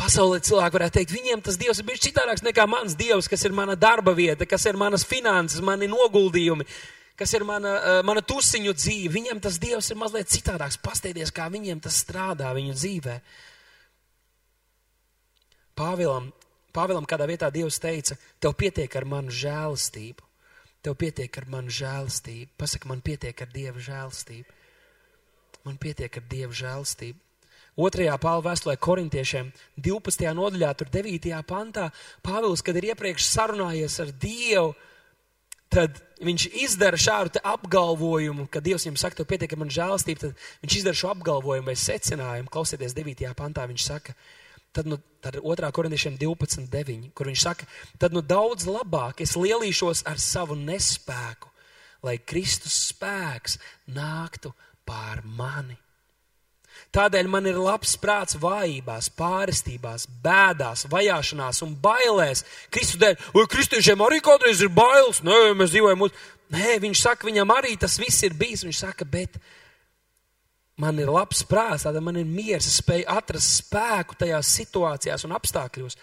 Pasaulē 0.00 0.40
cilvēki 0.42 0.78
varētu 0.78 0.98
teikt, 0.98 1.14
viņiem 1.14 1.42
tas 1.44 1.58
dievs 1.60 1.78
ir 1.78 1.86
bijis 1.86 2.06
citādāks 2.08 2.42
nekā 2.42 2.66
mans 2.66 2.98
dievs, 2.98 3.30
kas 3.30 3.46
ir 3.46 3.54
mana 3.54 3.76
darba 3.78 4.14
vieta, 4.16 4.48
kas 4.48 4.66
ir 4.66 4.78
manas 4.80 5.06
finanses, 5.06 5.62
mani 5.62 5.86
noguldījumi 5.92 6.66
kas 7.20 7.34
ir 7.36 7.44
mana, 7.44 7.74
eh, 7.76 8.02
mana 8.02 8.22
tusiņu 8.24 8.72
dzīve. 8.72 9.12
Viņam 9.12 9.40
tas 9.44 9.58
Dievs 9.60 9.90
ir 9.92 9.98
mazliet 10.00 10.32
citādāks. 10.32 10.80
Pasteidies, 10.80 11.32
kā 11.32 11.50
viņiem 11.52 11.82
tas 11.84 12.00
strādā 12.00 12.48
viņu 12.56 12.72
dzīvē. 12.72 13.20
Pāvilam, 15.76 16.32
Pāvilam 16.72 17.06
kādā 17.06 17.26
vietā 17.28 17.50
Dievs 17.52 17.78
teica, 17.78 18.16
tev 18.40 18.54
pietiek 18.54 18.94
ar 18.96 19.04
manu 19.04 19.28
žēlastību. 19.28 20.22
Tev 20.82 20.94
pietiek 20.96 21.36
ar 21.36 21.44
manu 21.44 21.68
žēlastību. 21.68 22.48
Pasaka, 22.56 22.88
man 22.88 23.02
pietiek 23.02 23.42
ar 23.42 23.48
Dieva 23.52 23.78
žēlastību. 23.78 24.46
Man 25.64 25.76
pietiek 25.76 26.16
ar 26.16 26.22
Dieva 26.30 26.52
žēlastību. 26.52 27.18
Otrajā 27.76 28.16
pāla 28.20 28.42
vēstulē 28.44 28.76
korintiešiem 28.76 29.52
12. 29.76 30.32
nodaļā, 30.34 30.70
tur 30.76 30.88
9. 30.88 31.42
pantā, 31.46 31.90
Pāvils, 32.22 32.62
kad 32.62 32.76
ir 32.76 32.90
iepriekš 32.90 33.28
sarunājies 33.28 34.00
ar 34.00 34.10
Dievu, 34.12 34.74
tad 35.70 36.00
viņš 36.20 36.46
izdara 36.60 36.98
šādu 37.00 37.40
apgalvojumu, 37.46 38.46
ka 38.50 38.62
Dievs 38.64 38.84
viņam 38.86 38.98
saka, 39.00 39.20
tev 39.20 39.28
pietiek 39.30 39.54
ar 39.54 39.60
manu 39.62 39.74
žēlastību, 39.74 40.20
tad 40.20 40.46
viņš 40.64 40.78
izdara 40.80 40.98
šo 40.98 41.12
apgalvojumu 41.14 41.70
vai 41.70 41.76
secinājumu, 41.78 42.52
klausieties 42.52 42.96
9. 42.96 43.22
pantā, 43.38 43.66
viņš 43.70 43.86
saka, 43.86 44.14
tad, 44.76 44.90
nu, 44.90 44.98
tad 45.24 45.38
2. 45.40 45.70
korintiešiem 45.76 46.18
12, 46.20 46.66
9, 46.72 47.06
kur 47.16 47.30
viņš 47.30 47.44
saka, 47.46 47.68
tad 48.02 48.16
nu 48.16 48.22
daudz 48.22 48.66
labāk 48.68 49.22
es 49.24 49.36
lielīšos 49.38 50.04
ar 50.10 50.20
savu 50.20 50.58
nespēku, 50.58 51.48
lai 52.04 52.18
Kristus 52.18 52.76
spēks 52.90 53.60
nāktu 53.94 54.52
pār 54.88 55.22
mani. 55.24 55.78
Tādēļ 56.90 57.28
man 57.30 57.46
ir 57.46 57.58
labs 57.60 57.92
prāts 58.02 58.34
vājībās, 58.42 59.12
pārestībās, 59.14 60.08
bēdās, 60.24 60.88
vajāšanās 60.90 61.62
un 61.62 61.76
bailēs. 61.78 62.42
Kristu 62.74 62.98
dēļ, 62.98 63.28
vai 63.36 63.44
kristiešiem 63.52 64.02
arī 64.02 64.18
kādreiz 64.26 64.62
ir 64.64 64.72
bailes? 64.74 65.22
Nē, 65.22 65.52
mēs 65.58 65.70
dzīvojam 65.70 66.02
uz. 66.08 66.16
Nē, 66.50 66.80
viņš 66.82 67.02
saka, 67.04 67.28
viņam 67.28 67.52
arī 67.54 67.76
tas 67.78 67.94
viss 68.02 68.26
ir 68.26 68.34
bijis. 68.34 68.64
Viņš 68.66 68.80
saka, 68.82 69.06
bet 69.06 69.38
man 70.82 70.98
ir 70.98 71.12
labs 71.14 71.44
prāts, 71.46 71.86
tāda 71.86 72.02
man 72.02 72.18
ir 72.18 72.26
miers, 72.26 72.66
es 72.66 72.80
spēju 72.82 73.06
atrast 73.14 73.60
spēku 73.60 74.18
tajās 74.18 74.50
situācijās 74.58 75.28
un 75.28 75.36
apstākļos. 75.38 75.98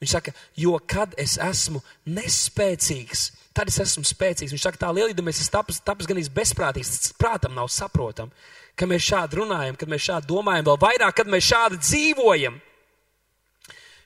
Viņš 0.00 0.16
saka, 0.16 0.32
jo 0.58 0.78
kad 0.88 1.12
es 1.20 1.36
esmu 1.36 1.82
nespēcīgs, 2.08 3.28
tad 3.52 3.68
es 3.68 3.76
esmu 3.84 4.08
spēcīgs. 4.08 4.56
Viņš 4.56 4.64
saka, 4.64 4.80
tā 4.80 4.88
lielīdamies, 4.96 5.44
es 5.44 5.52
tapis, 5.52 5.84
tapis 5.84 6.08
gan 6.08 6.24
bezprātīgs, 6.40 6.96
tas 6.96 7.14
prātam 7.20 7.52
nav 7.54 7.68
saprotam, 7.70 8.32
ka 8.78 8.88
mēs 8.88 9.04
šādi 9.06 9.38
runājam, 9.40 9.76
kad 9.78 9.90
mēs 9.90 10.06
šādi 10.08 10.30
domājam, 10.30 10.66
vēl 10.70 10.80
vairāk, 10.82 11.16
kad 11.20 11.30
mēs 11.30 11.48
šādi 11.50 11.80
dzīvojam. 11.82 12.58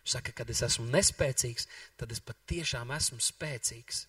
Viņš 0.07 0.15
saka, 0.19 0.35
kad 0.39 0.51
es 0.53 0.63
esmu 0.63 0.87
nespēcīgs, 0.91 1.67
tad 1.99 2.13
es 2.15 2.23
patiešām 2.23 2.93
esmu 2.95 3.19
spēcīgs. 3.23 4.05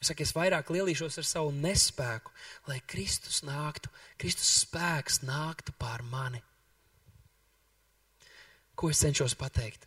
Es 0.00 0.08
saku, 0.08 0.24
es 0.24 0.32
vairāk 0.32 0.70
lielīšos 0.72 1.20
ar 1.20 1.26
savu 1.28 1.50
nespēku, 1.52 2.32
lai 2.70 2.78
Kristus 2.88 3.42
nāktu, 3.44 3.90
Kristus 4.20 4.48
spēks 4.62 5.20
nāktu 5.28 5.74
pār 5.76 6.00
mani. 6.08 6.40
Ko 8.72 8.88
es 8.88 9.02
cenšos 9.04 9.36
pateikt? 9.36 9.84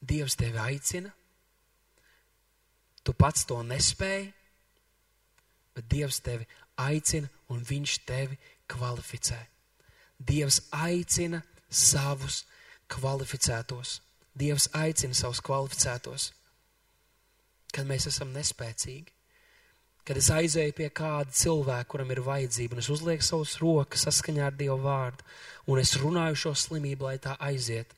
Dievs 0.00 0.36
tevi 0.40 0.56
aicina, 0.60 1.12
tu 3.04 3.12
pats 3.12 3.44
to 3.48 3.60
nespēji, 3.64 4.30
bet 5.76 5.88
Dievs 5.92 6.22
tevi 6.24 6.48
aicina 6.80 7.28
un 7.52 7.60
Viņš 7.68 7.98
tevi 8.08 8.38
kvalificē. 8.70 9.40
Dievs 10.18 10.60
aicina 10.72 11.42
savus 11.68 12.44
kvalificētos. 12.90 13.98
Dievs 14.34 14.68
aicina 14.74 15.14
savus 15.14 15.40
kvalificētos, 15.44 16.30
kad 17.74 17.86
mēs 17.86 18.08
esam 18.10 18.32
nespēcīgi. 18.34 19.12
Kad 20.04 20.18
es 20.20 20.28
aizēju 20.34 20.74
pie 20.76 20.88
kāda 20.92 21.32
cilvēka, 21.32 21.88
kuram 21.88 22.10
ir 22.12 22.20
vajadzība, 22.26 22.76
un 22.76 22.82
es 22.82 22.90
uzlieku 22.92 23.24
savus 23.24 23.54
rokas 23.62 24.04
saskaņā 24.04 24.50
ar 24.50 24.56
Dievu 24.58 24.76
vārdu, 24.84 25.24
un 25.70 25.80
es 25.80 25.94
runāju 25.96 26.40
šo 26.42 26.52
slimību, 26.60 27.06
lai 27.08 27.16
tā 27.24 27.38
aiziet. 27.40 27.94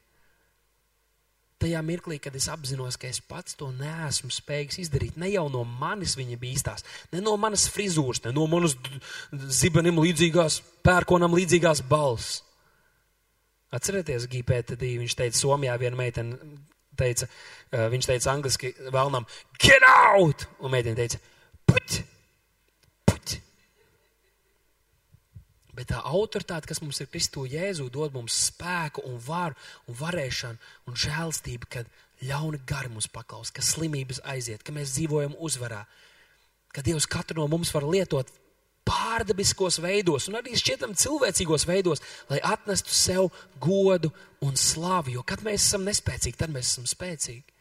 Tajā 1.56 1.80
mirklī, 1.80 2.18
kad 2.20 2.34
es 2.36 2.50
apzinos, 2.52 2.98
ka 3.00 3.08
es 3.08 3.16
pats 3.24 3.56
to 3.56 3.70
neesmu 3.72 4.28
spējīgs 4.34 4.76
izdarīt, 4.82 5.14
ne 5.16 5.30
jau 5.32 5.46
no 5.48 5.62
manis 5.64 6.12
viņa 6.18 6.36
bija 6.40 6.58
īstās, 6.58 6.84
ne 7.14 7.22
no 7.24 7.32
manas 7.40 7.64
frizūras, 7.72 8.20
ne 8.26 8.32
no 8.36 8.44
manas 8.52 8.74
zibenim 9.56 9.96
līdzīgās, 10.02 10.58
pērkonam 10.84 11.32
līdzīgās 11.38 11.80
balss. 11.88 12.42
Atcerieties, 13.72 14.28
Gipētadī, 14.30 14.92
viņš 15.00 15.16
teica, 15.16 15.38
Somijā 15.40 15.78
viena 15.80 15.96
meitene 15.96 16.36
teica, 16.96 17.28
uh, 17.28 17.86
viņš 17.92 18.10
teica 18.12 18.34
angliski 18.34 18.74
vēlnam, 18.92 19.24
get 19.56 19.88
out! 19.88 20.44
Un 20.60 20.76
meitene 20.76 20.96
teica, 21.00 21.22
puķ, 21.72 21.98
Bet 25.76 25.90
tā 25.92 26.00
autoritāte, 26.08 26.70
kas 26.70 26.80
mums 26.80 27.02
ir 27.02 27.10
Kristū 27.12 27.44
Jēzu, 27.50 27.90
dod 27.92 28.14
mums 28.16 28.36
spēku 28.48 29.04
un 29.04 29.18
varu 29.20 29.56
un 29.90 29.98
varēšanu 29.98 30.88
un 30.88 30.96
žēlstību, 30.96 31.68
kad 31.68 31.90
ļauni 32.24 32.62
gari 32.68 32.88
mums 32.92 33.10
paklaus, 33.12 33.52
ka 33.52 33.64
slimības 33.64 34.22
aiziet, 34.24 34.64
ka 34.64 34.72
mēs 34.72 34.94
dzīvojam 34.96 35.36
uzvarā, 35.36 35.82
ka 36.72 36.84
Dievs 36.84 37.08
katru 37.08 37.42
no 37.42 37.48
mums 37.52 37.74
var 37.76 37.84
lietot 37.84 38.32
pārdabiskos 38.86 39.80
veidos 39.82 40.28
un 40.30 40.38
arī 40.38 40.54
šķietam 40.56 40.94
cilvēcīgos 40.96 41.66
veidos, 41.68 42.02
lai 42.30 42.38
atnestu 42.44 42.94
sev 42.94 43.28
godu 43.60 44.12
un 44.44 44.56
slavu. 44.56 45.16
Jo 45.16 45.26
kad 45.26 45.42
mēs 45.44 45.66
esam 45.66 45.84
nespēcīgi, 45.88 46.38
tad 46.38 46.54
mēs 46.54 46.72
esam 46.72 46.88
spēcīgi. 46.88 47.55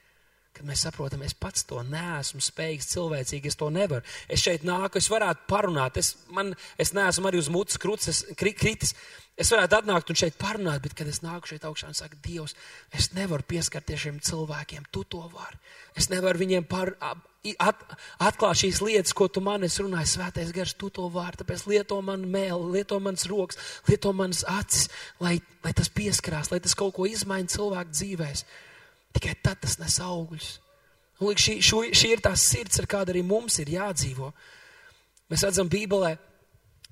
Kad 0.56 0.68
mēs 0.70 0.86
saprotam, 0.86 1.24
es 1.26 1.36
pats 1.36 1.66
to 1.68 1.82
neesmu 1.84 2.40
spējīgs 2.44 2.88
cilvēcīgi, 2.94 3.52
es 3.52 3.60
to 3.60 3.68
nevaru. 3.74 4.06
Es 4.32 4.44
šeit 4.46 4.64
nāku, 4.68 5.02
es 5.02 5.12
varētu 5.12 5.50
parunāt, 5.50 6.00
es, 6.00 6.14
man, 6.32 6.54
es 6.80 6.94
neesmu 6.96 7.28
arī 7.28 7.42
uz 7.42 7.52
mutes 7.52 7.82
krucis, 7.82 8.24
kri, 8.40 8.54
kritis. 8.56 8.96
Es 9.36 9.50
varētu 9.52 9.76
atnākt 9.82 10.12
un 10.12 10.16
šeit 10.16 10.38
parunāt, 10.40 10.80
bet 10.86 10.94
kad 10.96 11.10
es 11.12 11.20
nāku 11.20 11.50
šeit 11.52 11.66
augšā 11.68 11.90
un 11.92 11.98
saku, 11.98 12.16
Dievs, 12.24 12.54
es 12.96 13.10
nevaru 13.18 13.44
pieskarties 13.44 14.06
šiem 14.06 14.22
cilvēkiem, 14.24 14.86
tu 14.96 15.04
to 15.04 15.26
vari. 15.28 15.60
Es 16.00 16.08
nevaru 16.08 16.40
viņiem 16.40 16.64
par, 16.72 16.94
at, 17.04 17.84
atklāt 18.24 18.62
šīs 18.62 18.80
lietas, 18.80 19.12
ko 19.12 19.28
tu 19.28 19.44
man 19.44 19.68
esi 19.68 19.84
runājis, 19.84 20.14
svētais 20.16 20.54
gars, 20.56 20.72
tu 20.80 20.88
to 20.88 21.10
vari. 21.12 21.36
Tāpēc 21.42 21.66
lieto 21.68 22.00
man 22.00 22.24
mēlu, 22.32 22.72
lieto 22.78 23.02
manas 23.04 23.28
rokas, 23.28 23.60
lieto 23.90 24.14
manas 24.16 24.46
acis, 24.48 24.88
lai, 25.20 25.36
lai 25.68 25.76
tas 25.76 25.92
pieskarās, 25.92 26.54
lai 26.54 26.62
tas 26.64 26.78
kaut 26.80 26.96
ko 26.96 27.10
izmaina 27.10 27.52
cilvēku 27.52 27.92
dzīvēm. 27.92 28.46
Tikai 29.16 29.36
tad 29.44 29.62
tas 29.64 29.78
nes 29.80 29.98
augļus. 30.04 30.52
Un 31.24 31.40
šī, 31.40 31.58
šo, 31.64 31.82
šī 31.96 32.12
ir 32.18 32.24
tā 32.24 32.34
sirds, 32.40 32.82
ar 32.82 32.88
kādu 32.92 33.14
arī 33.14 33.24
mums 33.24 33.56
ir 33.64 33.72
jādzīvo. 33.78 34.34
Mēs 35.32 35.46
redzam 35.48 35.70
Bībelē, 35.72 36.12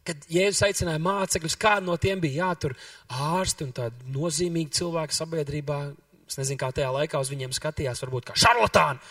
kad 0.08 0.24
Jēzus 0.32 0.64
aicināja 0.68 1.02
mācekļus, 1.04 1.58
kādi 1.60 1.88
no 1.88 1.98
tiem 2.00 2.22
bija 2.24 2.48
jātur 2.48 2.76
ārsti 3.12 3.68
un 3.68 3.76
tādi 3.76 4.16
nozīmīgi 4.16 4.80
cilvēki 4.80 5.20
sabiedrībā. 5.20 5.80
Es 6.28 6.40
nezinu, 6.40 6.60
kā 6.60 6.72
tajā 6.76 6.90
laikā 6.96 7.20
uz 7.20 7.32
viņiem 7.32 7.52
skatījās, 7.56 8.02
varbūt 8.06 8.30
kā 8.30 8.38
šarlatāni. 8.40 9.04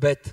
Bet 0.00 0.32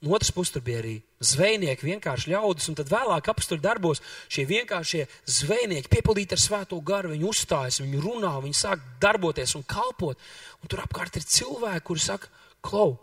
No 0.00 0.14
otras 0.14 0.30
puses, 0.30 0.52
tur 0.54 0.62
bija 0.62 0.78
arī 0.78 0.92
zvejnieki, 1.26 1.86
vienkārši 1.88 2.30
ļaudis, 2.30 2.68
un 2.70 2.76
tad 2.78 2.90
vēlāk 2.92 3.30
apstākļu 3.32 3.64
darbos 3.64 4.00
šie 4.30 4.44
vienkāršie 4.46 5.08
zvejnieki, 5.26 5.90
piepildīti 5.90 6.36
ar 6.36 6.42
svēto 6.42 6.78
garu, 6.86 7.10
viņi 7.16 7.26
uzstājas, 7.26 7.80
viņi 7.82 8.02
runā, 8.04 8.36
viņi 8.44 8.54
sāk 8.60 8.84
darboties 9.02 9.56
un 9.58 9.66
kalpot. 9.66 10.22
Un 10.62 10.70
tur 10.70 10.84
apkārt 10.84 11.18
ir 11.18 11.26
cilvēki, 11.26 11.82
kuri 11.90 12.04
saka, 12.04 12.30
klau, 12.62 12.94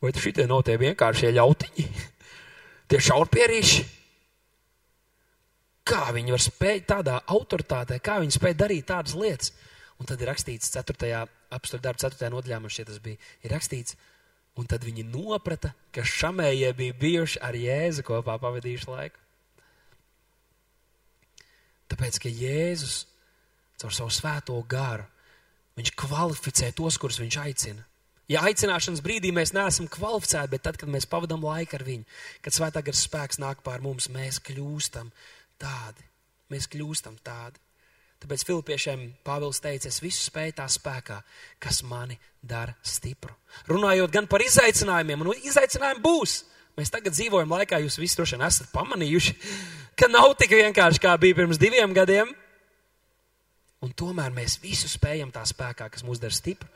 vai 0.00 0.14
tu 0.16 0.24
šitie 0.24 0.48
nav 0.48 0.64
tie 0.64 0.78
vienkāršie 0.80 1.34
ļautiņi, 1.36 1.86
tie 2.88 3.04
šaurpierīši? 3.10 3.86
Kā 5.86 6.08
viņi 6.16 6.32
var 6.32 6.42
spēt 6.42 6.88
tādā 6.88 7.20
autoritātē, 7.36 8.00
kā 8.00 8.16
viņi 8.24 8.40
spēj 8.40 8.56
darīt 8.64 8.88
tādas 8.88 9.12
lietas? 9.14 9.52
Un 10.00 10.08
tad 10.08 10.24
ir 10.24 10.32
rakstīts 10.32 10.72
4. 10.72 11.24
apstākļu 11.52 11.84
darbu, 11.84 12.00
4. 12.00 12.32
nodaļā, 12.32 12.64
man 12.64 12.72
šķiet, 12.72 12.88
tas 12.90 13.04
bija, 13.04 13.20
rakstīts, 13.52 13.96
Un 14.56 14.68
tad 14.68 14.86
viņi 14.86 15.04
noprata, 15.10 15.74
ka 15.92 16.04
šamējie 16.06 16.70
bija 16.76 16.96
bijuši 16.96 17.40
ar 17.44 17.56
Jēzu 17.60 18.04
kopā 18.06 18.38
pavadījuši 18.40 18.88
laiku. 18.88 19.20
Tāpēc, 21.92 22.18
ka 22.22 22.32
Jēzus 22.32 23.02
caur 23.80 23.92
savu 23.94 24.14
svēto 24.14 24.56
garu, 24.68 25.04
viņš 25.76 25.92
kvalificē 26.00 26.72
tos, 26.76 26.96
kurus 26.98 27.20
viņš 27.20 27.38
aicina. 27.42 27.84
Ja 28.32 28.40
aicināšanas 28.48 29.04
brīdī 29.04 29.30
mēs 29.30 29.52
neesam 29.54 29.86
kvalificēti, 29.92 30.50
bet 30.56 30.64
tad, 30.66 30.80
kad 30.80 30.90
mēs 30.90 31.06
pavadām 31.06 31.44
laiku 31.46 31.76
ar 31.78 31.84
viņu, 31.86 32.08
kad 32.42 32.56
svētā 32.56 32.82
gara 32.82 32.98
spēks 32.98 33.38
nāk 33.38 33.62
pār 33.66 33.84
mums, 33.84 34.08
mēs 34.10 34.40
kļūstam 34.42 35.12
tādi. 35.62 36.08
Mēs 36.50 36.66
kļūstam 36.72 37.20
tādi. 37.26 37.60
Tāpēc 38.22 38.46
Filipiešiem 38.48 39.02
Pāvils 39.26 39.60
teica, 39.60 39.90
es 39.90 40.00
visu 40.00 40.24
spēju 40.30 40.56
tā 40.56 40.66
spēkā, 40.72 41.18
kas 41.60 41.82
mani 41.84 42.16
dara 42.40 42.72
stipru. 42.80 43.34
Runājot 43.68 44.12
gan 44.14 44.28
par 44.30 44.44
izaicinājumiem, 44.44 45.22
un 45.22 45.36
izaicinājumi 45.36 46.02
būs. 46.04 46.38
Mēs 46.76 46.92
tagad 46.92 47.14
dzīvojam 47.16 47.52
laikā, 47.56 47.80
jūs 47.84 47.98
visi 48.00 48.16
droši 48.18 48.36
vien 48.36 48.46
esat 48.48 48.72
pamanījuši, 48.72 49.36
ka 49.96 50.08
nav 50.12 50.34
tik 50.40 50.56
vienkārši, 50.56 51.00
kā 51.00 51.14
bija 51.20 51.36
pirms 51.38 51.60
diviem 51.60 51.92
gadiem. 51.96 52.32
Un 53.84 53.92
tomēr 53.92 54.32
mēs 54.32 54.58
visu 54.62 54.88
spējam 54.88 55.30
tā 55.32 55.44
spēkā, 55.48 55.88
kas 55.92 56.04
mūs 56.04 56.20
dara 56.20 56.36
stipru. 56.36 56.68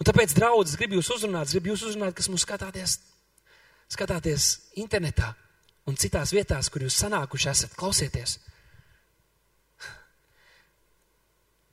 Un 0.00 0.08
tāpēc, 0.08 0.36
draugs, 0.36 0.76
gribu 0.80 0.98
jūs 0.98 1.10
uzrunāt, 1.16 1.52
gribu 1.52 1.72
jūs 1.72 1.84
uzrunāt, 1.88 2.14
kas 2.16 2.28
mūs 2.32 2.44
skatāties, 2.44 2.98
skatāties 3.92 4.48
internetā 4.80 5.32
un 5.88 5.96
citās 6.00 6.32
vietās, 6.36 6.68
kur 6.72 6.84
jūs 6.84 7.00
sanākuši 7.00 7.52
esat. 7.52 7.76
Klausieties! 7.80 8.38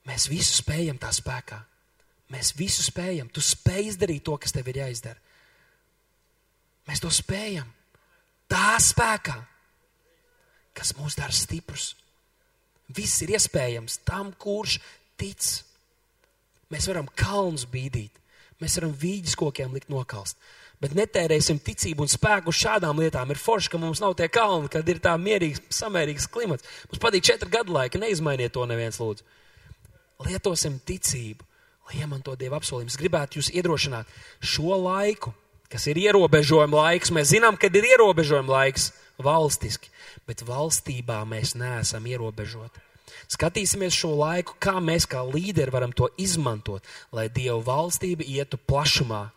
Mēs 0.10 0.26
visu 0.32 0.56
spējam 0.58 0.98
tā 0.98 1.12
spēkā. 1.14 1.60
Mēs 2.34 2.54
visu 2.58 2.86
spējam. 2.86 3.30
Tu 3.34 3.42
spēj 3.46 3.94
izdarīt 3.94 4.26
to, 4.26 4.36
kas 4.42 4.54
tev 4.56 4.70
ir 4.70 4.82
jāizdara. 4.84 5.18
Mēs 6.90 7.02
to 7.04 7.12
spējam. 7.14 7.68
Tā 8.50 8.78
spēkā, 8.82 9.36
kas 10.78 10.96
mūs 10.98 11.18
dara 11.20 11.34
stiprus. 11.36 11.92
Viss 12.90 13.22
ir 13.22 13.36
iespējams 13.36 14.00
tam, 14.08 14.32
kurš 14.34 14.80
tic. 15.20 15.50
Mēs 16.74 16.88
varam 16.90 17.10
kalnus 17.18 17.68
bīdīt, 17.70 18.18
mēs 18.62 18.78
varam 18.78 18.96
vīģis 18.98 19.38
kokiem 19.38 19.74
likt 19.74 19.90
nokalst. 19.94 20.38
Bet 20.82 20.94
netērēsim 20.98 21.60
ticību 21.62 22.06
un 22.06 22.10
spēku 22.10 22.54
šādām 22.56 23.02
lietām. 23.02 23.30
Ir 23.34 23.42
forši, 23.42 23.74
ka 23.74 23.82
mums 23.82 24.02
nav 24.02 24.16
tie 24.18 24.30
kalni, 24.32 24.70
kad 24.72 24.88
ir 24.90 25.02
tā 25.04 25.14
mierīgs, 25.20 25.62
samērīgs 25.76 26.30
klimats. 26.32 26.66
Mums 26.90 27.02
patīk 27.04 27.26
četri 27.30 27.52
gadu 27.54 27.76
laika, 27.76 28.02
neizmainiet 28.02 28.54
to 28.56 28.66
neviens 28.70 29.02
lūdzu 29.02 29.26
lietosim 30.26 30.80
ticību, 30.86 31.46
lai 31.88 32.02
iemanto 32.02 32.36
Dieva 32.40 32.60
apsolījumus. 32.60 32.98
Gribētu 33.00 33.40
jūs 33.40 33.52
iedrošināt 33.56 34.10
šo 34.42 34.76
laiku, 34.80 35.34
kas 35.72 35.88
ir 35.92 36.00
ierobežojuma 36.02 36.84
laiks. 36.84 37.14
Mēs 37.16 37.34
zinām, 37.34 37.58
kad 37.60 37.76
ir 37.76 37.88
ierobežojuma 37.94 38.56
laiks 38.58 38.92
valstiski, 39.22 39.92
bet 40.28 40.46
valstībā 40.48 41.22
mēs 41.30 41.56
neesam 41.60 42.06
ierobežoti. 42.10 42.86
Skatīsimies 43.30 43.94
šo 43.94 44.14
laiku, 44.18 44.56
kā 44.62 44.78
mēs 44.82 45.06
kā 45.10 45.22
līderi 45.26 45.74
varam 45.74 45.92
to 45.94 46.10
izmantot, 46.22 46.86
lai 47.14 47.28
Dieva 47.30 47.60
valstība 47.66 48.26
ietu 48.26 48.58
plašumā. 48.58 49.28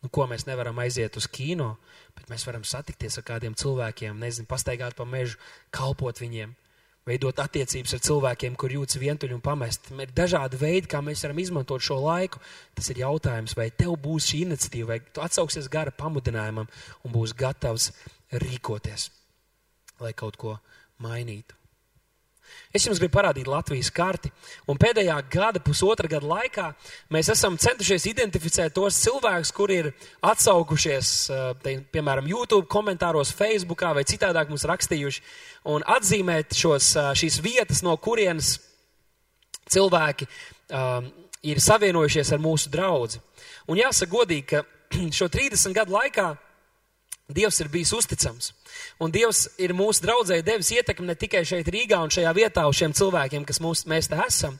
Nu, 0.00 0.08
ko 0.08 0.24
mēs 0.30 0.46
nevaram 0.48 0.78
aiziet 0.80 1.18
uz 1.20 1.26
kino, 1.28 1.74
bet 2.16 2.32
mēs 2.32 2.46
varam 2.48 2.64
satikties 2.66 3.20
ar 3.20 3.26
kādiem 3.26 3.54
cilvēkiem, 3.58 4.18
nezinu, 4.20 4.48
pastaigāt 4.50 4.96
pa 4.98 5.06
mežu, 5.08 5.38
kalpot 5.74 6.20
viņiem, 6.20 6.56
veidot 7.08 7.38
attiecības 7.42 7.96
ar 7.96 8.02
cilvēkiem, 8.06 8.58
kur 8.60 8.74
jūtas 8.74 9.00
vientuļi 9.02 9.36
un 9.36 9.44
pamest. 9.44 9.92
Ir 9.94 10.12
dažādi 10.16 10.60
veidi, 10.60 10.90
kā 10.90 11.00
mēs 11.04 11.24
varam 11.26 11.40
izmantot 11.42 11.82
šo 11.84 12.00
laiku. 12.04 12.42
Tas 12.76 12.90
ir 12.92 13.02
jautājums, 13.02 13.56
vai 13.58 13.70
tev 13.70 13.96
būs 14.00 14.32
šī 14.32 14.44
iniciatīva, 14.48 14.94
vai 14.94 15.00
tu 15.00 15.24
atsauksies 15.24 15.70
gara 15.72 15.94
pamudinājumam 15.94 16.68
un 17.04 17.16
būs 17.16 17.34
gatavs 17.38 17.90
rīkoties 18.30 19.10
lai 20.00 20.12
kaut 20.16 20.36
ko 20.40 20.56
mainītu. 21.04 21.59
Es 22.70 22.84
jums 22.86 23.00
gribu 23.02 23.16
parādīt 23.16 23.48
Latvijas 23.50 23.88
karti, 23.90 24.30
un 24.70 24.78
pēdējā 24.78 25.16
gada, 25.32 25.58
pusotra 25.58 26.06
gada 26.10 26.28
laikā 26.30 26.68
mēs 27.10 27.32
esam 27.34 27.56
centušies 27.58 28.06
identificēt 28.12 28.76
tos 28.76 29.00
cilvēkus, 29.02 29.50
kuri 29.56 29.78
ir 29.80 29.88
atsaukušies, 30.22 31.10
te, 31.64 31.74
piemēram, 31.90 32.28
YouTube 32.30 32.70
komentāros, 32.70 33.34
Facebookā 33.34 33.90
vai 33.98 34.04
citādāk 34.06 34.52
mums 34.52 34.68
rakstījuši, 34.70 35.24
un 35.74 35.82
atzīmēt 35.96 36.54
šos, 36.54 36.92
šīs 37.18 37.40
vietas, 37.42 37.82
no 37.82 37.96
kurienes 37.98 38.52
cilvēki 39.70 40.28
um, 40.30 41.10
ir 41.42 41.62
savienojušies 41.62 42.30
ar 42.36 42.42
mūsu 42.42 42.70
draugu. 42.70 43.18
Un 43.66 43.82
jāsaka 43.82 44.14
godīgi, 44.14 44.46
ka 44.54 44.62
šo 45.18 45.26
30 45.26 45.74
gadu 45.74 45.98
laikā 45.98 46.30
Dievs 47.30 47.60
ir 47.62 47.68
bijis 47.70 47.92
uzticams. 47.94 48.50
Un 49.00 49.14
Dievs 49.14 49.46
ir 49.60 49.74
mūsu 49.76 50.04
draudzēji 50.04 50.46
devis 50.46 50.72
ietekmi 50.76 51.08
ne 51.08 51.16
tikai 51.18 51.44
šeit 51.48 51.68
Rīgā 51.70 52.00
un 52.02 52.12
šajā 52.12 52.34
vietā 52.36 52.66
uz 52.68 52.80
šiem 52.80 52.96
cilvēkiem, 52.96 53.46
kas 53.48 53.62
mūs, 53.62 53.86
mēs 53.90 54.10
te 54.10 54.18
esam, 54.26 54.58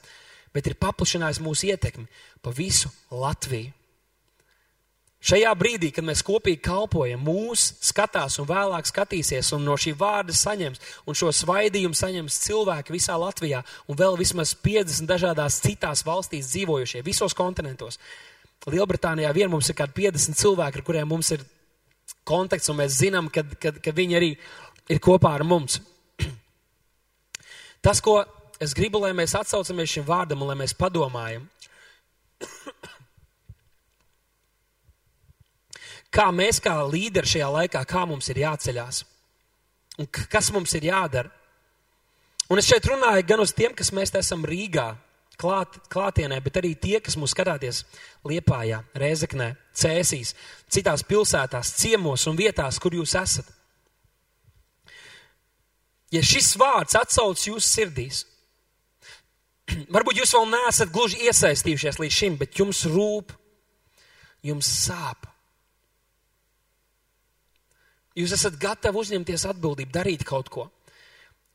bet 0.55 0.67
ir 0.67 0.79
paplašinājis 0.79 1.43
mūsu 1.43 1.71
ietekmi 1.71 2.09
pa 2.41 2.53
visu 2.55 2.91
Latviju. 3.11 3.71
Šajā 5.21 5.51
brīdī, 5.53 5.91
kad 5.93 6.01
mēs 6.01 6.23
kopīgi 6.25 6.63
kalpojam, 6.65 7.21
mūs 7.21 7.67
skatās 7.85 8.39
un 8.41 8.47
vēlāk 8.49 8.87
skatīsies 8.89 9.51
un 9.53 9.61
no 9.67 9.75
šī 9.77 9.93
vārda 9.99 10.33
saņems, 10.33 10.81
un 11.05 11.17
šo 11.17 11.29
svaidījumu 11.37 11.93
saņems 11.93 12.39
cilvēki 12.47 12.95
visā 12.95 13.19
Latvijā 13.21 13.61
un 13.85 13.99
vēl 13.99 14.17
vismaz 14.17 14.55
50 14.65 15.05
dažādās 15.05 15.59
citās 15.61 16.01
valstīs 16.07 16.49
dzīvojušie, 16.49 17.03
visos 17.05 17.37
kontinentos. 17.37 17.99
Lielbritānijā 18.65 19.29
vien 19.37 19.53
mums 19.53 19.69
ir 19.69 19.77
kādi 19.77 19.93
50 20.09 20.41
cilvēki, 20.41 20.81
ar 20.81 20.87
kuriem 20.89 21.13
mums 21.13 21.29
ir 21.37 21.45
konteksts, 22.27 22.69
un 22.71 22.79
mēs 22.81 22.99
zinām, 22.99 23.29
ka, 23.33 23.43
ka, 23.59 23.71
ka 23.81 23.93
viņi 23.95 24.17
arī 24.19 24.31
ir 24.91 24.99
kopā 25.03 25.33
ar 25.37 25.43
mums. 25.47 25.79
Tas, 27.81 28.01
ko 28.03 28.19
es 28.61 28.75
gribu, 28.77 29.01
lai 29.01 29.13
mēs 29.17 29.33
atsaucamies 29.37 29.89
šim 29.89 30.05
vārdam 30.05 30.43
un 30.43 30.51
lai 30.51 30.57
mēs 30.59 30.77
padomājam, 30.77 31.47
kā 36.15 36.27
mēs 36.35 36.61
kā 36.61 36.75
līderi 36.85 37.33
šajā 37.33 37.49
laikā, 37.57 37.81
kā 37.89 38.05
mums 38.09 38.29
ir 38.29 38.43
jāceļās 38.43 39.03
un 40.01 40.07
kas 40.09 40.51
mums 40.53 40.73
ir 40.77 40.89
jādara. 40.89 41.29
Un 42.51 42.59
es 42.59 42.67
šeit 42.67 42.85
runāju 42.89 43.23
gan 43.27 43.39
uz 43.43 43.53
tiem, 43.55 43.73
kas 43.77 43.93
mēs 43.95 44.11
esam 44.19 44.43
Rīgā, 44.47 44.89
klāt, 45.41 45.79
klātienē, 45.91 46.37
bet 46.43 46.59
arī 46.61 46.75
tie, 46.77 46.99
kas 47.03 47.17
mūs 47.19 47.33
skatāties 47.33 47.83
Liepājā, 48.27 48.81
Rēzeknē, 49.01 49.53
Cēsīs, 49.77 50.35
citās 50.71 51.03
pilsētās, 51.07 51.73
ciemos 51.81 52.27
un 52.29 52.37
vietās, 52.39 52.79
kur 52.81 52.95
jūs 52.95 53.15
esat. 53.17 53.49
Ja 56.11 56.21
šis 56.27 56.53
vārds 56.59 56.97
atsauc 56.99 57.39
jūsu 57.47 57.65
sirdīs, 57.65 58.25
varbūt 59.95 60.21
jūs 60.21 60.35
vēl 60.35 60.49
neesat 60.51 60.91
gluži 60.93 61.23
iesaistījušies 61.29 62.01
līdz 62.03 62.17
šim, 62.17 62.37
bet 62.41 62.59
jums 62.59 62.83
rūp, 62.91 63.33
jums 64.45 64.69
sāp. 64.85 65.29
Jūs 68.19 68.33
esat 68.35 68.57
gatavi 68.59 68.99
uzņemties 68.99 69.47
atbildību, 69.53 69.93
darīt 69.95 70.25
kaut 70.27 70.51
ko. 70.51 70.67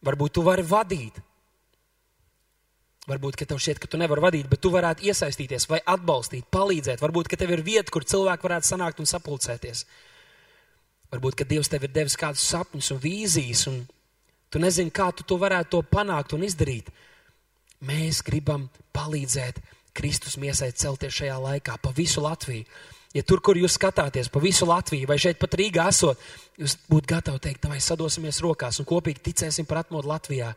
Varbūt 0.07 0.39
tu 0.39 0.45
vari 0.47 0.64
vadīt, 0.64 1.18
Varbūt, 3.07 3.37
ka 3.39 3.47
tev 3.47 3.61
šķiet, 3.63 3.79
ka 3.79 3.87
tu 3.87 3.99
nevari 4.01 4.23
vadīt, 4.25 4.49
bet 4.51 4.61
tu 4.65 4.73
varētu 4.75 5.07
iesaistīties 5.07 5.69
vai 5.71 5.79
atbalstīt, 5.95 6.49
palīdzēt. 6.51 6.99
Varbūt, 7.05 7.29
ka 7.31 7.39
tev 7.39 7.53
ir 7.55 7.63
vieta, 7.67 7.93
kur 7.95 8.03
cilvēki 8.03 8.49
varētu 8.49 8.67
sanākt 8.67 8.99
un 9.03 9.07
sapulcēties. 9.07 9.85
Varbūt, 11.15 11.37
ka 11.39 11.47
Dievs 11.47 11.71
tev 11.71 11.87
ir 11.87 11.93
devis 11.95 12.19
kādus 12.19 12.43
sapņus 12.51 12.91
un 12.97 12.99
vīzijas, 13.05 13.63
un 13.71 13.79
tu 14.51 14.63
nezini, 14.63 14.91
kā 14.91 15.13
tu 15.15 15.23
to 15.23 15.39
varētu 15.39 15.77
to 15.77 15.83
panākt 15.87 16.35
un 16.35 16.43
izdarīt. 16.49 16.91
Mēs 17.87 18.25
gribam 18.27 18.67
palīdzēt 18.97 19.63
Kristus 19.97 20.35
miesai 20.43 20.73
celties 20.75 21.15
šajā 21.21 21.39
laikā 21.41 21.79
pa 21.79 21.95
visu 21.95 22.25
Latviju. 22.25 22.67
Ja 23.15 23.23
tur, 23.25 23.41
kur 23.41 23.57
jūs 23.57 23.77
skatāties 23.79 24.29
pa 24.33 24.41
visu 24.43 24.67
Latviju, 24.69 25.07
vai 25.09 25.17
šeit 25.21 25.39
pat 25.41 25.55
Rīgā 25.57 25.87
esot, 25.89 26.21
jūs 26.61 26.77
būtu 26.91 27.13
gatavi 27.15 27.41
teikt, 27.47 27.69
vai 27.71 27.79
sadosimies 27.81 28.43
rokās 28.45 28.81
un 28.83 28.89
kopīgi 28.89 29.23
ticēsim 29.31 29.69
par 29.69 29.85
atmodu 29.85 30.11
Latvijā. 30.11 30.53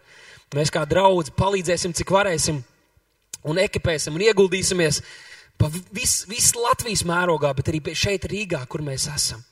Mēs 0.55 0.73
kā 0.73 0.83
draugi 0.89 1.33
palīdzēsim, 1.37 1.93
cik 1.95 2.11
varēsim, 2.11 2.61
un 3.47 3.61
ekipēsim 3.61 4.15
un 4.17 4.25
ieguldīsimies 4.25 5.01
visu 5.93 6.29
vis 6.31 6.53
Latvijas 6.55 7.05
mērogā, 7.07 7.51
bet 7.55 7.69
arī 7.71 7.83
šeit 7.93 8.27
Rīgā, 8.31 8.63
kur 8.67 8.83
mēs 8.85 9.07
esam. 9.13 9.43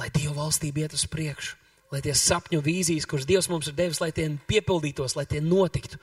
Lai 0.00 0.10
Dieva 0.10 0.34
valstība 0.42 0.82
iet 0.82 0.96
uz 0.96 1.04
priekšu, 1.06 1.54
lai 1.94 2.00
tie 2.02 2.16
sapņu 2.18 2.58
vīzijas, 2.64 3.06
kuras 3.06 3.28
Dievs 3.28 3.48
mums 3.52 3.68
ir 3.70 3.76
devis, 3.78 4.00
lai 4.02 4.10
tie 4.12 4.26
piepildītos, 4.48 5.14
lai 5.14 5.26
tie 5.30 5.40
notiktu 5.44 6.00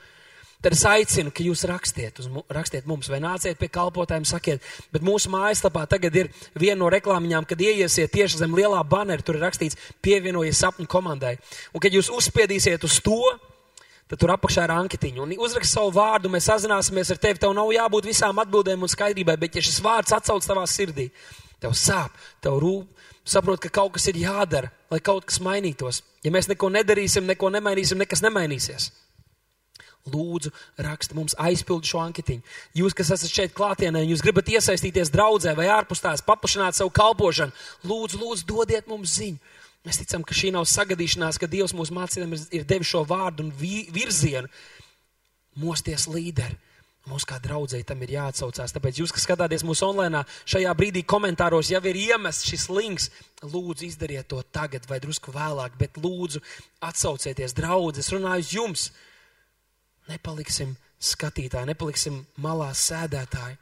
tad 0.62 0.76
es 0.76 0.82
aicinu, 0.86 1.32
ka 1.34 1.44
jūs 1.44 1.64
rakstiet, 1.68 2.20
uz, 2.22 2.28
rakstiet 2.52 2.86
mums 2.88 3.10
vai 3.10 3.18
nāciet 3.22 3.58
pie 3.58 3.68
kalpotājiem, 3.72 4.26
sakiet, 4.28 4.66
bet 4.94 5.04
mūsu 5.04 5.32
mājaslapā 5.32 5.84
tagad 5.90 6.16
ir 6.16 6.30
viena 6.54 6.78
no 6.84 6.90
reklāmiņām, 6.92 7.46
kad 7.50 7.60
ieiesiet 7.60 8.12
tieši 8.14 8.44
zem 8.44 8.54
lielā 8.56 8.80
banera, 8.88 9.22
tur 9.22 9.38
ir 9.38 9.46
rakstīts 9.46 9.78
pievienojies 10.04 10.62
sapņu 10.62 10.88
komandai. 10.90 11.36
Un 11.74 11.82
kad 11.82 11.94
jūs 11.94 12.12
uzspiedīsiet 12.14 12.86
uz 12.86 13.00
to, 13.04 13.20
tad 14.12 14.20
tur 14.20 14.34
apakšā 14.34 14.66
ir 14.68 14.74
anketiņa. 14.76 15.28
Uzrakst 15.40 15.74
savu 15.74 15.92
vārdu, 15.96 16.30
mēs 16.32 16.46
sazināsimies 16.50 17.10
ar 17.14 17.20
tevi. 17.22 17.40
Tev 17.42 17.54
nav 17.56 17.70
jābūt 17.72 18.10
visām 18.10 18.38
atbildēm 18.42 18.84
un 18.84 18.90
skaidrībai, 18.92 19.38
bet 19.40 19.56
ja 19.56 19.64
šis 19.64 19.80
vārds 19.84 20.12
atsauc 20.12 20.44
tavā 20.46 20.66
sirdī, 20.68 21.08
tev 21.62 21.72
sāp, 21.78 22.12
tev 22.44 22.58
rūp, 22.62 23.08
saprot, 23.24 23.62
ka 23.62 23.70
kaut 23.72 23.96
kas 23.96 24.10
ir 24.12 24.20
jādara, 24.20 24.68
lai 24.92 25.00
kaut 25.00 25.26
kas 25.30 25.40
mainītos. 25.40 26.02
Ja 26.22 26.32
mēs 26.34 26.50
neko 26.50 26.68
nedarīsim, 26.74 27.26
neko 27.26 27.50
nemainīsim, 27.54 28.02
nekas 28.02 28.22
nemainīsies. 28.26 28.90
Lūdzu, 30.10 30.50
raksta 30.82 31.14
mums 31.14 31.36
aizpildu 31.38 31.86
šo 31.86 32.00
anketiņu. 32.02 32.42
Jūs, 32.74 32.94
kas 32.98 33.12
esat 33.14 33.30
šeit 33.30 33.52
klātienē, 33.54 34.00
jūs 34.08 34.24
gribat 34.24 34.48
iesaistīties 34.50 35.12
draudzē 35.14 35.54
vai 35.54 35.68
ārpus 35.70 36.02
tās, 36.02 36.24
paplašināt 36.26 36.74
savu 36.74 36.90
kalpošanu, 36.96 37.54
lūdzu, 37.86 38.18
lūdzu, 38.18 38.46
dodiet 38.48 38.90
mums 38.90 39.14
ziņu. 39.20 39.38
Mēs 39.86 39.98
ticam, 39.98 40.22
ka 40.26 40.34
šī 40.34 40.50
nav 40.54 40.66
sagadīšanās, 40.70 41.38
ka 41.38 41.50
Dievs 41.50 41.74
mūsu 41.74 41.94
mācībām 41.94 42.34
ir, 42.34 42.42
ir 42.58 42.66
devis 42.66 42.90
šo 42.90 43.02
vārdu 43.06 43.46
un 43.46 43.54
vi, 43.58 43.84
virzienu. 43.94 44.50
Mosties 45.62 46.08
līderi. 46.10 46.58
Mums 47.10 47.26
kā 47.26 47.40
draudzēji 47.42 47.86
tam 47.86 48.02
ir 48.06 48.12
jāatsaucās. 48.14 48.74
Tāpēc 48.74 49.00
jūs, 49.00 49.10
kas 49.14 49.24
skatāties 49.26 49.64
mūsu 49.66 49.88
online, 49.88 50.22
šajā 50.46 50.70
brīdī 50.78 51.02
komentāros 51.02 51.72
jau 51.72 51.80
ir 51.90 51.98
iemests 51.98 52.46
šis 52.46 52.68
links. 52.70 53.08
Lūdzu, 53.42 53.88
izdariet 53.88 54.30
to 54.30 54.38
tagad 54.54 54.86
vai 54.90 55.00
drusku 55.02 55.34
vēlāk, 55.34 55.74
bet 55.80 55.98
lūdzu 55.98 56.42
atsaucieties 56.86 57.58
draudzes, 57.58 58.12
runāju 58.14 58.46
jums 58.60 58.92
nepaliksim 60.10 60.74
skatītāji, 61.02 61.70
nepaliksim 61.70 62.22
malā 62.42 62.70
sēdētāji. 62.76 63.58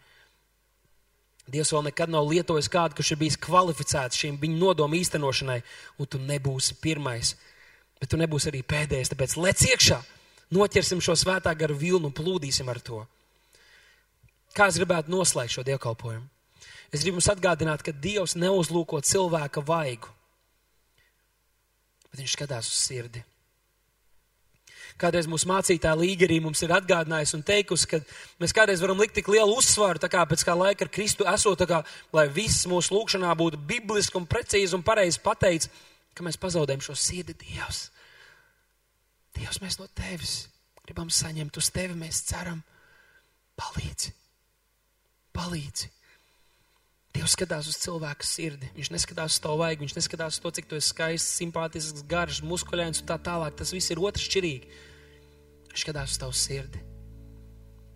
Dievs 1.51 1.73
vēl 1.75 1.89
nekad 1.89 2.13
nav 2.13 2.29
lietojis 2.31 2.71
kādu, 2.71 2.95
kurš 2.99 3.15
ir 3.15 3.21
bijis 3.25 3.39
kvalificēts 3.43 4.19
šīm 4.23 4.37
viņa 4.39 4.59
nodomu 4.61 4.99
īstenošanai, 5.01 5.59
un 5.99 6.07
tu 6.07 6.21
nebūsi 6.23 6.77
pirmais, 6.83 7.35
bet 7.99 8.13
tu 8.13 8.21
nebūsi 8.21 8.53
arī 8.53 8.61
pēdējais. 8.63 9.11
Tāpēc 9.11 9.35
lec 9.41 9.65
iekšā, 9.67 9.99
noķersim 10.55 11.03
šo 11.03 11.17
svētā 11.19 11.55
garu 11.59 11.79
vilnu 11.81 12.11
un 12.11 12.15
plūdīsim 12.15 12.71
ar 12.71 12.79
to. 12.85 13.01
Kā 14.55 14.69
es 14.71 14.79
gribētu 14.79 15.11
noslēgt 15.11 15.57
šo 15.57 15.67
dievkalpojumu? 15.67 16.29
Es 16.91 17.05
gribu 17.05 17.21
jums 17.21 17.31
atgādināt, 17.31 17.85
ka 17.87 17.95
Dievs 17.95 18.35
neuzlūko 18.35 18.99
cilvēka 19.07 19.63
vaigu, 19.63 20.11
bet 22.11 22.19
viņš 22.19 22.35
skatās 22.35 22.71
uz 22.71 22.81
sirdi. 22.83 23.23
Kādreiz 25.01 25.29
mūsu 25.31 25.49
mācītāja 25.49 25.97
līgerī 25.97 26.37
mums 26.45 26.61
ir 26.61 26.75
atgādinājusi 26.77 27.39
un 27.39 27.45
teikusi, 27.47 27.89
ka 27.89 28.01
mēs 28.43 28.53
kādreiz 28.57 28.83
varam 28.85 29.01
likt 29.01 29.15
tik 29.17 29.31
lielu 29.33 29.55
uzsvaru, 29.57 30.03
tā 30.03 30.11
kā 30.13 30.27
pēc 30.29 30.45
kā 30.45 30.57
laika 30.59 30.85
ar 30.85 30.93
Kristu 30.93 31.25
esot, 31.31 31.65
kā, 31.69 31.81
lai 32.13 32.27
viss 32.29 32.69
mūsu 32.69 32.93
lūkšanā 32.95 33.33
būtu 33.41 33.61
bibliski 33.71 34.21
un 34.21 34.29
precīzi 34.29 34.77
un 34.77 34.85
pareizi 34.85 35.23
pateicis, 35.25 35.73
ka 36.13 36.27
mēs 36.27 36.37
pazaudējam 36.41 36.85
šo 36.85 36.99
sirdi 36.99 37.39
Dievs. 37.47 37.87
Dievs, 39.39 39.63
mēs 39.63 39.81
no 39.81 39.89
Tevis 39.97 40.43
gribam 40.85 41.11
saņemt, 41.15 41.57
uz 41.57 41.71
Tevi 41.71 41.95
mēs 41.95 42.25
ceram, 42.27 42.61
palīdzi. 43.61 44.13
palīdzi. 45.37 45.89
Dievs 47.15 47.35
skatās 47.35 47.69
uz 47.71 47.79
cilvēku 47.79 48.27
sirdi. 48.27 48.69
Viņš 48.77 48.91
neskatās 48.95 49.35
uz 49.35 49.43
tavu 49.43 49.61
vaigu, 49.63 49.85
viņš 49.85 49.97
neskatās 49.97 50.37
uz 50.37 50.43
to, 50.43 50.51
cik 50.55 50.69
tu 50.71 50.79
esi 50.79 50.93
skaists, 50.93 51.39
simpātisks, 51.41 52.05
garš, 52.11 52.43
muskuļains 52.47 53.03
un 53.03 53.09
tā 53.09 53.17
tālāk. 53.23 53.57
Tas 53.59 53.73
viss 53.75 53.91
ir 53.91 54.03
otršķirīgi. 54.03 54.67
Viņš 54.67 54.90
skatās 55.77 56.15
uz 56.15 56.21
tavu 56.21 56.37
sirdi. 56.37 56.81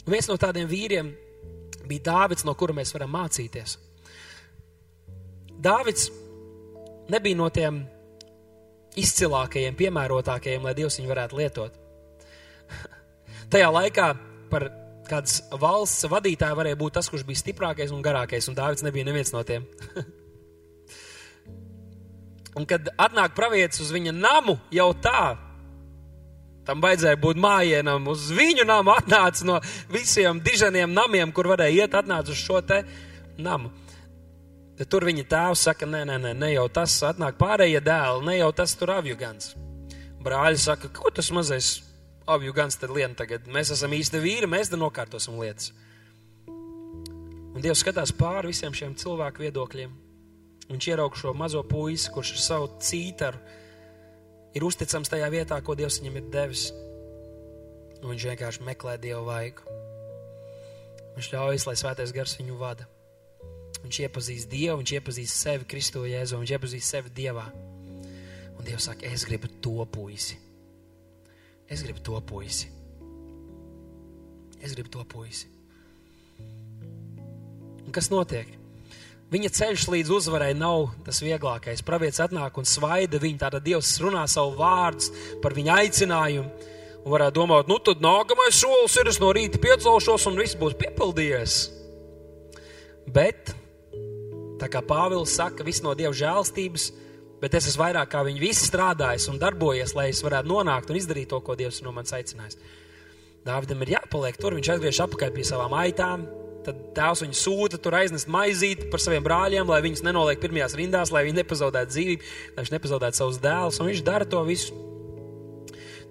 Un 0.05 0.13
viens 0.13 0.29
no 0.29 0.37
tādiem 0.41 0.69
vīriem 0.69 1.11
bija 1.89 2.07
Dāvids, 2.11 2.45
no 2.45 2.55
kura 2.59 2.77
mēs 2.77 2.93
varam 2.95 3.13
mācīties. 3.15 3.79
Dāvids 5.65 6.11
nebija 7.13 7.39
no 7.39 7.49
tiem 7.53 7.83
izcilākajiem, 9.01 9.77
piemērotākajiem, 9.79 10.65
lai 10.65 10.75
Dievs 10.77 10.99
viņu 11.01 11.11
varētu 11.11 11.39
lietot. 11.41 11.79
Tajā 13.53 13.71
laikā 13.73 14.11
par 14.53 14.69
kādas 15.09 15.41
valsts 15.61 16.07
vadītāju 16.11 16.59
varēja 16.59 16.81
būt 16.81 16.99
tas, 16.99 17.09
kurš 17.13 17.27
bija 17.29 17.43
stiprākais 17.43 17.93
un 17.95 18.05
garākais, 18.05 18.49
un 18.49 18.57
Dārvids 18.57 18.85
nebija 18.87 19.09
neviens 19.09 19.33
no 19.35 19.43
tiem. 19.47 19.67
un 22.59 22.69
kad 22.71 22.89
atnāk 22.95 23.35
pravietis 23.37 23.83
uz 23.85 23.91
viņa 23.95 24.15
namu, 24.17 24.57
jau 24.75 24.93
tā, 25.05 25.35
tam 26.67 26.83
vajadzēja 26.85 27.21
būt 27.21 27.41
mājienam, 27.41 28.09
uz 28.11 28.29
viņu 28.35 28.67
namu 28.69 28.95
atnāca 28.95 29.47
no 29.49 29.61
visiem 29.93 30.41
diženiem 30.45 30.93
namiem, 30.95 31.33
kur 31.33 31.49
varēja 31.53 31.85
iet, 31.85 31.97
atnāca 31.99 32.33
uz 32.33 32.41
šo 32.41 32.61
te 32.65 32.83
namu. 33.39 33.73
Tad 34.75 34.91
tur 34.91 35.07
viņa 35.07 35.27
tēvs 35.31 35.69
saka, 35.69 35.87
nē, 35.87 36.03
nē, 36.09 36.19
nē, 36.19 36.33
ne 36.35 36.51
jau 36.57 36.67
tas 36.73 36.97
atnāk 37.07 37.39
pārējie 37.39 37.83
dēli, 37.85 38.27
ne 38.27 38.39
jau 38.41 38.51
tas 38.59 38.75
tur 38.79 38.91
avju 38.97 39.17
gans. 39.21 39.53
Brāļi 40.25 40.59
saka, 40.59 40.91
ko 40.91 41.13
tas 41.15 41.31
mazais 41.37 41.77
avju 42.27 42.55
gans 42.57 42.81
tad 42.81 42.91
lien 42.91 43.15
tagad. 43.15 43.47
Mēs 43.47 43.71
esam 43.77 43.93
īsti 43.95 44.23
vīri, 44.23 44.51
mēs 44.51 44.73
te 44.73 44.81
nokārtosim 44.81 45.37
lietas. 45.39 45.71
Un 47.55 47.63
Dievs 47.63 47.85
skatās 47.85 48.11
pāri 48.19 48.51
visiem 48.51 48.75
šiem 48.75 48.97
cilvēku 48.99 49.45
viedokļiem. 49.45 49.93
Viņš 50.73 50.89
ieraug 50.91 51.15
šo 51.21 51.35
mazo 51.37 51.63
puisi, 51.69 52.11
kurš 52.11 52.33
ar 52.35 52.43
savu 52.43 52.71
cītaru 52.83 53.39
ir 54.55 54.65
uzticams 54.67 55.11
tajā 55.11 55.29
vietā, 55.35 55.59
ko 55.63 55.77
Dievs 55.79 56.01
viņam 56.01 56.19
ir 56.21 56.31
devis. 56.33 56.69
Un 58.03 58.13
viņš 58.13 58.27
vienkārši 58.31 58.67
meklē 58.67 58.97
Dievu 59.01 59.25
vaigu. 59.27 59.65
Viņš 61.15 61.31
ļaujas, 61.33 61.67
lai 61.69 61.77
svētais 61.79 62.13
gars 62.15 62.37
viņu 62.39 62.59
vada. 62.59 62.87
Viņš 63.85 64.01
iepazīst 64.07 64.51
Dievu, 64.51 64.81
viņš 64.81 64.95
iepazīst 64.99 65.45
sevi 65.45 65.69
Kristo 65.69 66.05
Jēzu, 66.09 66.41
viņš 66.41 66.55
iepazīst 66.57 66.97
sevi 66.97 67.13
Dievā. 67.15 67.45
Un 68.55 68.65
Dievs 68.67 68.89
saka, 68.89 69.07
es 69.07 69.27
gribu 69.29 69.51
to 69.63 69.85
puisi. 69.91 70.39
Es 71.69 71.83
gribu 71.85 72.03
to 72.05 72.21
puisi. 72.21 72.71
Es 74.61 74.75
gribu 74.75 74.93
to 74.93 75.05
puisi. 75.05 75.49
Un 77.85 77.93
kas 77.93 78.11
notiek? 78.13 78.49
Viņa 79.35 79.49
ceļš 79.51 79.89
līdz 79.91 80.11
uzvarai 80.15 80.53
nav 80.55 80.93
tas 81.03 81.19
vieglākais. 81.25 81.81
Pravietis 81.83 82.23
atnāk 82.23 82.55
un 82.61 82.69
svaida 82.71 83.19
viņu, 83.19 83.41
tāda 83.41 83.59
Dievs 83.59 83.97
runā 83.99 84.23
savu 84.31 84.53
vārdus 84.61 85.09
par 85.43 85.57
viņa 85.57 85.79
aicinājumu. 85.81 86.71
Un 87.05 87.13
varētu 87.13 87.37
domāt, 87.41 87.67
nu 87.69 87.81
tad 87.83 88.05
nākamais 88.05 88.55
solis 88.55 88.95
ir, 89.01 89.11
es 89.11 89.19
no 89.19 89.33
rīta 89.35 89.59
piecelšos 89.61 90.29
un 90.31 90.39
viss 90.39 90.55
būs 90.61 90.77
piepildījies. 90.79 91.57
Bet, 93.17 93.51
tā 94.63 94.71
kā 94.71 94.85
Pāvils 94.87 95.35
saka, 95.35 95.67
viss 95.67 95.83
no 95.83 95.97
Dieva 95.99 96.15
žēlstības, 96.15 96.87
bet 97.43 97.59
es 97.59 97.69
esmu 97.73 97.89
vairāk 97.89 98.15
kā 98.15 98.23
viņi 98.25 98.41
visi 98.41 98.71
strādājis 98.71 99.27
un 99.35 99.43
darbojies, 99.43 99.97
lai 99.99 100.13
es 100.15 100.23
varētu 100.25 100.53
nonākt 100.53 100.95
un 100.95 101.03
izdarīt 101.03 101.35
to, 101.35 101.43
ko 101.43 101.59
Dievs 101.59 101.83
no 101.83 101.91
manis 101.93 102.15
aicinājis. 102.15 102.63
Dāvidam 103.45 103.83
ir 103.83 103.97
jāpaliek 103.99 104.39
tur, 104.39 104.55
viņš 104.57 104.73
atgriežas 104.79 105.05
atpakaļ 105.09 105.35
pie 105.35 105.51
savām 105.51 105.75
aitām. 105.83 106.25
Tad 106.65 106.81
tēvs 106.97 107.23
viņu 107.27 107.37
sūta 107.37 107.79
tur 107.83 107.97
aiznest 107.99 108.31
maizīti 108.33 108.89
par 108.93 109.03
saviem 109.03 109.25
brāļiem, 109.27 109.69
lai 109.69 109.83
viņus 109.85 110.05
nenoliek 110.07 110.41
pirmajās 110.41 110.77
rindās, 110.79 111.13
lai 111.13 111.27
viņi 111.27 111.43
nepazaudētu 111.43 111.93
dzīvību, 111.93 112.33
lai 112.55 112.65
viņš 112.65 112.75
nepazaudētu 112.75 113.21
savus 113.21 113.41
dēlus. 113.43 113.81
Un 113.81 113.91
viņš 113.91 114.05
dara 114.07 114.29
to 114.29 114.41
visu. 114.49 114.77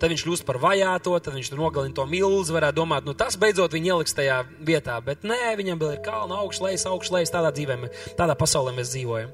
Tad 0.01 0.11
viņš 0.11 0.23
kļūst 0.25 0.45
par 0.45 0.59
vajāto, 0.59 1.13
tad 1.23 1.37
viņš 1.37 1.53
nogalina 1.55 1.95
to 1.95 2.05
milzu. 2.09 2.53
Varētu 2.55 2.79
domāt, 2.81 3.05
nu 3.07 3.15
tas 3.17 3.37
beidzot 3.39 3.73
viņu 3.73 3.93
ieliks 3.93 4.17
tajā 4.17 4.41
vietā. 4.59 4.97
Bet 5.05 5.23
nē, 5.23 5.53
viņam 5.59 5.79
vēl 5.79 5.95
ir 5.95 6.03
kalna 6.05 6.41
augšs, 6.43 6.61
lejas. 6.63 7.33
Tādā 7.33 7.53
dzīvē, 7.55 7.77
tādā 8.19 8.35
pasaulē 8.37 8.75
mēs 8.75 8.91
dzīvojam. 8.93 9.31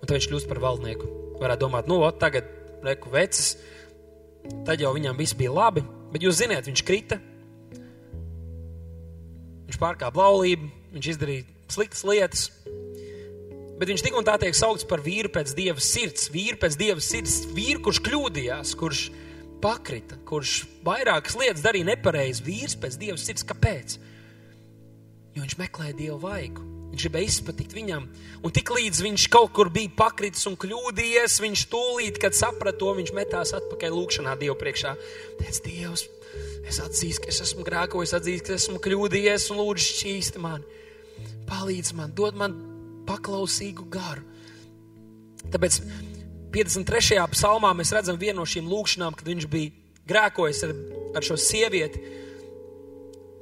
Un 0.00 0.08
tad 0.08 0.16
viņš 0.16 0.28
kļūst 0.30 0.48
par 0.48 0.62
valdnieku. 0.62 1.10
Varētu 1.40 1.66
domāt, 1.66 1.90
nu, 1.90 2.00
ot, 2.06 2.16
tagad, 2.22 2.48
reku, 2.86 3.12
vecs, 3.12 3.56
tad 4.64 4.80
jau 4.80 4.94
viņam 4.96 5.18
viss 5.20 5.36
bija 5.36 5.52
labi. 5.52 5.84
Bet 6.14 6.24
jūs 6.24 6.38
zināt, 6.40 6.68
viņš 6.70 6.84
krita, 6.86 7.20
viņš 9.66 9.80
pārkāpa 9.82 10.22
laulību, 10.22 10.70
viņš 10.94 11.10
izdarīja 11.12 11.46
sliktas 11.72 12.04
lietas. 12.06 12.46
Bet 13.76 13.90
viņš 13.90 14.06
tik 14.06 14.16
un 14.16 14.24
tā 14.24 14.38
tiek 14.40 14.56
saukts 14.56 14.86
par 14.88 15.02
vīru 15.04 15.28
pēc 15.32 15.52
dieva 15.56 15.82
sirds, 15.84 16.30
vīru 16.32 16.56
pēc 16.62 16.78
dieva 16.80 17.02
sirds, 17.04 17.42
vīru, 17.52 17.82
kurš 17.84 18.00
kļūdījās, 18.06 18.72
kurš 18.80 19.02
pakrita, 19.60 20.16
kurš 20.28 20.62
vairākas 20.86 21.36
lietas 21.36 21.64
darīja 21.64 21.90
nepareizi, 21.90 22.44
vīrs 22.46 22.78
pēc 22.80 22.96
dieva 23.02 23.18
sirds. 23.20 23.44
Kāpēc? 23.48 23.98
Jo 25.36 25.44
viņš 25.44 25.58
meklēja 25.60 25.98
dievu 25.98 26.22
vaigu. 26.22 26.64
Viņš 26.96 27.04
gribēja 27.04 27.28
izpatikt 27.28 27.74
viņam. 27.76 28.06
Un 28.46 28.52
tik 28.56 28.70
līdz 28.72 29.02
viņš 29.04 29.26
kaut 29.34 29.50
kur 29.56 29.68
bija 29.74 29.92
pakritis 29.98 30.46
un 30.48 30.56
kļūdījies, 30.56 31.40
viņš 31.44 31.64
tūlīt, 31.72 32.20
kad 32.22 32.36
saprata 32.38 32.78
to, 32.80 32.94
viņš 32.96 33.12
metās 33.16 33.52
atpakaļ 33.58 33.92
lūkšanā 33.92 34.36
Dievu 34.40 34.56
priekšā. 34.56 34.94
Teic, 35.42 35.58
Dievs, 35.66 36.06
es 36.66 36.80
atzīstu, 36.82 37.24
ka 37.24 37.32
es 37.32 37.40
esmu 37.44 37.64
grēkojis, 37.66 38.14
atzīstu, 38.16 38.50
ka 38.50 38.58
esmu 38.58 38.80
kļūdījies 38.82 39.48
un 39.52 39.62
lūdzu 39.62 39.86
šķīsti 39.86 40.42
man. 40.42 40.64
Palīdz 41.46 41.94
man, 41.96 42.12
dod 42.16 42.38
man 42.38 42.54
paklausīgu 43.06 43.86
garu. 43.90 44.24
Tāpēc 45.52 45.80
53. 46.54 47.20
psalmā 47.32 47.72
mēs 47.78 47.94
redzam 47.94 48.18
vienu 48.18 48.40
no 48.40 48.46
šīm 48.48 48.68
lūkšanām, 48.70 49.14
kad 49.18 49.28
viņš 49.30 49.48
bija 49.50 49.74
grēkojis 50.10 50.62
ar, 50.66 50.74
ar 51.18 51.26
šo 51.26 51.38
sievieti. 51.40 52.02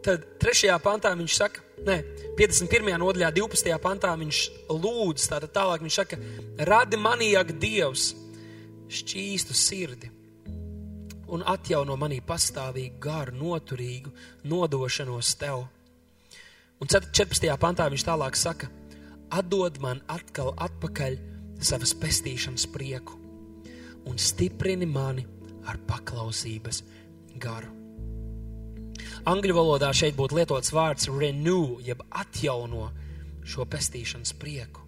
Tad 0.04 0.26
3. 0.42 0.74
pantā 0.84 1.14
viņš 1.16 1.38
saka, 1.40 1.64
Nē, 1.84 1.96
51. 2.38 2.94
nodaļā, 3.02 3.32
12. 3.34 3.72
pantā 3.82 4.12
viņš 4.16 4.40
lūdz, 4.70 5.24
tātad 5.26 5.50
tālāk 5.52 5.82
viņš 5.82 5.96
saka, 5.98 6.18
radi 6.68 7.00
manī, 7.00 7.32
ak, 7.36 7.50
Dievs, 7.60 8.12
šķīstu 8.94 9.56
sirdi 9.58 10.12
un 11.34 11.42
atjauno 11.46 11.96
manī 11.98 12.20
pastāvīgu 12.22 13.00
garu, 13.02 13.34
noturīgu 13.40 14.12
nodošanos 14.50 15.34
tev. 15.40 15.66
Un 16.80 16.90
14. 16.90 17.48
pantā 17.60 17.88
viņš 17.90 18.06
tālāk 18.06 18.38
saka, 18.38 18.70
atdod 19.34 19.80
man 19.82 20.02
atkal 20.10 20.52
atpakaļ 20.54 21.18
savas 21.64 21.94
pestīšanas 21.98 22.66
prieku 22.70 23.18
un 24.04 24.18
stiprini 24.20 24.86
mani 24.86 25.24
ar 25.66 25.78
paklausības 25.88 26.82
garu. 27.40 27.72
Angļu 29.24 29.56
valodā 29.56 29.88
šeit 29.96 30.16
būtu 30.18 30.36
lietots 30.36 30.74
vārds 30.76 31.08
renew, 31.08 31.78
jeb 31.80 32.02
atjauno 32.12 32.90
šo 33.48 33.64
pestīšanas 33.64 34.34
prieku. 34.36 34.83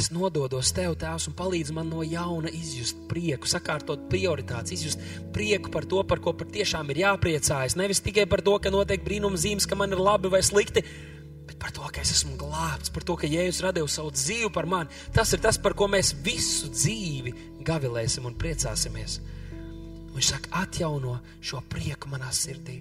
Es 0.00 0.06
nododos 0.08 0.70
tev, 0.72 0.94
Tēvs, 0.96 1.26
un 1.28 1.34
palīdzi 1.36 1.74
man 1.76 1.90
no 1.92 2.00
jauna 2.00 2.48
izjust 2.56 3.02
prieku, 3.10 3.48
sakārtot 3.50 4.06
prioritātes, 4.08 4.72
izjust 4.72 5.02
prieku 5.34 5.68
par 5.74 5.84
to, 5.90 5.98
par 6.08 6.22
ko 6.24 6.32
patiešām 6.40 6.88
ir 6.94 7.02
jāpriecājas. 7.02 7.76
Nevis 7.76 8.00
tikai 8.06 8.24
par 8.30 8.40
to, 8.46 8.54
ka 8.64 8.72
notiek 8.72 9.04
brīnuma 9.04 9.36
zīmes, 9.36 9.66
ka 9.68 9.76
man 9.76 9.92
ir 9.92 10.00
labi 10.00 10.30
vai 10.32 10.40
slikti, 10.46 10.80
bet 11.50 11.58
par 11.60 11.74
to, 11.76 11.84
ka 11.92 12.00
es 12.00 12.14
esmu 12.14 12.38
glābts, 12.40 12.94
par 12.94 13.04
to, 13.04 13.18
ka 13.20 13.28
Jēzus 13.28 13.60
radīja 13.66 13.90
savu 13.92 14.14
dzīvi 14.16 14.48
par 14.54 14.70
mani. 14.72 15.02
Tas 15.12 15.34
ir 15.36 15.44
tas, 15.44 15.60
par 15.60 15.76
ko 15.76 15.90
mēs 15.92 16.14
visu 16.24 16.72
dzīvi 16.72 17.34
gavilēsim 17.68 18.24
un 18.24 18.38
priecāsimies. 18.40 19.18
Viņš 20.16 20.32
saka, 20.32 20.54
atjauno 20.64 21.18
šo 21.44 21.60
prieku 21.68 22.08
manā 22.08 22.32
sirdī 22.32 22.80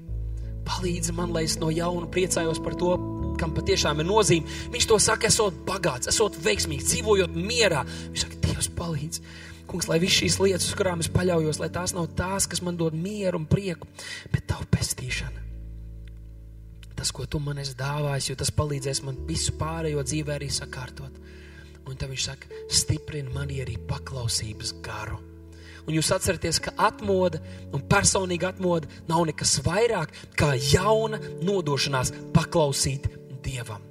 palīdzi 0.68 1.16
man, 1.18 1.34
lai 1.36 1.45
es 1.47 1.57
no 1.62 1.70
jauna 1.74 2.10
priecājos 2.12 2.62
par 2.64 2.76
to, 2.80 2.95
kam 3.39 3.53
patiešām 3.55 4.01
ir 4.01 4.10
nozīme. 4.10 4.57
Viņš 4.74 4.89
to 4.89 4.97
saka, 5.01 5.30
esot 5.30 5.62
bagāts, 5.68 6.10
esot 6.12 6.38
veiksmīgs, 6.43 6.89
dzīvojot 6.91 7.38
mierā. 7.38 7.86
Viņš 8.12 8.26
saka, 8.26 8.39
Dievs, 8.43 8.72
palīdzi. 8.76 9.24
Kungs, 9.70 9.88
lai 9.88 9.99
visas 10.01 10.18
šīs 10.18 10.39
lietas, 10.41 10.66
uz 10.68 10.76
kurām 10.76 11.03
es 11.03 11.12
paļaujos, 11.14 11.60
lai 11.62 11.70
tās 11.72 11.93
nav 11.95 12.10
tās, 12.18 12.49
kas 12.49 12.64
man 12.66 12.80
dod 12.80 12.97
mieru 12.97 13.39
un 13.39 13.45
prieku, 13.47 13.88
bet 14.34 14.49
tavu 14.49 14.66
pestīšana. 14.74 15.45
Tas, 16.97 17.14
ko 17.16 17.24
tu 17.30 17.39
man 17.39 17.62
esi 17.62 17.78
dāvājis, 17.80 18.32
jo 18.32 18.39
tas 18.41 18.51
palīdzēs 18.57 19.03
man 19.05 19.22
visu 19.30 19.55
pārējo 19.62 20.03
dzīvē 20.03 20.36
arī 20.36 20.49
sakārtot. 20.51 21.24
Un 21.88 21.95
tad 21.95 22.12
viņš 22.12 22.28
saka, 22.32 22.51
stiprini 22.68 23.32
manī 23.32 23.62
arī 23.64 23.80
paklausības 23.88 24.76
garu 24.84 25.28
Un 25.90 25.96
jūs 25.98 26.12
atceraties, 26.14 26.60
ka 26.62 26.76
atmoda 26.86 27.40
un 27.74 27.82
personīga 27.90 28.52
atmoda 28.52 28.86
nav 29.10 29.24
nekas 29.26 29.56
vairāk 29.66 30.12
kā 30.38 30.52
jauna 30.54 31.18
nodošanās 31.42 32.12
paklausīt 32.36 33.08
Dievam. 33.42 33.82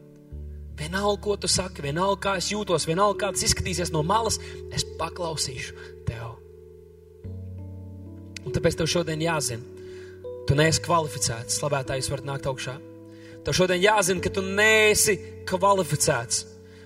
Vienalga, 0.78 1.18
ko 1.24 1.34
tu 1.34 1.50
saki, 1.50 1.82
vienalga, 1.82 2.20
kā 2.22 2.34
es 2.38 2.52
jūtos, 2.52 2.86
vienalga, 2.86 3.18
kā 3.24 3.32
tas 3.34 3.42
izskatīsies 3.48 3.90
no 3.90 4.04
malas, 4.06 4.38
es 4.70 4.84
paklausīšu 5.00 5.88
tev. 6.06 6.36
Un 8.46 8.54
tāpēc 8.54 8.78
tev 8.78 8.86
šodien 8.94 9.24
jāzina, 9.26 9.58
tu 10.46 10.54
neesi 10.54 10.84
kvalificēts, 10.86 11.58
slavētājs 11.58 12.12
var 12.14 12.22
nākt 12.30 12.46
augšā. 12.46 12.76
Tev 13.42 13.58
šodien 13.58 13.82
jāzina, 13.82 14.22
ka 14.22 14.30
tu 14.38 14.46
neesi 14.46 15.18
kvalificēts. 15.50 16.44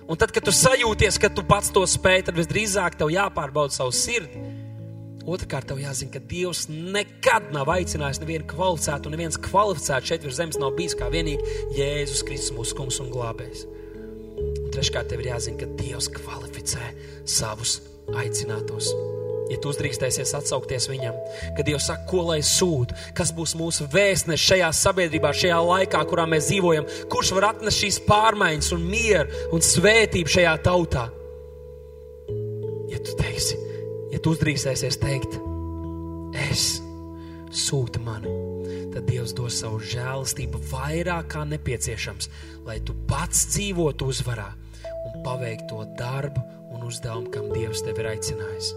Un 0.09 0.17
tad, 0.17 0.33
kad 0.33 0.49
tu 0.49 0.51
sajūties, 0.51 1.21
ka 1.21 1.29
tu 1.29 1.45
pats 1.45 1.69
to 1.69 1.85
spēj, 1.85 2.25
tad 2.31 2.41
visdrīzāk 2.41 2.97
tev 2.97 3.13
jāpārbauda 3.13 3.77
savu 3.77 3.93
sirdi. 3.93 4.41
Otrakārt, 5.23 5.69
tev 5.69 5.79
jāzina, 5.79 6.11
ka 6.11 6.21
Dievs 6.27 6.65
nekad 6.67 7.53
nav 7.55 7.71
aicinājis 7.71 8.19
nevienu 8.19 8.47
kvalificētu, 8.51 9.07
un 9.07 9.15
neviens 9.15 9.39
kvalificēts 9.39 10.11
šeit 10.11 10.27
virs 10.27 10.39
zemes 10.41 10.59
nav 10.59 10.75
bijis 10.75 10.97
kā 10.99 11.07
vienīgi 11.13 11.77
Jēzus 11.77 12.25
Kristus, 12.27 12.55
mūsu 12.57 12.75
kungs 12.79 12.99
un 13.03 13.13
glābējs. 13.13 13.63
Un 14.65 14.69
treškārt, 14.75 15.13
tev 15.13 15.23
ir 15.23 15.31
jāzina, 15.31 15.63
ka 15.63 15.71
Dievs 15.79 16.11
kvalificē 16.11 16.91
savus 17.23 17.79
aicinātos 18.19 18.91
ja 19.53 19.59
tu 19.61 19.71
uzdrīkstēsies 19.71 20.33
atsaukties 20.37 20.87
viņam, 20.91 21.15
kad 21.57 21.67
Dievs 21.67 21.87
saka, 21.89 22.05
ko 22.09 22.25
lai 22.29 22.39
sūta, 22.45 22.95
kas 23.17 23.33
būs 23.35 23.55
mūsu 23.59 23.87
vēstnesis 23.93 24.47
šajā 24.49 24.69
sabiedrībā, 24.79 25.33
šajā 25.35 25.59
laikā, 25.67 26.03
kurā 26.09 26.25
mēs 26.29 26.49
dzīvojam, 26.49 26.87
kurš 27.11 27.33
var 27.37 27.49
atnest 27.51 27.83
šīs 27.83 27.99
pārmaiņas 28.07 28.71
un 28.75 28.87
mieru 28.87 29.43
un 29.55 29.65
svētību 29.65 30.35
šajā 30.35 30.55
tautā. 30.65 31.07
Ja 32.91 33.01
tu 33.03 33.15
teiksi, 33.19 33.59
ja 34.23 34.29
tu 34.29 34.37
uzdrīkstēsies 34.37 34.95
teikt, 35.01 35.33
es 36.47 36.77
sūta 37.51 37.99
mani, 37.99 38.31
tad 38.93 39.03
Dievs 39.09 39.33
dos 39.35 39.57
savu 39.59 39.81
žēlastību 39.83 40.61
vairāk 40.69 41.27
kā 41.33 41.43
nepieciešams, 41.43 42.29
lai 42.63 42.77
tu 42.87 42.95
pats 43.09 43.43
dzīvotu 43.51 44.07
uzvarā 44.07 44.47
un 45.09 45.19
paveiktu 45.27 45.75
to 45.75 45.89
darbu 45.99 46.39
un 46.71 46.87
uzdevumu, 46.87 47.33
kam 47.35 47.51
Dievs 47.51 47.83
tevi 47.83 47.99
ir 47.99 48.13
aicinājis. 48.13 48.71